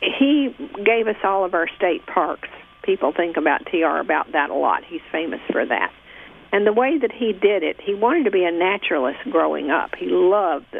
he 0.00 0.54
gave 0.84 1.06
us 1.06 1.16
all 1.22 1.44
of 1.44 1.54
our 1.54 1.68
state 1.76 2.04
parks. 2.06 2.48
People 2.82 3.12
think 3.12 3.36
about 3.36 3.64
TR 3.66 3.98
about 4.00 4.32
that 4.32 4.50
a 4.50 4.54
lot. 4.54 4.84
He's 4.84 5.00
famous 5.12 5.40
for 5.50 5.64
that. 5.64 5.92
And 6.52 6.66
the 6.66 6.72
way 6.72 6.98
that 6.98 7.12
he 7.12 7.32
did 7.32 7.62
it, 7.62 7.80
he 7.80 7.94
wanted 7.94 8.24
to 8.24 8.30
be 8.30 8.44
a 8.44 8.52
naturalist 8.52 9.20
growing 9.30 9.70
up. 9.70 9.94
He 9.96 10.06
loved 10.06 10.76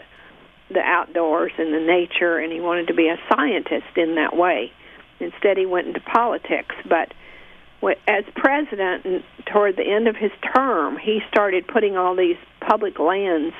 the 0.70 0.80
outdoors 0.80 1.53
and 1.59 1.72
the 1.72 1.80
nature, 1.80 2.39
and 2.39 2.53
he 2.53 2.61
wanted 2.61 2.89
to 2.89 2.95
be 2.95 3.09
a 3.09 3.18
scientist 3.28 3.97
in 3.97 4.16
that 4.16 4.37
way. 4.37 4.72
Instead, 5.20 5.56
he 5.56 5.66
went 5.66 5.88
into 5.88 6.00
politics. 6.00 6.74
But 6.88 7.12
as 8.08 8.24
president, 8.34 9.04
and 9.04 9.22
toward 9.46 9.76
the 9.76 9.84
end 9.84 10.08
of 10.08 10.16
his 10.16 10.30
term, 10.54 10.96
he 10.96 11.20
started 11.28 11.66
putting 11.66 11.96
all 11.96 12.16
these 12.16 12.36
public 12.60 12.98
lands 12.98 13.54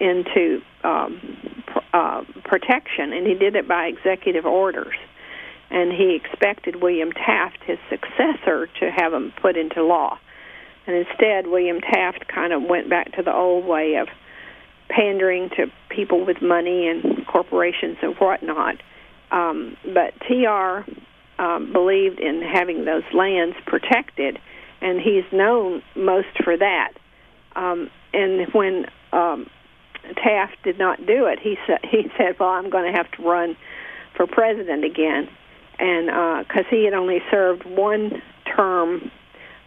into 0.00 0.60
um, 0.82 1.64
uh, 1.92 2.24
protection, 2.44 3.12
and 3.12 3.26
he 3.26 3.34
did 3.34 3.54
it 3.54 3.68
by 3.68 3.86
executive 3.86 4.44
orders. 4.44 4.94
And 5.70 5.92
he 5.92 6.14
expected 6.14 6.82
William 6.82 7.10
Taft, 7.12 7.58
his 7.64 7.78
successor, 7.88 8.68
to 8.80 8.90
have 8.90 9.12
them 9.12 9.32
put 9.40 9.56
into 9.56 9.82
law. 9.82 10.18
And 10.86 10.94
instead, 10.94 11.46
William 11.46 11.80
Taft 11.80 12.28
kind 12.28 12.52
of 12.52 12.62
went 12.62 12.90
back 12.90 13.12
to 13.12 13.22
the 13.22 13.34
old 13.34 13.64
way 13.64 13.96
of 13.96 14.08
pandering 14.88 15.48
to 15.56 15.66
people 15.88 16.24
with 16.24 16.42
money 16.42 16.86
and 16.88 17.26
corporations 17.26 17.96
and 18.02 18.14
whatnot. 18.16 18.76
Um, 19.34 19.76
but 19.82 20.14
TR 20.28 20.88
um, 21.42 21.72
believed 21.72 22.20
in 22.20 22.40
having 22.40 22.84
those 22.84 23.02
lands 23.12 23.56
protected, 23.66 24.38
and 24.80 25.00
he's 25.00 25.24
known 25.32 25.82
most 25.96 26.28
for 26.44 26.56
that. 26.56 26.92
Um, 27.56 27.90
and 28.12 28.46
when 28.52 28.86
um, 29.12 29.50
Taft 30.22 30.62
did 30.62 30.78
not 30.78 31.04
do 31.04 31.26
it, 31.26 31.40
he 31.40 31.56
said, 31.66 31.80
he 31.90 32.10
said, 32.16 32.36
"Well, 32.38 32.50
I'm 32.50 32.70
going 32.70 32.90
to 32.90 32.96
have 32.96 33.10
to 33.12 33.22
run 33.22 33.56
for 34.16 34.26
president 34.28 34.84
again," 34.84 35.28
and 35.80 36.46
because 36.46 36.64
he 36.70 36.84
had 36.84 36.94
only 36.94 37.18
served 37.30 37.64
one 37.64 38.22
term 38.56 39.10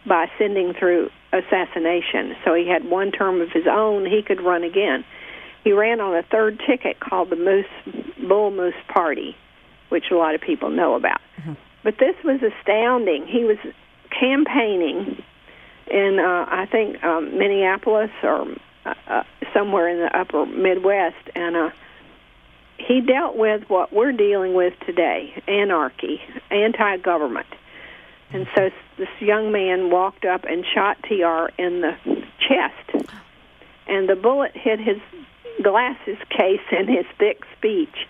by 0.06 0.30
sending 0.38 0.72
through 0.72 1.10
assassination, 1.34 2.34
so 2.42 2.54
he 2.54 2.66
had 2.66 2.88
one 2.88 3.12
term 3.12 3.42
of 3.42 3.50
his 3.52 3.66
own. 3.70 4.06
He 4.06 4.22
could 4.22 4.40
run 4.40 4.64
again. 4.64 5.04
He 5.62 5.72
ran 5.72 6.00
on 6.00 6.16
a 6.16 6.22
third 6.22 6.58
ticket 6.66 7.00
called 7.00 7.28
the 7.28 7.36
Moose 7.36 7.66
Bull 8.26 8.50
Moose 8.50 8.72
Party, 8.88 9.36
which 9.88 10.10
a 10.10 10.16
lot 10.16 10.34
of 10.34 10.40
people 10.40 10.70
know 10.70 10.94
about. 10.94 11.20
But 11.84 11.98
this 11.98 12.16
was 12.24 12.40
astounding. 12.42 13.26
He 13.26 13.44
was 13.44 13.58
campaigning 14.10 15.22
in, 15.90 16.18
uh, 16.18 16.46
I 16.48 16.66
think, 16.66 17.02
um, 17.02 17.38
Minneapolis 17.38 18.10
or 18.22 18.46
uh, 18.84 18.94
uh, 19.06 19.22
somewhere 19.54 19.88
in 19.88 19.98
the 19.98 20.18
upper 20.18 20.46
Midwest, 20.46 21.30
and 21.34 21.56
uh, 21.56 21.70
he 22.78 23.00
dealt 23.00 23.36
with 23.36 23.68
what 23.68 23.92
we're 23.92 24.12
dealing 24.12 24.54
with 24.54 24.74
today 24.86 25.42
anarchy, 25.46 26.20
anti 26.50 26.96
government. 26.98 27.46
And 28.30 28.46
so 28.54 28.70
this 28.98 29.08
young 29.20 29.52
man 29.52 29.90
walked 29.90 30.24
up 30.24 30.44
and 30.44 30.64
shot 30.74 30.98
TR 31.02 31.50
in 31.58 31.80
the 31.80 31.96
chest, 32.38 33.08
and 33.86 34.08
the 34.08 34.16
bullet 34.16 34.52
hit 34.54 34.78
his 34.78 34.98
glasses 35.62 36.18
case 36.30 36.60
and 36.70 36.88
his 36.88 37.06
thick 37.18 37.42
speech. 37.56 38.06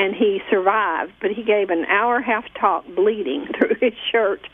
And 0.00 0.14
he 0.14 0.40
survived. 0.48 1.12
But 1.20 1.32
he 1.32 1.42
gave 1.42 1.70
an 1.70 1.84
hour 1.84 2.20
half 2.20 2.44
talk 2.54 2.86
bleeding 2.94 3.46
through 3.58 3.76
his 3.80 3.92
shirt. 4.10 4.46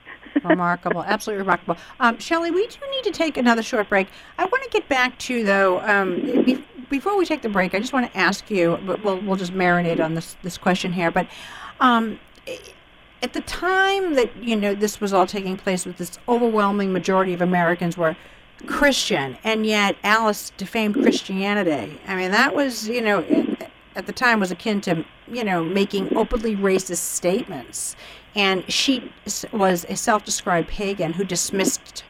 remarkable, 0.44 1.03
absolutely 1.05 1.42
remarkable. 1.42 1.76
Um, 2.01 2.18
Shelley, 2.18 2.51
we 2.51 2.66
do 2.66 2.78
need 2.90 3.05
to 3.05 3.12
take 3.12 3.36
another 3.36 3.62
short 3.62 3.88
break. 3.88 4.09
I 4.38 4.44
want 4.44 4.62
to 4.64 4.70
get 4.70 4.88
back 4.88 5.18
to 5.20 5.44
though. 5.44 5.80
Um, 5.80 6.44
be, 6.44 6.64
before 6.90 7.16
we 7.16 7.24
take 7.24 7.42
the 7.42 7.49
break, 7.49 7.74
I 7.74 7.80
just 7.80 7.92
want 7.92 8.12
to 8.12 8.18
ask 8.18 8.51
you. 8.51 8.78
But 8.84 9.05
we'll 9.05 9.20
we'll 9.20 9.36
just 9.36 9.53
marinate 9.53 10.05
on 10.05 10.14
this 10.14 10.36
this 10.42 10.59
question 10.59 10.92
here. 10.92 11.11
But 11.11 11.28
um, 11.80 12.18
at 13.22 13.32
the 13.32 13.40
time 13.42 14.14
that 14.14 14.36
you 14.42 14.57
know 14.57 14.74
this 14.74 15.01
was 15.01 15.12
all 15.12 15.26
taking 15.26 15.57
place, 15.57 15.86
with 15.86 15.97
this 15.97 16.18
overwhelming 16.28 16.92
majority 16.92 17.32
of 17.32 17.40
Americans 17.40 17.97
were 17.97 18.16
Christian, 18.66 19.38
and 19.44 19.64
yet 19.66 19.97
Alice 20.03 20.53
defamed 20.57 20.94
Christianity. 20.94 21.99
I 22.07 22.16
mean, 22.16 22.30
that 22.32 22.55
was 22.55 22.88
you 22.88 23.01
know 23.01 23.24
at 23.97 24.07
the 24.07 24.12
time 24.12 24.38
was 24.38 24.51
akin 24.53 24.80
to 24.82 25.05
you 25.26 25.42
know 25.42 25.64
making 25.64 26.16
openly 26.16 26.55
racist 26.55 26.99
statements 26.99 27.97
and 28.36 28.70
she 28.70 29.11
was 29.51 29.86
a 29.88 29.97
self-described 29.97 30.68
pagan 30.68 31.14
who 31.14 31.24
dismissed 31.24 32.05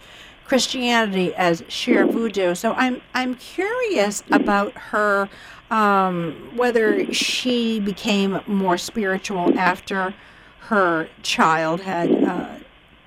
Christianity 0.44 1.34
as 1.34 1.64
sheer 1.68 2.06
voodoo. 2.06 2.54
So 2.54 2.72
I'm 2.74 3.00
I'm 3.14 3.34
curious 3.34 4.22
about 4.30 4.72
her 4.74 5.28
um, 5.70 6.52
whether 6.54 7.12
she 7.12 7.80
became 7.80 8.40
more 8.46 8.78
spiritual 8.78 9.58
after 9.58 10.14
her 10.60 11.08
child 11.22 11.80
had 11.80 12.24
uh, 12.24 12.48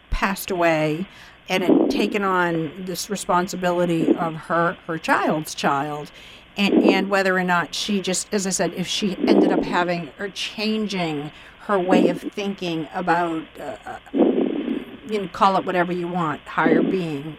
passed 0.10 0.52
away 0.52 1.06
and 1.48 1.64
had 1.64 1.90
taken 1.90 2.24
on 2.24 2.72
this 2.86 3.10
responsibility 3.10 4.14
of 4.16 4.36
her 4.36 4.78
her 4.88 4.98
child's 4.98 5.56
child. 5.56 6.12
And, 6.58 6.84
and 6.84 7.10
whether 7.10 7.38
or 7.38 7.44
not 7.44 7.74
she 7.74 8.02
just, 8.02 8.34
as 8.34 8.46
I 8.46 8.50
said, 8.50 8.74
if 8.74 8.88
she 8.88 9.16
ended 9.28 9.52
up 9.52 9.64
having 9.64 10.12
or 10.20 10.30
changing 10.30 11.32
her 11.62 11.80
way 11.80 12.10
of 12.10 12.22
thinking 12.22 12.88
about, 12.94 13.44
uh, 13.60 13.76
uh, 13.86 14.00
you 14.14 15.22
know, 15.22 15.28
call 15.32 15.56
it 15.58 15.66
whatever 15.66 15.94
you 15.94 16.08
want, 16.08 16.42
higher 16.42 16.82
being, 16.82 17.38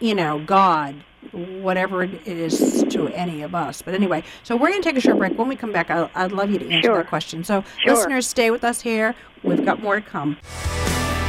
you 0.00 0.14
know, 0.14 0.40
God, 0.40 0.96
whatever 1.32 2.02
it 2.02 2.26
is 2.26 2.84
to 2.90 3.08
any 3.08 3.42
of 3.42 3.54
us. 3.54 3.82
But 3.82 3.94
anyway, 3.94 4.24
so 4.42 4.56
we're 4.56 4.70
going 4.70 4.82
to 4.82 4.88
take 4.88 4.96
a 4.96 5.00
short 5.00 5.18
break. 5.18 5.38
When 5.38 5.48
we 5.48 5.56
come 5.56 5.72
back, 5.72 5.90
i 5.90 6.22
would 6.22 6.32
love 6.32 6.50
you 6.50 6.58
to 6.58 6.68
answer 6.68 6.88
sure. 6.88 6.96
that 6.98 7.08
question. 7.08 7.44
So, 7.44 7.64
sure. 7.84 7.94
listeners, 7.94 8.26
stay 8.26 8.50
with 8.50 8.64
us 8.64 8.80
here. 8.80 9.14
We've 9.42 9.64
got 9.64 9.82
more 9.82 9.96
to 9.96 10.02
come. 10.02 10.36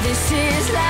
This 0.02 0.32
is 0.32 0.72
life, 0.72 0.89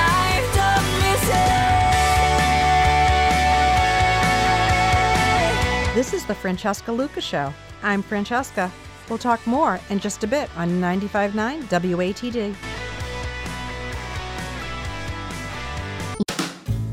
This 6.00 6.14
is 6.14 6.24
the 6.24 6.34
Francesca 6.34 6.90
Luca 6.90 7.20
Show. 7.20 7.52
I'm 7.82 8.02
Francesca. 8.02 8.72
We'll 9.10 9.18
talk 9.18 9.46
more 9.46 9.78
in 9.90 9.98
just 9.98 10.24
a 10.24 10.26
bit 10.26 10.48
on 10.56 10.80
95.9 10.80 11.64
WATD. 11.64 12.69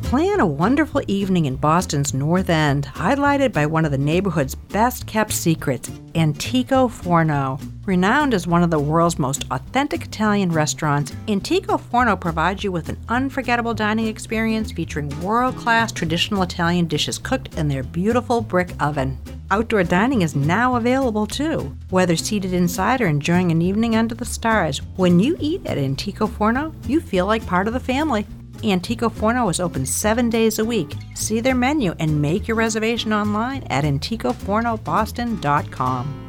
Plan 0.08 0.40
a 0.40 0.46
wonderful 0.46 1.02
evening 1.10 1.48
in 1.48 1.58
Boston's 1.58 2.14
North 2.14 2.50
End, 2.50 2.86
highlighted 2.94 3.52
by 3.52 3.66
one 3.66 3.84
of 3.84 3.92
the 3.92 3.98
neighborhood's 3.98 4.56
best 4.56 5.06
kept 5.06 5.34
secrets, 5.34 5.92
Antico 6.16 6.88
Forno. 6.88 7.60
Renowned 7.86 8.34
as 8.34 8.48
one 8.48 8.64
of 8.64 8.70
the 8.70 8.80
world's 8.80 9.20
most 9.20 9.44
authentic 9.52 10.06
Italian 10.06 10.50
restaurants, 10.50 11.12
Antico 11.28 11.78
Forno 11.78 12.16
provides 12.16 12.64
you 12.64 12.72
with 12.72 12.88
an 12.88 12.98
unforgettable 13.10 13.74
dining 13.74 14.08
experience 14.08 14.72
featuring 14.72 15.10
world 15.22 15.58
class 15.58 15.92
traditional 15.92 16.42
Italian 16.42 16.88
dishes 16.88 17.18
cooked 17.18 17.56
in 17.56 17.68
their 17.68 17.84
beautiful 17.84 18.40
brick 18.40 18.72
oven. 18.80 19.18
Outdoor 19.52 19.84
dining 19.84 20.22
is 20.22 20.38
now 20.38 20.78
available 20.78 21.28
too, 21.28 21.76
whether 21.90 22.16
seated 22.16 22.54
inside 22.54 23.02
or 23.02 23.08
enjoying 23.08 23.52
an 23.52 23.62
evening 23.62 23.98
under 23.98 24.16
the 24.16 24.24
stars. 24.24 24.82
When 24.96 25.20
you 25.20 25.36
eat 25.42 25.66
at 25.66 25.78
Antico 25.78 26.28
Forno, 26.28 26.74
you 26.88 27.02
feel 27.02 27.26
like 27.26 27.46
part 27.46 27.68
of 27.68 27.74
the 27.74 27.80
family. 27.82 28.26
Antico 28.64 29.10
Forno 29.10 29.50
is 29.50 29.60
open 29.60 29.86
seven 29.86 30.30
days 30.30 30.60
a 30.60 30.66
week. 30.66 30.94
See 31.16 31.40
their 31.40 31.56
menu 31.56 31.96
and 32.00 32.22
make 32.22 32.48
your 32.48 32.58
reservation 32.58 33.14
online 33.14 33.64
at 33.64 33.84
AnticoFornoBoston.com. 33.84 36.24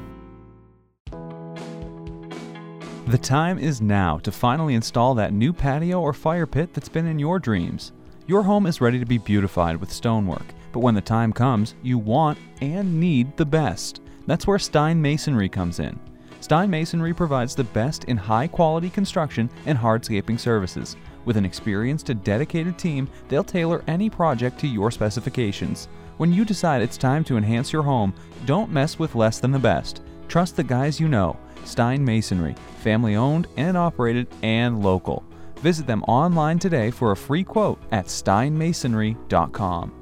The 3.06 3.18
time 3.18 3.58
is 3.58 3.80
now 3.80 4.18
to 4.18 4.30
finally 4.30 4.74
install 4.74 5.14
that 5.14 5.32
new 5.32 5.52
patio 5.52 6.00
or 6.00 6.12
fire 6.12 6.46
pit 6.46 6.74
that's 6.74 6.88
been 6.88 7.06
in 7.06 7.18
your 7.18 7.38
dreams. 7.38 7.92
Your 8.26 8.42
home 8.42 8.66
is 8.66 8.80
ready 8.80 8.98
to 8.98 9.06
be 9.06 9.18
beautified 9.18 9.76
with 9.76 9.90
stonework 9.90 10.44
but 10.72 10.80
when 10.80 10.94
the 10.94 11.00
time 11.00 11.32
comes, 11.32 11.74
you 11.82 11.98
want 11.98 12.38
and 12.60 13.00
need 13.00 13.36
the 13.36 13.44
best. 13.44 14.00
That's 14.26 14.46
where 14.46 14.58
Stein 14.58 15.00
Masonry 15.00 15.48
comes 15.48 15.80
in. 15.80 15.98
Stein 16.40 16.70
Masonry 16.70 17.12
provides 17.12 17.54
the 17.54 17.64
best 17.64 18.04
in 18.04 18.16
high 18.16 18.46
quality 18.46 18.90
construction 18.90 19.50
and 19.66 19.76
hardscaping 19.76 20.38
services. 20.38 20.96
With 21.28 21.36
an 21.36 21.44
experienced 21.44 22.08
and 22.08 22.24
dedicated 22.24 22.78
team, 22.78 23.06
they'll 23.28 23.44
tailor 23.44 23.84
any 23.86 24.08
project 24.08 24.58
to 24.60 24.66
your 24.66 24.90
specifications. 24.90 25.86
When 26.16 26.32
you 26.32 26.42
decide 26.42 26.80
it's 26.80 26.96
time 26.96 27.22
to 27.24 27.36
enhance 27.36 27.70
your 27.70 27.82
home, 27.82 28.14
don't 28.46 28.72
mess 28.72 28.98
with 28.98 29.14
less 29.14 29.38
than 29.38 29.52
the 29.52 29.58
best. 29.58 30.00
Trust 30.28 30.56
the 30.56 30.64
guys 30.64 30.98
you 30.98 31.06
know. 31.06 31.36
Stein 31.66 32.02
Masonry, 32.02 32.54
family 32.78 33.14
owned 33.14 33.46
and 33.58 33.76
operated 33.76 34.26
and 34.42 34.82
local. 34.82 35.22
Visit 35.56 35.86
them 35.86 36.02
online 36.04 36.58
today 36.58 36.90
for 36.90 37.12
a 37.12 37.16
free 37.16 37.44
quote 37.44 37.78
at 37.92 38.06
steinmasonry.com. 38.06 39.97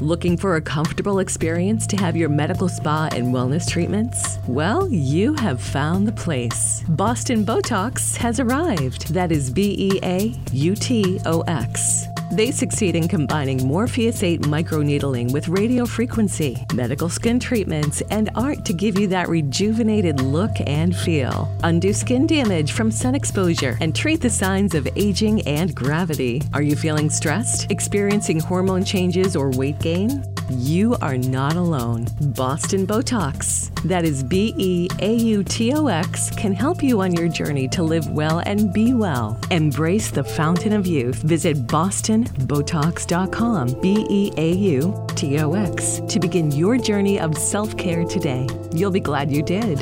Looking 0.00 0.36
for 0.36 0.56
a 0.56 0.60
comfortable 0.60 1.20
experience 1.20 1.86
to 1.86 1.96
have 1.96 2.16
your 2.16 2.28
medical 2.28 2.68
spa 2.68 3.08
and 3.12 3.28
wellness 3.28 3.66
treatments? 3.66 4.38
Well, 4.46 4.90
you 4.90 5.32
have 5.34 5.58
found 5.58 6.06
the 6.06 6.12
place. 6.12 6.84
Boston 6.86 7.46
Beautox 7.46 8.14
has 8.16 8.38
arrived. 8.38 9.14
That 9.14 9.32
is 9.32 9.50
B 9.50 9.74
E 9.78 10.00
A 10.02 10.34
U 10.52 10.74
T 10.74 11.18
O 11.24 11.40
X. 11.42 12.08
They 12.30 12.50
succeed 12.50 12.96
in 12.96 13.08
combining 13.08 13.66
Morpheus 13.66 14.22
8 14.22 14.42
microneedling 14.42 15.32
with 15.32 15.48
radio 15.48 15.86
frequency, 15.86 16.66
medical 16.74 17.08
skin 17.08 17.38
treatments, 17.38 18.02
and 18.10 18.30
art 18.34 18.64
to 18.64 18.72
give 18.72 18.98
you 18.98 19.06
that 19.08 19.28
rejuvenated 19.28 20.20
look 20.20 20.52
and 20.66 20.94
feel. 20.94 21.48
Undo 21.62 21.92
skin 21.92 22.26
damage 22.26 22.72
from 22.72 22.90
sun 22.90 23.14
exposure 23.14 23.78
and 23.80 23.94
treat 23.94 24.20
the 24.20 24.30
signs 24.30 24.74
of 24.74 24.88
aging 24.96 25.46
and 25.46 25.74
gravity. 25.74 26.42
Are 26.52 26.62
you 26.62 26.76
feeling 26.76 27.10
stressed, 27.10 27.70
experiencing 27.70 28.40
hormone 28.40 28.84
changes, 28.84 29.36
or 29.36 29.50
weight 29.50 29.78
gain? 29.78 30.35
You 30.48 30.96
are 31.02 31.18
not 31.18 31.56
alone. 31.56 32.06
Boston 32.20 32.86
Beautox, 32.86 33.74
that 33.82 34.04
is 34.04 34.22
B 34.22 34.54
E 34.56 34.88
A 35.00 35.14
U 35.14 35.42
T 35.42 35.74
O 35.74 35.88
X, 35.88 36.30
can 36.30 36.52
help 36.52 36.84
you 36.84 37.00
on 37.00 37.12
your 37.12 37.26
journey 37.26 37.66
to 37.68 37.82
live 37.82 38.08
well 38.10 38.40
and 38.46 38.72
be 38.72 38.94
well. 38.94 39.40
Embrace 39.50 40.12
the 40.12 40.22
fountain 40.22 40.72
of 40.72 40.86
youth. 40.86 41.16
Visit 41.22 41.66
BostonBeautox.com, 41.66 43.80
B 43.80 44.06
E 44.08 44.32
A 44.36 44.52
U 44.52 45.06
T 45.16 45.40
O 45.40 45.54
X, 45.54 46.00
to 46.08 46.20
begin 46.20 46.52
your 46.52 46.78
journey 46.78 47.18
of 47.18 47.36
self 47.36 47.76
care 47.76 48.04
today. 48.04 48.46
You'll 48.72 48.92
be 48.92 49.00
glad 49.00 49.32
you 49.32 49.42
did. 49.42 49.78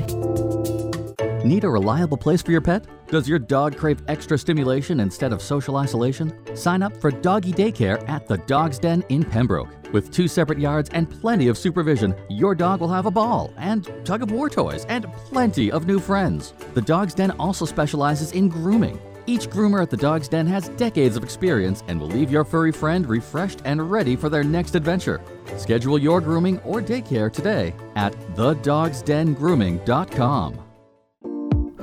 Need 1.44 1.64
a 1.64 1.68
reliable 1.68 2.16
place 2.16 2.40
for 2.40 2.52
your 2.52 2.62
pet? 2.62 2.86
Does 3.08 3.28
your 3.28 3.38
dog 3.38 3.76
crave 3.76 4.02
extra 4.08 4.38
stimulation 4.38 5.00
instead 5.00 5.32
of 5.32 5.42
social 5.42 5.76
isolation? 5.76 6.32
Sign 6.56 6.82
up 6.82 6.96
for 6.96 7.10
doggy 7.10 7.52
daycare 7.52 8.06
at 8.08 8.26
the 8.26 8.38
Dog's 8.38 8.78
Den 8.78 9.04
in 9.08 9.24
Pembroke. 9.24 9.68
With 9.92 10.10
two 10.10 10.26
separate 10.26 10.58
yards 10.58 10.90
and 10.92 11.08
plenty 11.08 11.48
of 11.48 11.58
supervision, 11.58 12.14
your 12.28 12.54
dog 12.54 12.80
will 12.80 12.88
have 12.88 13.06
a 13.06 13.10
ball 13.10 13.52
and 13.56 13.88
tug 14.04 14.22
of 14.22 14.32
war 14.32 14.50
toys 14.50 14.84
and 14.88 15.10
plenty 15.12 15.70
of 15.70 15.86
new 15.86 16.00
friends. 16.00 16.54
The 16.72 16.82
Dog's 16.82 17.14
Den 17.14 17.30
also 17.32 17.64
specializes 17.64 18.32
in 18.32 18.48
grooming. 18.48 18.98
Each 19.26 19.48
groomer 19.48 19.82
at 19.82 19.90
the 19.90 19.96
Dog's 19.96 20.28
Den 20.28 20.46
has 20.48 20.68
decades 20.70 21.16
of 21.16 21.22
experience 21.22 21.84
and 21.86 22.00
will 22.00 22.08
leave 22.08 22.30
your 22.30 22.44
furry 22.44 22.72
friend 22.72 23.08
refreshed 23.08 23.60
and 23.64 23.90
ready 23.90 24.16
for 24.16 24.28
their 24.28 24.44
next 24.44 24.74
adventure. 24.74 25.22
Schedule 25.56 25.98
your 25.98 26.20
grooming 26.20 26.58
or 26.60 26.82
daycare 26.82 27.32
today 27.32 27.74
at 27.96 28.12
thedogsdengrooming.com. 28.34 30.63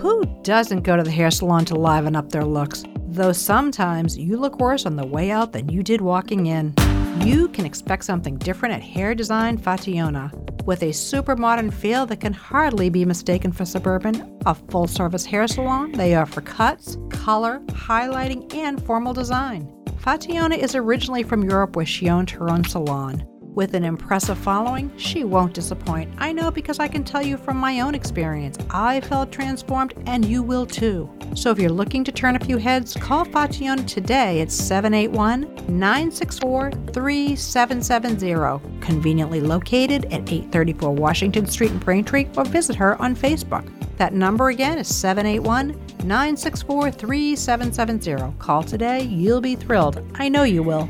Who 0.02 0.26
doesn't 0.42 0.82
go 0.82 0.98
to 0.98 1.04
the 1.04 1.12
hair 1.12 1.30
salon 1.30 1.64
to 1.66 1.76
liven 1.76 2.16
up 2.16 2.32
their 2.32 2.44
looks? 2.44 2.84
Though 3.10 3.34
sometimes 3.34 4.18
you 4.18 4.36
look 4.36 4.60
worse 4.60 4.88
on 4.88 4.96
the 4.96 5.06
way 5.06 5.30
out 5.30 5.52
than 5.52 5.70
you 5.70 5.84
did 5.84 6.02
walking 6.02 6.48
in. 6.48 6.74
You 7.20 7.48
can 7.50 7.68
expect 7.68 8.06
something 8.06 8.40
different 8.40 8.74
at 8.74 8.82
Hair 8.82 9.14
Design 9.14 9.60
Fationa. 9.60 10.34
With 10.66 10.82
a 10.82 10.92
super 10.92 11.36
modern 11.36 11.70
feel 11.70 12.08
that 12.08 12.20
can 12.20 12.34
hardly 12.34 12.90
be 12.90 13.06
mistaken 13.06 13.52
for 13.52 13.64
suburban, 13.64 14.40
a 14.48 14.56
full 14.56 14.88
service 14.88 15.24
hair 15.24 15.48
salon, 15.48 15.92
they 15.92 16.16
offer 16.16 16.42
cuts, 16.42 16.98
color, 17.12 17.60
highlighting, 17.68 18.52
and 18.56 18.84
formal 18.84 19.14
design. 19.14 19.72
Fationa 20.04 20.58
is 20.58 20.74
originally 20.74 21.22
from 21.22 21.44
Europe 21.44 21.76
where 21.76 21.86
she 21.86 22.10
owned 22.10 22.32
her 22.32 22.50
own 22.50 22.64
salon. 22.64 23.24
With 23.54 23.74
an 23.74 23.84
impressive 23.84 24.38
following, 24.38 24.98
she 24.98 25.26
won't 25.26 25.54
disappoint. 25.54 26.14
I 26.18 26.32
know 26.32 26.52
because 26.52 26.80
I 26.80 26.88
can 26.88 27.04
tell 27.04 27.22
you 27.22 27.36
from 27.36 27.58
my 27.58 27.82
own 27.82 27.96
experience. 27.96 28.58
I 28.70 29.02
felt 29.02 29.30
transformed, 29.30 29.94
and 30.06 30.24
you 30.24 30.42
will 30.42 30.66
too. 30.66 31.10
So 31.36 31.52
if 31.52 31.60
you're 31.60 31.70
looking 31.70 32.06
to 32.06 32.14
turn 32.14 32.38
a 32.38 32.46
few 32.46 32.56
heads, 32.58 32.96
call 32.96 33.26
Fationa 33.26 33.86
today 33.86 34.40
at 34.40 34.52
781 34.52 35.42
964 35.68 36.72
3770, 36.94 38.80
conveniently 38.80 39.42
located 39.42 40.06
at 40.06 40.32
834 40.32 40.96
Washington 40.96 41.46
Street 41.46 41.72
in 41.72 41.80
Braintree, 41.80 42.30
or 42.38 42.46
visit 42.46 42.78
her 42.78 43.02
on 43.02 43.18
Facebook. 43.18 43.68
That 43.98 44.14
number 44.14 44.48
again 44.48 44.78
is 44.78 44.88
781 44.96 45.72
964 46.06 46.90
3770. 46.92 48.34
Call 48.40 48.64
today, 48.64 49.04
you'll 49.04 49.42
be 49.42 49.58
thrilled. 49.58 50.02
I 50.16 50.30
know 50.30 50.44
you 50.44 50.64
will. 50.64 50.88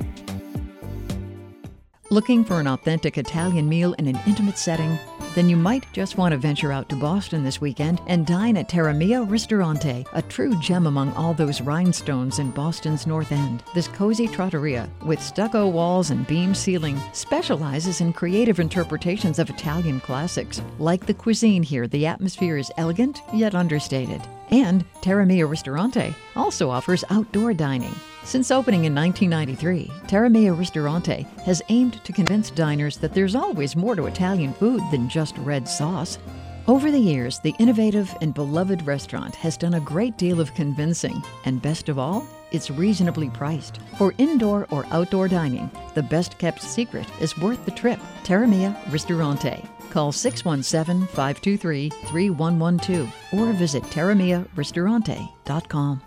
Looking 2.12 2.43
for 2.43 2.59
an 2.59 2.68
authentic 2.68 3.18
Italian 3.18 3.70
meal 3.70 3.93
in 3.93 4.05
an 4.05 4.20
intimate 4.28 4.57
setting? 4.57 4.99
Then 5.34 5.47
you 5.47 5.55
might 5.55 5.86
just 5.93 6.18
want 6.18 6.34
to 6.34 6.38
venture 6.38 6.74
out 6.74 6.89
to 6.89 6.97
Boston 6.97 7.41
this 7.41 7.62
weekend 7.62 8.01
and 8.05 8.28
dine 8.28 8.57
at 8.57 8.68
Terramia 8.68 9.24
Ristorante, 9.32 10.05
a 10.12 10.22
true 10.24 10.59
gem 10.59 10.88
among 10.88 11.14
all 11.14 11.34
those 11.34 11.62
rhinestones 11.62 12.38
in 12.38 12.51
Boston's 12.51 13.07
North 13.07 13.32
End. 13.32 13.64
This 13.74 13.88
cozy 13.88 14.28
trattoria, 14.28 14.89
with 15.05 15.24
stucco 15.24 15.70
walls 15.70 16.09
and 16.09 16.28
beam 16.28 16.53
ceiling, 16.53 16.99
specializes 17.14 18.01
in 18.01 18.12
creative 18.12 18.59
interpretations 18.59 19.39
of 19.39 19.49
Italian 19.49 20.01
classics. 20.01 20.62
Like 20.80 21.05
the 21.05 21.14
cuisine 21.14 21.64
here, 21.64 21.88
the 21.88 22.07
atmosphere 22.07 22.57
is 22.57 22.74
elegant 22.76 23.22
yet 23.34 23.55
understated. 23.55 24.22
And 24.49 24.84
Terramia 24.95 25.49
Ristorante 25.49 26.14
also 26.36 26.70
offers 26.70 27.05
outdoor 27.09 27.53
dining. 27.53 27.95
Since 28.24 28.51
opening 28.51 28.86
in 28.86 28.93
1993, 28.93 29.91
Terra 30.07 30.30
Mia 30.30 30.53
Ristorante 30.53 31.26
has 31.43 31.61
aimed 31.69 32.03
to 32.03 32.13
convince 32.13 32.51
diners 32.51 32.97
that 32.97 33.13
there's 33.13 33.36
always 33.36 33.76
more 33.76 33.95
to 33.95 34.05
Italian 34.05 34.53
food 34.53 34.82
than 34.91 35.09
just 35.09 35.38
red 35.39 35.67
sauce. 35.67 36.19
Over 36.67 36.91
the 36.91 36.99
years, 36.99 37.39
the 37.39 37.55
innovative 37.57 38.15
and 38.22 38.34
beloved 38.34 38.86
restaurant 38.86 39.34
has 39.36 39.57
done 39.57 39.74
a 39.74 39.80
great 39.80 40.17
deal 40.17 40.39
of 40.39 40.53
convincing, 40.53 41.24
and 41.45 41.61
best 41.61 41.89
of 41.89 41.97
all, 41.97 42.26
it's 42.51 42.69
reasonably 42.69 43.32
priced. 43.32 43.80
For 43.97 44.13
indoor 44.19 44.67
or 44.69 44.86
outdoor 44.91 45.28
dining, 45.28 45.72
the 45.95 46.03
best 46.03 46.38
kept 46.38 46.61
secret 46.61 47.07
is 47.19 47.38
worth 47.39 47.65
the 47.65 47.72
trip. 47.72 47.99
Terra 48.24 48.47
Mia 48.47 48.78
Ristorante. 48.89 49.63
Call 49.89 50.11
617 50.11 51.07
523 51.07 51.89
3112 51.89 53.11
or 53.34 53.51
visit 53.53 53.82
terramiaristorante.com. 53.84 56.01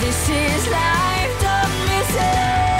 This 0.00 0.28
is 0.28 0.68
life, 0.68 1.40
don't 1.40 1.86
miss 1.88 2.16
it. 2.16 2.76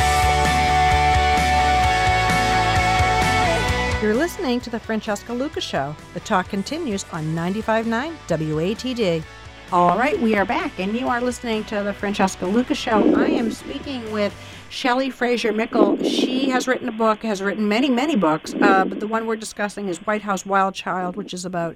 You're 4.03 4.15
listening 4.15 4.61
to 4.61 4.71
the 4.71 4.79
Francesca 4.79 5.33
Lucas 5.33 5.65
Show. 5.65 5.97
The 6.15 6.21
talk 6.21 6.49
continues 6.49 7.05
on 7.13 7.35
95.9 7.35 8.15
WATD. 8.29 9.25
All 9.73 9.99
right, 9.99 10.17
we 10.21 10.37
are 10.37 10.45
back, 10.45 10.79
and 10.79 10.95
you 10.95 11.09
are 11.09 11.21
listening 11.21 11.65
to 11.65 11.83
the 11.83 11.93
Francesca 11.93 12.47
Lucas 12.47 12.79
Show. 12.79 13.17
I 13.17 13.27
am 13.27 13.51
speaking 13.51 14.13
with 14.13 14.33
Shelley 14.69 15.11
Fraser 15.11 15.53
Mickle. 15.53 16.01
She 16.05 16.51
has 16.51 16.69
written 16.69 16.89
a 16.89 16.93
book, 16.93 17.23
has 17.23 17.43
written 17.43 17.69
many, 17.69 17.91
many 17.91 18.15
books, 18.15 18.55
uh, 18.55 18.85
but 18.85 19.01
the 19.01 19.09
one 19.09 19.27
we're 19.27 19.35
discussing 19.35 19.89
is 19.89 19.99
White 20.07 20.23
House 20.23 20.47
Wild 20.47 20.75
Child, 20.75 21.17
which 21.17 21.35
is 21.35 21.45
about 21.45 21.75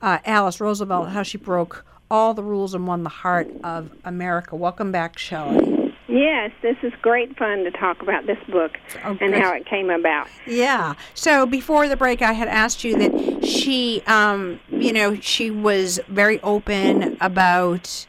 uh, 0.00 0.18
Alice 0.24 0.60
Roosevelt, 0.60 1.10
how 1.10 1.22
she 1.22 1.36
broke 1.36 1.84
all 2.10 2.34
the 2.34 2.42
rules 2.42 2.74
and 2.74 2.86
won 2.86 3.02
the 3.02 3.10
heart 3.10 3.48
of 3.64 3.90
America. 4.04 4.56
Welcome 4.56 4.92
back, 4.92 5.18
Shelley. 5.18 5.94
Yes, 6.08 6.52
this 6.62 6.76
is 6.82 6.92
great 7.02 7.36
fun 7.36 7.64
to 7.64 7.70
talk 7.72 8.00
about 8.00 8.26
this 8.26 8.38
book 8.48 8.78
Oh, 9.04 9.18
and 9.20 9.34
how 9.34 9.52
it 9.52 9.66
came 9.66 9.90
about. 9.90 10.28
Yeah. 10.46 10.94
So 11.14 11.46
before 11.46 11.88
the 11.88 11.96
break, 11.96 12.22
I 12.22 12.32
had 12.32 12.48
asked 12.48 12.84
you 12.84 12.96
that 12.96 13.44
she, 13.44 14.02
um, 14.06 14.60
you 14.70 14.92
know, 14.92 15.16
she 15.16 15.50
was 15.50 16.00
very 16.08 16.40
open 16.42 17.16
about 17.20 18.06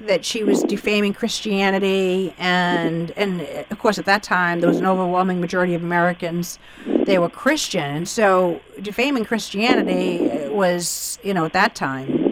that 0.00 0.24
she 0.24 0.42
was 0.42 0.62
defaming 0.64 1.12
Christianity, 1.12 2.34
and 2.38 3.12
and 3.12 3.42
of 3.70 3.78
course 3.78 3.98
at 3.98 4.04
that 4.06 4.22
time 4.22 4.58
there 4.60 4.68
was 4.68 4.78
an 4.78 4.86
overwhelming 4.86 5.40
majority 5.40 5.74
of 5.74 5.82
Americans 5.84 6.58
they 7.04 7.18
were 7.18 7.28
Christian, 7.28 7.84
and 7.84 8.08
so 8.08 8.60
defaming 8.82 9.24
Christianity 9.24 10.48
was, 10.48 11.20
you 11.22 11.32
know, 11.32 11.44
at 11.44 11.52
that 11.52 11.76
time, 11.76 12.25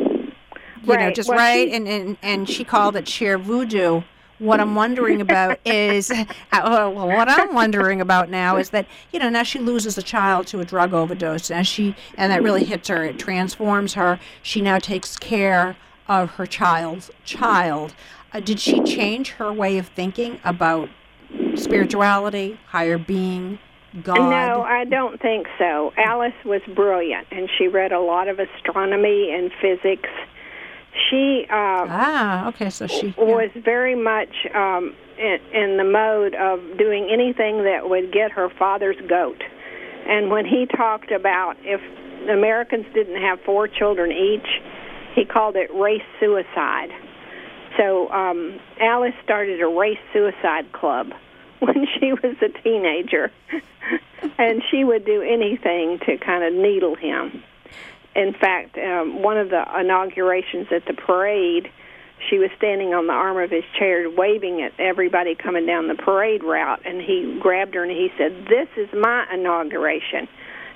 you 0.86 0.96
know, 0.96 1.10
just 1.10 1.28
Well, 1.28 1.38
right, 1.38 1.68
she- 1.68 1.74
and, 1.74 1.88
and 1.88 2.16
and 2.22 2.48
she 2.48 2.64
called 2.64 2.96
it 2.96 3.08
sheer 3.08 3.38
voodoo. 3.38 4.02
What 4.40 4.58
I'm 4.60 4.74
wondering 4.74 5.20
about 5.20 5.60
is, 5.64 6.10
uh, 6.10 6.24
well, 6.52 6.92
what 7.06 7.28
I'm 7.28 7.54
wondering 7.54 8.00
about 8.00 8.30
now 8.30 8.56
is 8.56 8.70
that 8.70 8.86
you 9.12 9.18
know 9.20 9.28
now 9.30 9.44
she 9.44 9.58
loses 9.60 9.96
a 9.96 10.02
child 10.02 10.46
to 10.48 10.60
a 10.60 10.64
drug 10.64 10.92
overdose, 10.92 11.50
and 11.50 11.66
she 11.66 11.94
and 12.16 12.32
that 12.32 12.42
really 12.42 12.64
hits 12.64 12.88
her. 12.88 13.04
It 13.04 13.18
transforms 13.18 13.94
her. 13.94 14.18
She 14.42 14.60
now 14.60 14.78
takes 14.78 15.16
care 15.16 15.76
of 16.08 16.30
her 16.30 16.46
child's 16.46 17.10
child. 17.24 17.94
Uh, 18.32 18.40
did 18.40 18.58
she 18.58 18.80
change 18.82 19.30
her 19.30 19.52
way 19.52 19.78
of 19.78 19.86
thinking 19.88 20.40
about 20.44 20.88
spirituality, 21.54 22.58
higher 22.66 22.98
being, 22.98 23.58
God? 24.02 24.16
No, 24.30 24.62
I 24.62 24.84
don't 24.84 25.20
think 25.20 25.46
so. 25.58 25.92
Alice 25.96 26.34
was 26.44 26.60
brilliant, 26.74 27.26
and 27.30 27.48
she 27.56 27.68
read 27.68 27.92
a 27.92 28.00
lot 28.00 28.28
of 28.28 28.38
astronomy 28.40 29.32
and 29.32 29.50
physics. 29.62 30.08
She 31.10 31.46
uh, 31.50 31.86
ah, 31.88 32.48
okay, 32.48 32.70
so 32.70 32.86
she 32.86 33.08
yeah. 33.08 33.24
was 33.24 33.50
very 33.56 33.94
much 33.94 34.34
um, 34.54 34.94
in, 35.18 35.38
in 35.52 35.76
the 35.76 35.84
mode 35.84 36.34
of 36.34 36.60
doing 36.78 37.08
anything 37.10 37.64
that 37.64 37.88
would 37.88 38.12
get 38.12 38.30
her 38.32 38.48
father's 38.48 39.00
goat. 39.08 39.42
And 40.06 40.30
when 40.30 40.44
he 40.44 40.66
talked 40.66 41.10
about 41.10 41.56
if 41.62 41.80
Americans 42.28 42.86
didn't 42.94 43.20
have 43.20 43.40
four 43.40 43.68
children 43.68 44.12
each, 44.12 44.46
he 45.14 45.24
called 45.24 45.56
it 45.56 45.72
race 45.74 46.02
suicide. 46.20 46.90
So 47.76 48.08
um, 48.10 48.60
Alice 48.80 49.14
started 49.22 49.60
a 49.60 49.66
race 49.66 49.98
suicide 50.12 50.72
club 50.72 51.12
when 51.58 51.86
she 51.98 52.12
was 52.12 52.36
a 52.42 52.48
teenager, 52.62 53.32
and 54.38 54.62
she 54.70 54.84
would 54.84 55.04
do 55.04 55.22
anything 55.22 55.98
to 56.06 56.18
kind 56.18 56.44
of 56.44 56.52
needle 56.52 56.94
him. 56.94 57.42
In 58.14 58.32
fact, 58.32 58.78
um, 58.78 59.22
one 59.22 59.38
of 59.38 59.50
the 59.50 59.64
inaugurations 59.78 60.68
at 60.70 60.84
the 60.86 60.94
parade, 60.94 61.70
she 62.30 62.38
was 62.38 62.50
standing 62.56 62.94
on 62.94 63.06
the 63.06 63.12
arm 63.12 63.38
of 63.38 63.50
his 63.50 63.64
chair, 63.78 64.08
waving 64.08 64.62
at 64.62 64.72
everybody 64.78 65.34
coming 65.34 65.66
down 65.66 65.88
the 65.88 65.96
parade 65.96 66.44
route, 66.44 66.80
and 66.84 67.00
he 67.00 67.38
grabbed 67.40 67.74
her 67.74 67.82
and 67.82 67.90
he 67.90 68.10
said, 68.16 68.46
"This 68.48 68.68
is 68.76 68.88
my 68.92 69.26
inauguration," 69.32 70.28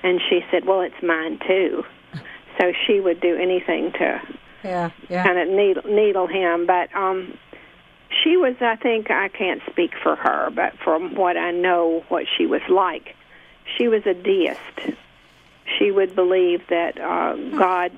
and 0.03 0.19
she 0.29 0.41
said, 0.51 0.65
"Well, 0.65 0.81
it's 0.81 1.01
mine 1.01 1.39
too." 1.47 1.85
So 2.59 2.73
she 2.85 2.99
would 2.99 3.21
do 3.21 3.37
anything 3.37 3.93
to 3.93 4.21
yeah, 4.63 4.89
yeah. 5.09 5.23
kind 5.23 5.39
of 5.39 5.47
needle, 5.47 5.83
needle 5.85 6.27
him. 6.27 6.65
But 6.65 6.93
um, 6.93 7.37
she 8.23 8.37
was, 8.37 8.55
I 8.61 8.75
think, 8.75 9.11
I 9.11 9.29
can't 9.29 9.61
speak 9.69 9.91
for 10.01 10.15
her, 10.15 10.49
but 10.53 10.73
from 10.83 11.15
what 11.15 11.37
I 11.37 11.51
know, 11.51 12.03
what 12.09 12.25
she 12.37 12.45
was 12.45 12.61
like, 12.69 13.15
she 13.77 13.87
was 13.87 14.05
a 14.05 14.13
deist. 14.13 14.97
She 15.79 15.91
would 15.91 16.15
believe 16.15 16.67
that 16.69 16.99
uh, 16.99 17.35
God 17.57 17.91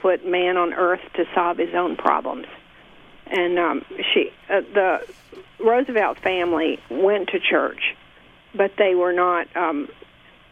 put 0.00 0.26
man 0.26 0.56
on 0.56 0.72
earth 0.72 1.02
to 1.14 1.24
solve 1.34 1.58
his 1.58 1.74
own 1.74 1.96
problems. 1.96 2.46
And 3.26 3.58
um, 3.58 3.84
she, 4.12 4.30
uh, 4.48 4.60
the 4.72 5.06
Roosevelt 5.58 6.18
family 6.20 6.78
went 6.90 7.28
to 7.30 7.40
church, 7.40 7.94
but 8.54 8.72
they 8.78 8.94
were 8.94 9.12
not. 9.12 9.54
Um, 9.56 9.88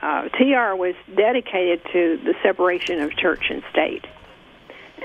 uh, 0.03 0.29
TR 0.31 0.75
was 0.77 0.95
dedicated 1.15 1.83
to 1.93 2.19
the 2.25 2.35
separation 2.43 3.01
of 3.01 3.15
church 3.17 3.51
and 3.51 3.63
state 3.71 4.07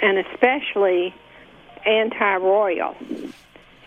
and 0.02 0.18
especially 0.20 1.14
anti-royal. 1.86 2.96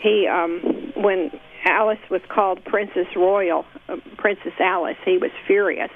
He, 0.01 0.27
um, 0.27 0.93
when 0.95 1.39
Alice 1.65 1.99
was 2.11 2.23
called 2.29 2.65
Princess 2.65 3.09
Royal, 3.17 3.65
uh, 3.89 3.97
Princess 4.17 4.53
Alice, 4.61 4.97
he 5.05 5.19
was 5.19 5.31
furious 5.47 5.91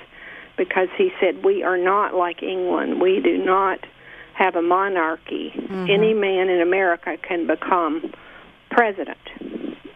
because 0.57 0.88
he 0.96 1.11
said, 1.20 1.44
"We 1.44 1.62
are 1.62 1.78
not 1.78 2.14
like 2.14 2.42
England. 2.42 3.00
We 3.00 3.20
do 3.20 3.38
not 3.38 3.80
have 4.34 4.57
a 4.57 4.62
monarchy. 4.62 5.53
Mm-hmm. 5.55 5.86
Any 5.90 6.14
man 6.14 6.48
in 6.48 6.61
America 6.61 7.16
can 7.16 7.46
become 7.46 8.12
president. 8.70 9.18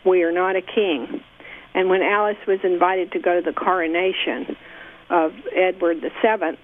We 0.05 0.23
are 0.23 0.33
not 0.33 0.57
a 0.57 0.63
king." 0.63 1.23
And 1.75 1.91
when 1.91 2.03
Alice 2.03 2.39
was 2.47 2.61
invited 2.65 3.13
to 3.13 3.19
go 3.19 3.41
to 3.41 3.43
the 3.43 3.53
coronation 3.53 4.57
of 5.11 5.33
Edward 5.55 6.01
the 6.01 6.11
Seventh, 6.23 6.61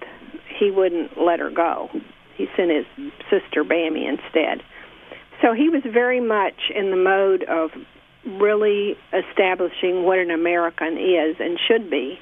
he 0.57 0.71
wouldn't 0.71 1.21
let 1.21 1.39
her 1.39 1.51
go. 1.51 1.89
He 2.35 2.47
sent 2.57 2.71
his 2.71 2.85
sister 3.29 3.63
Bamie 3.63 4.07
instead. 4.07 4.63
So 5.41 5.53
he 5.53 5.69
was 5.69 5.83
very 5.85 6.19
much 6.19 6.71
in 6.73 6.89
the 6.89 6.95
mode 6.95 7.43
of 7.43 7.71
really 8.25 8.95
establishing 9.13 10.03
what 10.03 10.17
an 10.17 10.31
American 10.31 10.97
is 10.97 11.35
and 11.39 11.59
should 11.67 11.89
be, 11.89 12.19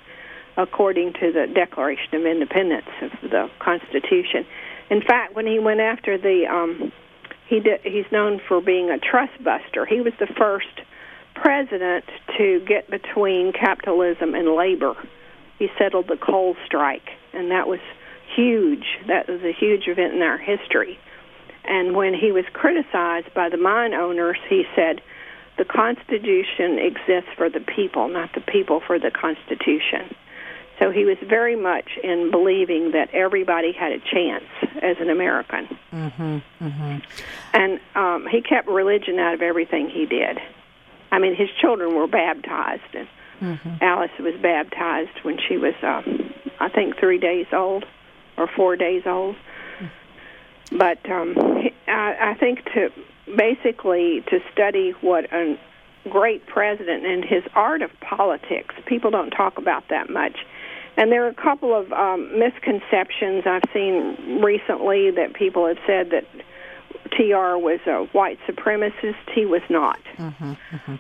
according 0.58 1.14
to 1.14 1.32
the 1.32 1.48
Declaration 1.54 2.16
of 2.16 2.26
Independence 2.26 2.88
of 3.02 3.12
the 3.30 3.50
Constitution. 3.60 4.46
In 4.90 5.02
fact, 5.02 5.36
when 5.36 5.48
he 5.48 5.60
went 5.60 5.80
after 5.80 6.18
the, 6.18 6.46
um, 6.48 6.92
he 7.48 7.60
did, 7.60 7.82
he's 7.84 8.10
known 8.12 8.42
for 8.48 8.62
being 8.62 8.90
a 8.90 9.00
trust 9.00 9.42
buster. 9.44 9.86
He 9.86 10.02
was 10.02 10.14
the 10.20 10.28
first 10.38 10.82
president 11.36 12.06
to 12.38 12.60
get 12.68 12.90
between 12.90 13.54
capitalism 13.54 14.36
and 14.36 14.56
labor. 14.56 14.96
He 15.58 15.70
settled 15.78 16.08
the 16.08 16.18
coal 16.18 16.56
strike, 16.66 17.10
and 17.34 17.52
that 17.52 17.68
was 17.68 17.80
huge. 18.36 18.86
That 19.08 19.28
was 19.28 19.42
a 19.42 19.54
huge 19.54 19.88
event 19.88 20.14
in 20.14 20.22
our 20.22 20.38
history. 20.38 21.00
And 21.64 21.96
when 21.96 22.14
he 22.14 22.32
was 22.32 22.46
criticized 22.54 23.34
by 23.34 23.50
the 23.50 23.58
mine 23.58 23.94
owners, 23.94 24.38
he 24.50 24.64
said, 24.76 25.02
the 25.58 25.66
Constitution 25.66 26.80
exists 26.80 27.30
for 27.38 27.50
the 27.50 27.60
people, 27.60 28.08
not 28.10 28.34
the 28.34 28.42
people 28.42 28.82
for 28.86 28.98
the 28.98 29.12
Constitution. 29.12 30.16
So 30.82 30.92
he 30.92 31.06
was 31.06 31.18
very 31.30 31.56
much 31.56 31.88
in 32.04 32.32
believing 32.32 32.92
that 32.92 33.14
everybody 33.14 33.72
had 33.72 33.92
a 33.92 34.00
chance 34.00 34.46
as 34.82 34.98
an 35.00 35.10
American. 35.10 35.68
Mm-hmm. 35.94 36.38
Mm-hmm. 36.60 36.98
And 37.54 37.80
um, 37.96 38.28
he 38.30 38.42
kept 38.42 38.68
religion 38.68 39.20
out 39.20 39.36
of 39.36 39.42
everything 39.42 39.90
he 39.90 40.06
did. 40.06 40.40
I 41.12 41.20
mean, 41.20 41.36
his 41.36 41.50
children 41.62 41.96
were 41.96 42.08
baptized, 42.08 42.96
and 42.96 43.08
Mm-hmm. 43.42 43.78
Alice 43.82 44.12
was 44.20 44.36
baptized 44.42 45.24
when 45.24 45.40
she 45.48 45.58
was, 45.58 45.74
um, 45.82 46.32
I 46.60 46.70
think, 46.70 47.00
three 47.00 47.18
days 47.18 47.48
old 47.52 47.86
or 48.38 48.48
four 48.48 48.76
days 48.76 49.04
old. 49.06 49.36
But 50.72 51.10
um, 51.10 51.36
I, 51.88 52.32
I 52.32 52.34
think 52.40 52.64
to 52.74 52.90
basically 53.36 54.24
to 54.28 54.40
study 54.54 54.94
what 55.02 55.32
a 55.34 55.60
great 56.10 56.46
president 56.46 57.06
and 57.06 57.26
his 57.26 57.44
art 57.54 57.82
of 57.82 57.90
politics, 58.00 58.76
people 58.86 59.12
don't 59.12 59.32
talk 59.32 59.58
about 59.58 59.90
that 59.90 60.10
much. 60.10 60.38
And 61.02 61.12
there 61.12 61.26
are 61.26 61.30
a 61.30 61.34
couple 61.34 61.74
of 61.74 61.92
um, 61.92 62.38
misconceptions 62.38 63.48
I've 63.48 63.64
seen 63.74 64.40
recently 64.40 65.10
that 65.10 65.34
people 65.34 65.66
have 65.66 65.80
said 65.88 66.12
that 66.12 66.26
TR 67.10 67.58
was 67.58 67.80
a 67.88 68.06
white 68.12 68.38
supremacist. 68.48 69.16
He 69.34 69.48
was 69.48 69.64
not. 69.68 70.00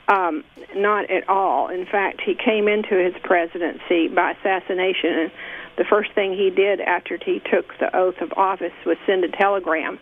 Um, 0.08 0.44
not 0.76 1.12
at 1.12 1.30
all. 1.30 1.68
In 1.70 1.86
fact, 1.86 2.20
he 2.26 2.34
came 2.34 2.68
into 2.68 2.96
his 2.96 3.14
presidency 3.24 4.08
by 4.08 4.32
assassination, 4.32 5.12
and 5.12 5.32
the 5.78 5.84
first 5.84 6.12
thing 6.14 6.34
he 6.34 6.50
did 6.50 6.82
after 6.82 7.20
he 7.24 7.40
took 7.40 7.78
the 7.78 7.96
oath 7.96 8.22
of 8.22 8.34
office 8.36 8.74
was 8.88 8.98
send 9.06 9.24
a 9.24 9.30
telegram 9.30 10.00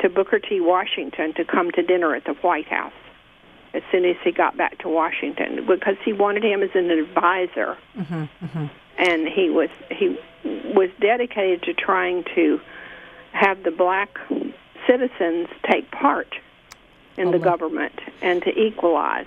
to 0.00 0.08
Booker 0.08 0.40
T. 0.40 0.60
Washington 0.60 1.34
to 1.34 1.44
come 1.44 1.70
to 1.70 1.82
dinner 1.84 2.16
at 2.16 2.24
the 2.24 2.34
White 2.34 2.66
House 2.66 2.92
as 3.74 3.82
soon 3.92 4.04
as 4.06 4.16
he 4.24 4.32
got 4.32 4.56
back 4.56 4.78
to 4.78 4.88
Washington 4.88 5.64
because 5.68 5.96
he 6.04 6.12
wanted 6.12 6.42
him 6.42 6.64
as 6.64 6.70
an 6.74 6.90
advisor, 6.90 7.76
and 8.98 9.28
he 9.28 9.50
was 9.50 9.70
he 9.90 10.18
was 10.44 10.90
dedicated 11.00 11.62
to 11.64 11.74
trying 11.74 12.24
to 12.34 12.60
have 13.32 13.62
the 13.62 13.70
black 13.70 14.18
citizens 14.86 15.48
take 15.70 15.90
part 15.90 16.34
in 17.16 17.30
the 17.30 17.38
government 17.38 17.98
and 18.22 18.42
to 18.42 18.50
equalize. 18.50 19.26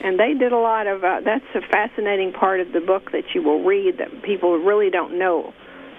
And 0.00 0.18
they 0.18 0.34
did 0.34 0.52
a 0.52 0.58
lot 0.58 0.86
of. 0.86 1.02
Uh, 1.02 1.20
that's 1.24 1.44
a 1.54 1.60
fascinating 1.60 2.32
part 2.32 2.60
of 2.60 2.72
the 2.72 2.80
book 2.80 3.10
that 3.12 3.34
you 3.34 3.42
will 3.42 3.64
read 3.64 3.98
that 3.98 4.22
people 4.22 4.56
really 4.56 4.90
don't 4.90 5.18
know 5.18 5.52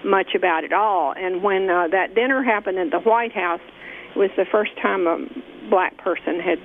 much 0.04 0.34
about 0.34 0.64
at 0.64 0.72
all. 0.72 1.12
And 1.14 1.42
when 1.42 1.68
uh, 1.68 1.88
that 1.88 2.14
dinner 2.14 2.42
happened 2.42 2.78
at 2.78 2.90
the 2.90 3.00
White 3.00 3.32
House, 3.32 3.60
it 4.14 4.18
was 4.18 4.30
the 4.36 4.46
first 4.46 4.74
time 4.80 5.06
a 5.06 5.18
black 5.68 5.98
person 5.98 6.40
had 6.40 6.58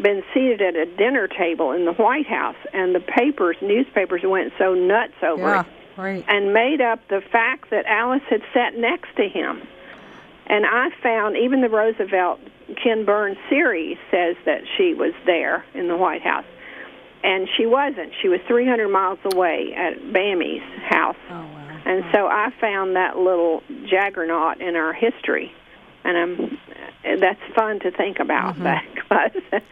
been 0.00 0.22
seated 0.34 0.60
at 0.60 0.76
a 0.76 0.86
dinner 0.86 1.26
table 1.28 1.72
in 1.72 1.84
the 1.84 1.92
White 1.92 2.26
House, 2.26 2.56
and 2.72 2.94
the 2.94 3.00
papers, 3.00 3.56
newspapers, 3.62 4.22
went 4.24 4.52
so 4.58 4.74
nuts 4.74 5.14
over 5.22 5.40
Yeah, 5.42 5.60
it 5.62 5.66
right. 5.96 6.24
and 6.28 6.52
made 6.52 6.80
up 6.80 7.00
the 7.08 7.20
fact 7.32 7.70
that 7.70 7.86
Alice 7.86 8.22
had 8.28 8.42
sat 8.52 8.76
next 8.76 9.14
to 9.16 9.28
him. 9.28 9.62
And 10.46 10.64
I 10.66 10.90
found 11.02 11.36
even 11.36 11.60
the 11.60 11.68
Roosevelt 11.68 12.40
Ken 12.82 13.04
Burns 13.04 13.38
series 13.48 13.96
says 14.10 14.36
that 14.44 14.62
she 14.76 14.94
was 14.94 15.12
there 15.24 15.64
in 15.74 15.88
the 15.88 15.96
White 15.96 16.22
House. 16.22 16.44
And 17.24 17.48
she 17.56 17.66
wasn't. 17.66 18.12
She 18.22 18.28
was 18.28 18.40
300 18.46 18.88
miles 18.88 19.18
away 19.24 19.74
at 19.74 19.98
Bamie's 20.12 20.62
house. 20.84 21.16
Oh, 21.30 21.34
wow. 21.34 21.80
And 21.84 22.04
so 22.12 22.26
I 22.28 22.52
found 22.60 22.94
that 22.94 23.16
little 23.16 23.62
jaggernaut 23.88 24.60
in 24.60 24.76
our 24.76 24.92
history. 24.92 25.52
And 26.06 26.40
um, 26.40 26.58
that's 27.20 27.40
fun 27.54 27.80
to 27.80 27.90
think 27.90 28.20
about 28.20 28.54
because 28.56 29.32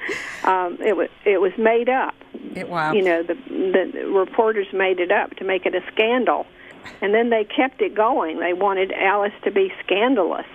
um, 0.44 0.78
it 0.80 0.96
was 0.96 1.08
it 1.24 1.40
was 1.40 1.52
made 1.56 1.88
up 1.88 2.14
It, 2.56 2.68
wow. 2.68 2.92
you 2.92 3.02
know 3.02 3.22
the 3.22 3.34
the 3.34 4.06
reporters 4.08 4.66
made 4.72 4.98
it 4.98 5.12
up 5.12 5.36
to 5.36 5.44
make 5.44 5.64
it 5.66 5.74
a 5.74 5.82
scandal 5.92 6.46
and 7.00 7.14
then 7.14 7.30
they 7.30 7.44
kept 7.44 7.80
it 7.82 7.94
going 7.94 8.38
they 8.40 8.52
wanted 8.52 8.92
alice 8.92 9.32
to 9.44 9.50
be 9.50 9.72
scandalous 9.84 10.46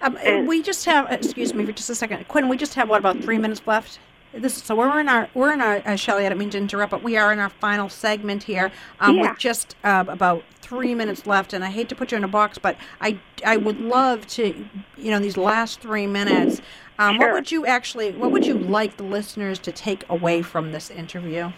Um, 0.00 0.16
And- 0.24 0.46
we 0.48 0.62
just 0.62 0.84
have. 0.86 1.10
Excuse 1.10 1.54
me 1.54 1.64
for 1.66 1.72
just 1.72 1.90
a 1.90 1.94
second, 1.94 2.26
Quinn. 2.28 2.48
We 2.48 2.56
just 2.56 2.74
have 2.74 2.88
what 2.88 2.98
about 3.00 3.18
three 3.22 3.38
minutes 3.38 3.62
left? 3.66 3.98
This 4.32 4.54
so 4.54 4.76
we're 4.76 5.00
in 5.00 5.08
our 5.08 5.28
we're 5.34 5.52
in 5.52 5.60
our 5.60 5.82
uh, 5.84 5.96
Shelley. 5.96 6.24
I 6.24 6.28
don't 6.28 6.38
mean 6.38 6.50
to 6.50 6.58
interrupt, 6.58 6.90
but 6.92 7.02
we 7.02 7.16
are 7.16 7.32
in 7.32 7.38
our 7.40 7.48
final 7.50 7.88
segment 7.88 8.44
here 8.44 8.70
um, 9.00 9.16
Yeah. 9.16 9.22
with 9.30 9.38
just 9.38 9.74
uh, 9.84 10.04
about 10.08 10.42
three 10.70 10.94
minutes 10.94 11.26
left. 11.26 11.52
And 11.52 11.62
I 11.64 11.70
hate 11.70 11.88
to 11.90 11.94
put 11.94 12.12
you 12.12 12.16
in 12.16 12.24
a 12.24 12.28
box, 12.28 12.56
but 12.56 12.76
I 13.00 13.18
I 13.44 13.56
would 13.58 13.80
love 13.80 14.26
to 14.28 14.54
you 14.96 15.10
know 15.10 15.18
these 15.18 15.36
last 15.36 15.80
three 15.80 16.06
minutes. 16.06 16.62
Um, 16.98 17.18
What 17.18 17.32
would 17.32 17.50
you 17.52 17.66
actually? 17.66 18.12
What 18.12 18.30
would 18.30 18.46
you 18.46 18.54
like 18.54 18.96
the 18.96 19.02
listeners 19.02 19.58
to 19.60 19.72
take 19.72 20.04
away 20.08 20.40
from 20.42 20.72
this 20.72 20.90
interview? 20.90 21.52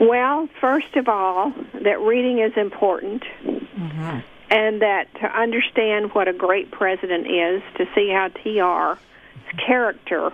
well 0.00 0.48
first 0.60 0.94
of 0.94 1.08
all 1.08 1.52
that 1.82 1.98
reading 2.00 2.38
is 2.38 2.52
important 2.56 3.24
and 4.48 4.80
that 4.80 5.12
to 5.20 5.26
understand 5.36 6.14
what 6.14 6.28
a 6.28 6.32
great 6.32 6.70
president 6.70 7.26
is 7.26 7.60
to 7.76 7.84
see 7.96 8.08
how 8.08 8.28
tr's 8.28 8.98
character 9.66 10.30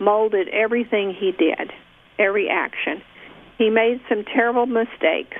molded 0.00 0.48
everything 0.48 1.12
he 1.12 1.30
did 1.32 1.70
every 2.18 2.48
action 2.48 3.02
he 3.58 3.68
made 3.68 4.00
some 4.08 4.24
terrible 4.24 4.64
mistakes 4.64 5.38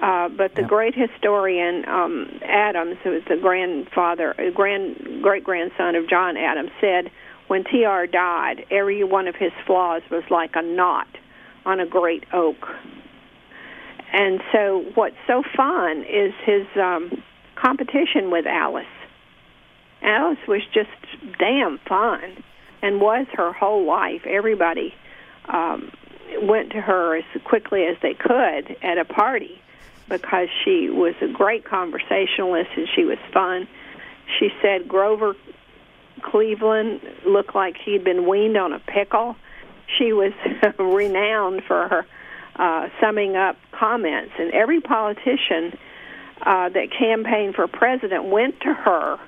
Uh, 0.00 0.28
but 0.28 0.54
the 0.56 0.62
great 0.62 0.94
historian 0.94 1.88
um, 1.88 2.40
Adams, 2.42 2.96
who 3.04 3.10
was 3.10 3.22
the 3.28 3.36
grandfather, 3.36 4.34
uh, 4.40 4.50
grand 4.50 5.22
great 5.22 5.44
grandson 5.44 5.94
of 5.94 6.08
John 6.08 6.36
Adams, 6.36 6.70
said 6.80 7.10
when 7.46 7.64
T.R. 7.64 8.06
died, 8.06 8.66
every 8.70 9.04
one 9.04 9.28
of 9.28 9.36
his 9.36 9.52
flaws 9.66 10.02
was 10.10 10.24
like 10.30 10.56
a 10.56 10.62
knot 10.62 11.06
on 11.64 11.78
a 11.78 11.86
great 11.86 12.24
oak. 12.32 12.66
And 14.12 14.40
so, 14.52 14.84
what's 14.94 15.16
so 15.26 15.42
fun 15.56 16.04
is 16.08 16.32
his 16.44 16.66
um, 16.76 17.22
competition 17.54 18.30
with 18.30 18.46
Alice. 18.46 18.86
Alice 20.02 20.38
was 20.46 20.62
just 20.72 20.90
damn 21.38 21.78
fun, 21.88 22.42
and 22.82 23.00
was 23.00 23.26
her 23.32 23.52
whole 23.52 23.86
life. 23.86 24.22
Everybody 24.26 24.92
um, 25.48 25.90
went 26.42 26.70
to 26.72 26.80
her 26.80 27.16
as 27.16 27.24
quickly 27.44 27.84
as 27.84 27.96
they 28.02 28.14
could 28.14 28.76
at 28.82 28.98
a 28.98 29.04
party 29.04 29.60
because 30.08 30.48
she 30.64 30.90
was 30.90 31.14
a 31.20 31.28
great 31.28 31.64
conversationalist 31.64 32.70
and 32.76 32.88
she 32.94 33.04
was 33.04 33.18
fun. 33.32 33.68
She 34.38 34.50
said 34.62 34.88
Grover 34.88 35.34
Cleveland 36.22 37.00
looked 37.26 37.54
like 37.54 37.76
he'd 37.84 38.04
been 38.04 38.28
weaned 38.28 38.56
on 38.56 38.72
a 38.72 38.78
pickle. 38.78 39.36
She 39.98 40.12
was 40.12 40.32
renowned 40.78 41.62
for 41.66 41.88
her 41.88 42.06
uh, 42.56 42.88
summing 43.00 43.36
up 43.36 43.56
comments, 43.72 44.32
and 44.38 44.52
every 44.52 44.80
politician 44.80 45.76
uh, 46.40 46.68
that 46.68 46.88
campaigned 46.96 47.54
for 47.54 47.66
president 47.66 48.24
went 48.24 48.60
to 48.60 48.72
her 48.72 49.18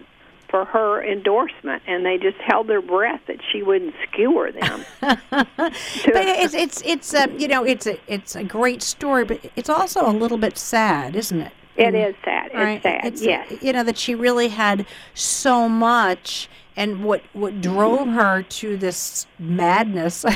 for 0.48 0.64
her 0.64 1.04
endorsement, 1.04 1.82
and 1.86 2.04
they 2.04 2.18
just 2.18 2.38
held 2.38 2.68
their 2.68 2.82
breath 2.82 3.20
that 3.26 3.38
she 3.52 3.62
wouldn't 3.62 3.94
skewer 4.08 4.52
them. 4.52 4.84
But 5.36 6.26
it's 6.28 6.54
it's 6.54 6.82
it's 6.84 7.14
a 7.14 7.30
you 7.36 7.48
know 7.48 7.64
it's 7.64 7.86
a 7.86 7.98
it's 8.06 8.36
a 8.36 8.44
great 8.44 8.82
story, 8.82 9.24
but 9.24 9.40
it's 9.56 9.68
also 9.68 10.08
a 10.08 10.12
little 10.12 10.38
bit 10.38 10.56
sad, 10.56 11.16
isn't 11.16 11.40
it? 11.40 11.52
It 11.76 11.94
mm. 11.94 12.08
is 12.08 12.14
sad. 12.24 12.46
It's 12.46 12.54
Right. 12.54 12.82
sad. 12.82 13.04
It's, 13.04 13.22
yes. 13.22 13.52
You 13.60 13.72
know 13.72 13.82
that 13.84 13.98
she 13.98 14.14
really 14.14 14.48
had 14.48 14.86
so 15.14 15.68
much, 15.68 16.48
and 16.76 17.04
what 17.04 17.22
what 17.32 17.60
drove 17.60 18.08
her 18.08 18.42
to 18.42 18.76
this 18.76 19.26
madness. 19.38 20.24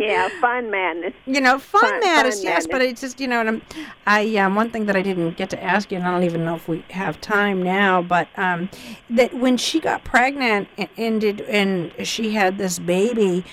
yeah, 0.00 0.28
fun 0.40 0.70
madness. 0.70 1.12
you 1.26 1.40
know, 1.40 1.58
fun, 1.58 1.80
Fun- 1.82 2.00
madness, 2.00 2.36
fun 2.36 2.44
yes. 2.44 2.66
But 2.66 2.82
it's 2.82 3.00
just 3.00 3.20
you 3.20 3.28
know, 3.28 3.40
and 3.40 3.48
I'm, 3.48 3.62
I 4.06 4.36
um, 4.36 4.54
one 4.54 4.70
thing 4.70 4.86
that 4.86 4.96
I 4.96 5.02
didn't 5.02 5.36
get 5.36 5.50
to 5.50 5.62
ask 5.62 5.90
you, 5.90 5.98
and 5.98 6.06
I 6.06 6.10
don't 6.10 6.24
even 6.24 6.44
know 6.44 6.54
if 6.54 6.68
we 6.68 6.84
have 6.90 7.20
time 7.20 7.62
now, 7.62 8.02
but 8.02 8.28
um, 8.36 8.68
that 9.10 9.34
when 9.34 9.56
she 9.56 9.80
got 9.80 10.04
pregnant 10.04 10.68
and, 10.78 10.88
and 10.96 11.20
did 11.20 11.40
and 11.42 11.92
she 12.06 12.34
had 12.34 12.58
this 12.58 12.78
baby, 12.78 13.44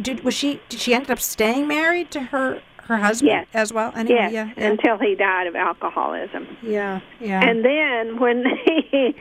did 0.00 0.24
was 0.24 0.34
she 0.34 0.60
did 0.68 0.80
she 0.80 0.94
ended 0.94 1.10
up 1.10 1.20
staying 1.20 1.66
married 1.68 2.10
to 2.12 2.20
her 2.20 2.60
her 2.84 2.98
husband 2.98 3.30
Yes. 3.30 3.46
as 3.54 3.72
well? 3.72 3.92
Anyway, 3.96 4.16
Yes, 4.20 4.32
yeah, 4.32 4.50
yeah, 4.58 4.70
until 4.70 4.98
he 4.98 5.14
died 5.14 5.46
of 5.46 5.56
alcoholism. 5.56 6.46
yeah, 6.62 7.00
yeah. 7.18 7.42
And 7.42 7.64
then 7.64 8.18
when 8.20 8.44
he, 8.90 9.14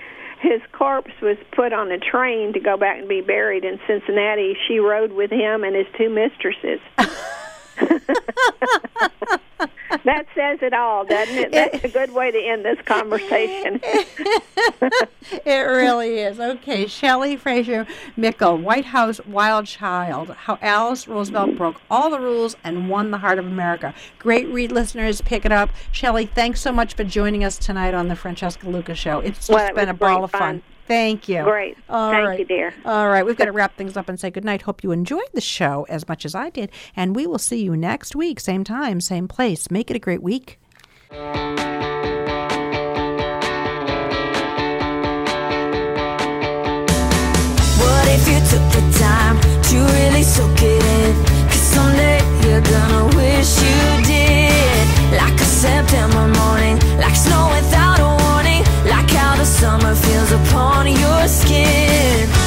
his 0.43 0.61
corpse 0.73 1.13
was 1.21 1.37
put 1.53 1.71
on 1.71 1.89
a 1.89 1.97
train 1.97 2.51
to 2.53 2.59
go 2.59 2.75
back 2.75 2.99
and 2.99 3.07
be 3.07 3.21
buried 3.21 3.63
in 3.63 3.79
Cincinnati, 3.87 4.57
she 4.67 4.77
rode 4.77 5.13
with 5.13 5.31
him 5.31 5.63
and 5.63 5.73
his 5.73 5.87
two 5.97 6.09
mistresses. 6.09 6.81
that 10.03 10.25
says 10.35 10.59
it 10.61 10.73
all, 10.73 11.05
doesn't 11.05 11.35
it? 11.35 11.51
That's 11.51 11.83
a 11.83 11.89
good 11.89 12.11
way 12.13 12.31
to 12.31 12.39
end 12.39 12.65
this 12.65 12.79
conversation. 12.85 13.79
it 15.45 15.61
really 15.67 16.19
is. 16.19 16.39
Okay, 16.39 16.87
Shelley 16.87 17.35
Fraser 17.37 17.85
Mickle, 18.15 18.57
White 18.57 18.85
House 18.85 19.19
Wild 19.25 19.65
Child, 19.65 20.29
How 20.31 20.57
Alice 20.61 21.07
Roosevelt 21.07 21.55
Broke 21.55 21.81
All 21.89 22.09
the 22.09 22.19
Rules 22.19 22.55
and 22.63 22.89
Won 22.89 23.11
the 23.11 23.17
Heart 23.19 23.39
of 23.39 23.45
America. 23.45 23.93
Great 24.19 24.47
read, 24.49 24.71
listeners. 24.71 25.21
Pick 25.21 25.45
it 25.45 25.51
up. 25.51 25.69
Shelley, 25.91 26.25
thanks 26.25 26.61
so 26.61 26.71
much 26.71 26.93
for 26.95 27.03
joining 27.03 27.43
us 27.43 27.57
tonight 27.57 27.93
on 27.93 28.07
the 28.07 28.15
Francesca 28.15 28.69
Lucas 28.69 28.97
Show. 28.97 29.19
It's 29.19 29.39
just 29.39 29.49
Well, 29.49 29.73
been 29.73 29.89
a 29.89 29.93
ball 29.93 30.23
of 30.23 30.31
fun. 30.31 30.39
fun. 30.39 30.61
Thank 30.87 31.29
you. 31.29 31.43
Great. 31.43 31.77
All 31.89 32.11
Thank 32.11 32.27
right. 32.27 32.39
you, 32.39 32.45
dear. 32.45 32.73
All 32.85 33.07
right, 33.09 33.25
we've 33.25 33.37
got 33.37 33.45
to 33.45 33.51
wrap 33.51 33.75
things 33.77 33.95
up 33.95 34.09
and 34.09 34.19
say 34.19 34.29
goodnight. 34.29 34.63
Hope 34.63 34.83
you 34.83 34.91
enjoyed 34.91 35.29
the 35.33 35.41
show 35.41 35.85
as 35.89 36.07
much 36.07 36.25
as 36.25 36.35
I 36.35 36.49
did. 36.49 36.71
And 36.95 37.15
we 37.15 37.25
will 37.25 37.39
see 37.39 37.63
you 37.63 37.77
next 37.77 38.15
week, 38.15 38.39
same 38.39 38.63
time, 38.63 38.99
same 38.99 39.27
place. 39.27 39.71
Make 39.71 39.89
it 39.89 39.95
a 39.95 39.99
great 39.99 40.21
week. 40.21 40.59
What 47.83 48.05
if 48.15 48.23
you 48.27 48.39
took 48.51 48.65
the 48.77 48.83
time 48.99 49.37
to 49.69 49.75
really 49.97 50.23
soak 50.23 50.61
it 50.61 50.83
in? 50.99 51.13
Cause 51.49 51.65
someday 51.75 52.19
you're 52.43 52.61
gonna 52.61 53.05
wish 53.15 53.51
you 53.61 53.81
did. 54.03 54.85
Like 55.21 55.39
a 55.39 55.45
September 55.45 56.27
morning, 56.39 56.77
summer 59.63 59.95
feels 59.95 60.31
upon 60.33 60.87
your 60.87 61.25
skin. 61.25 62.42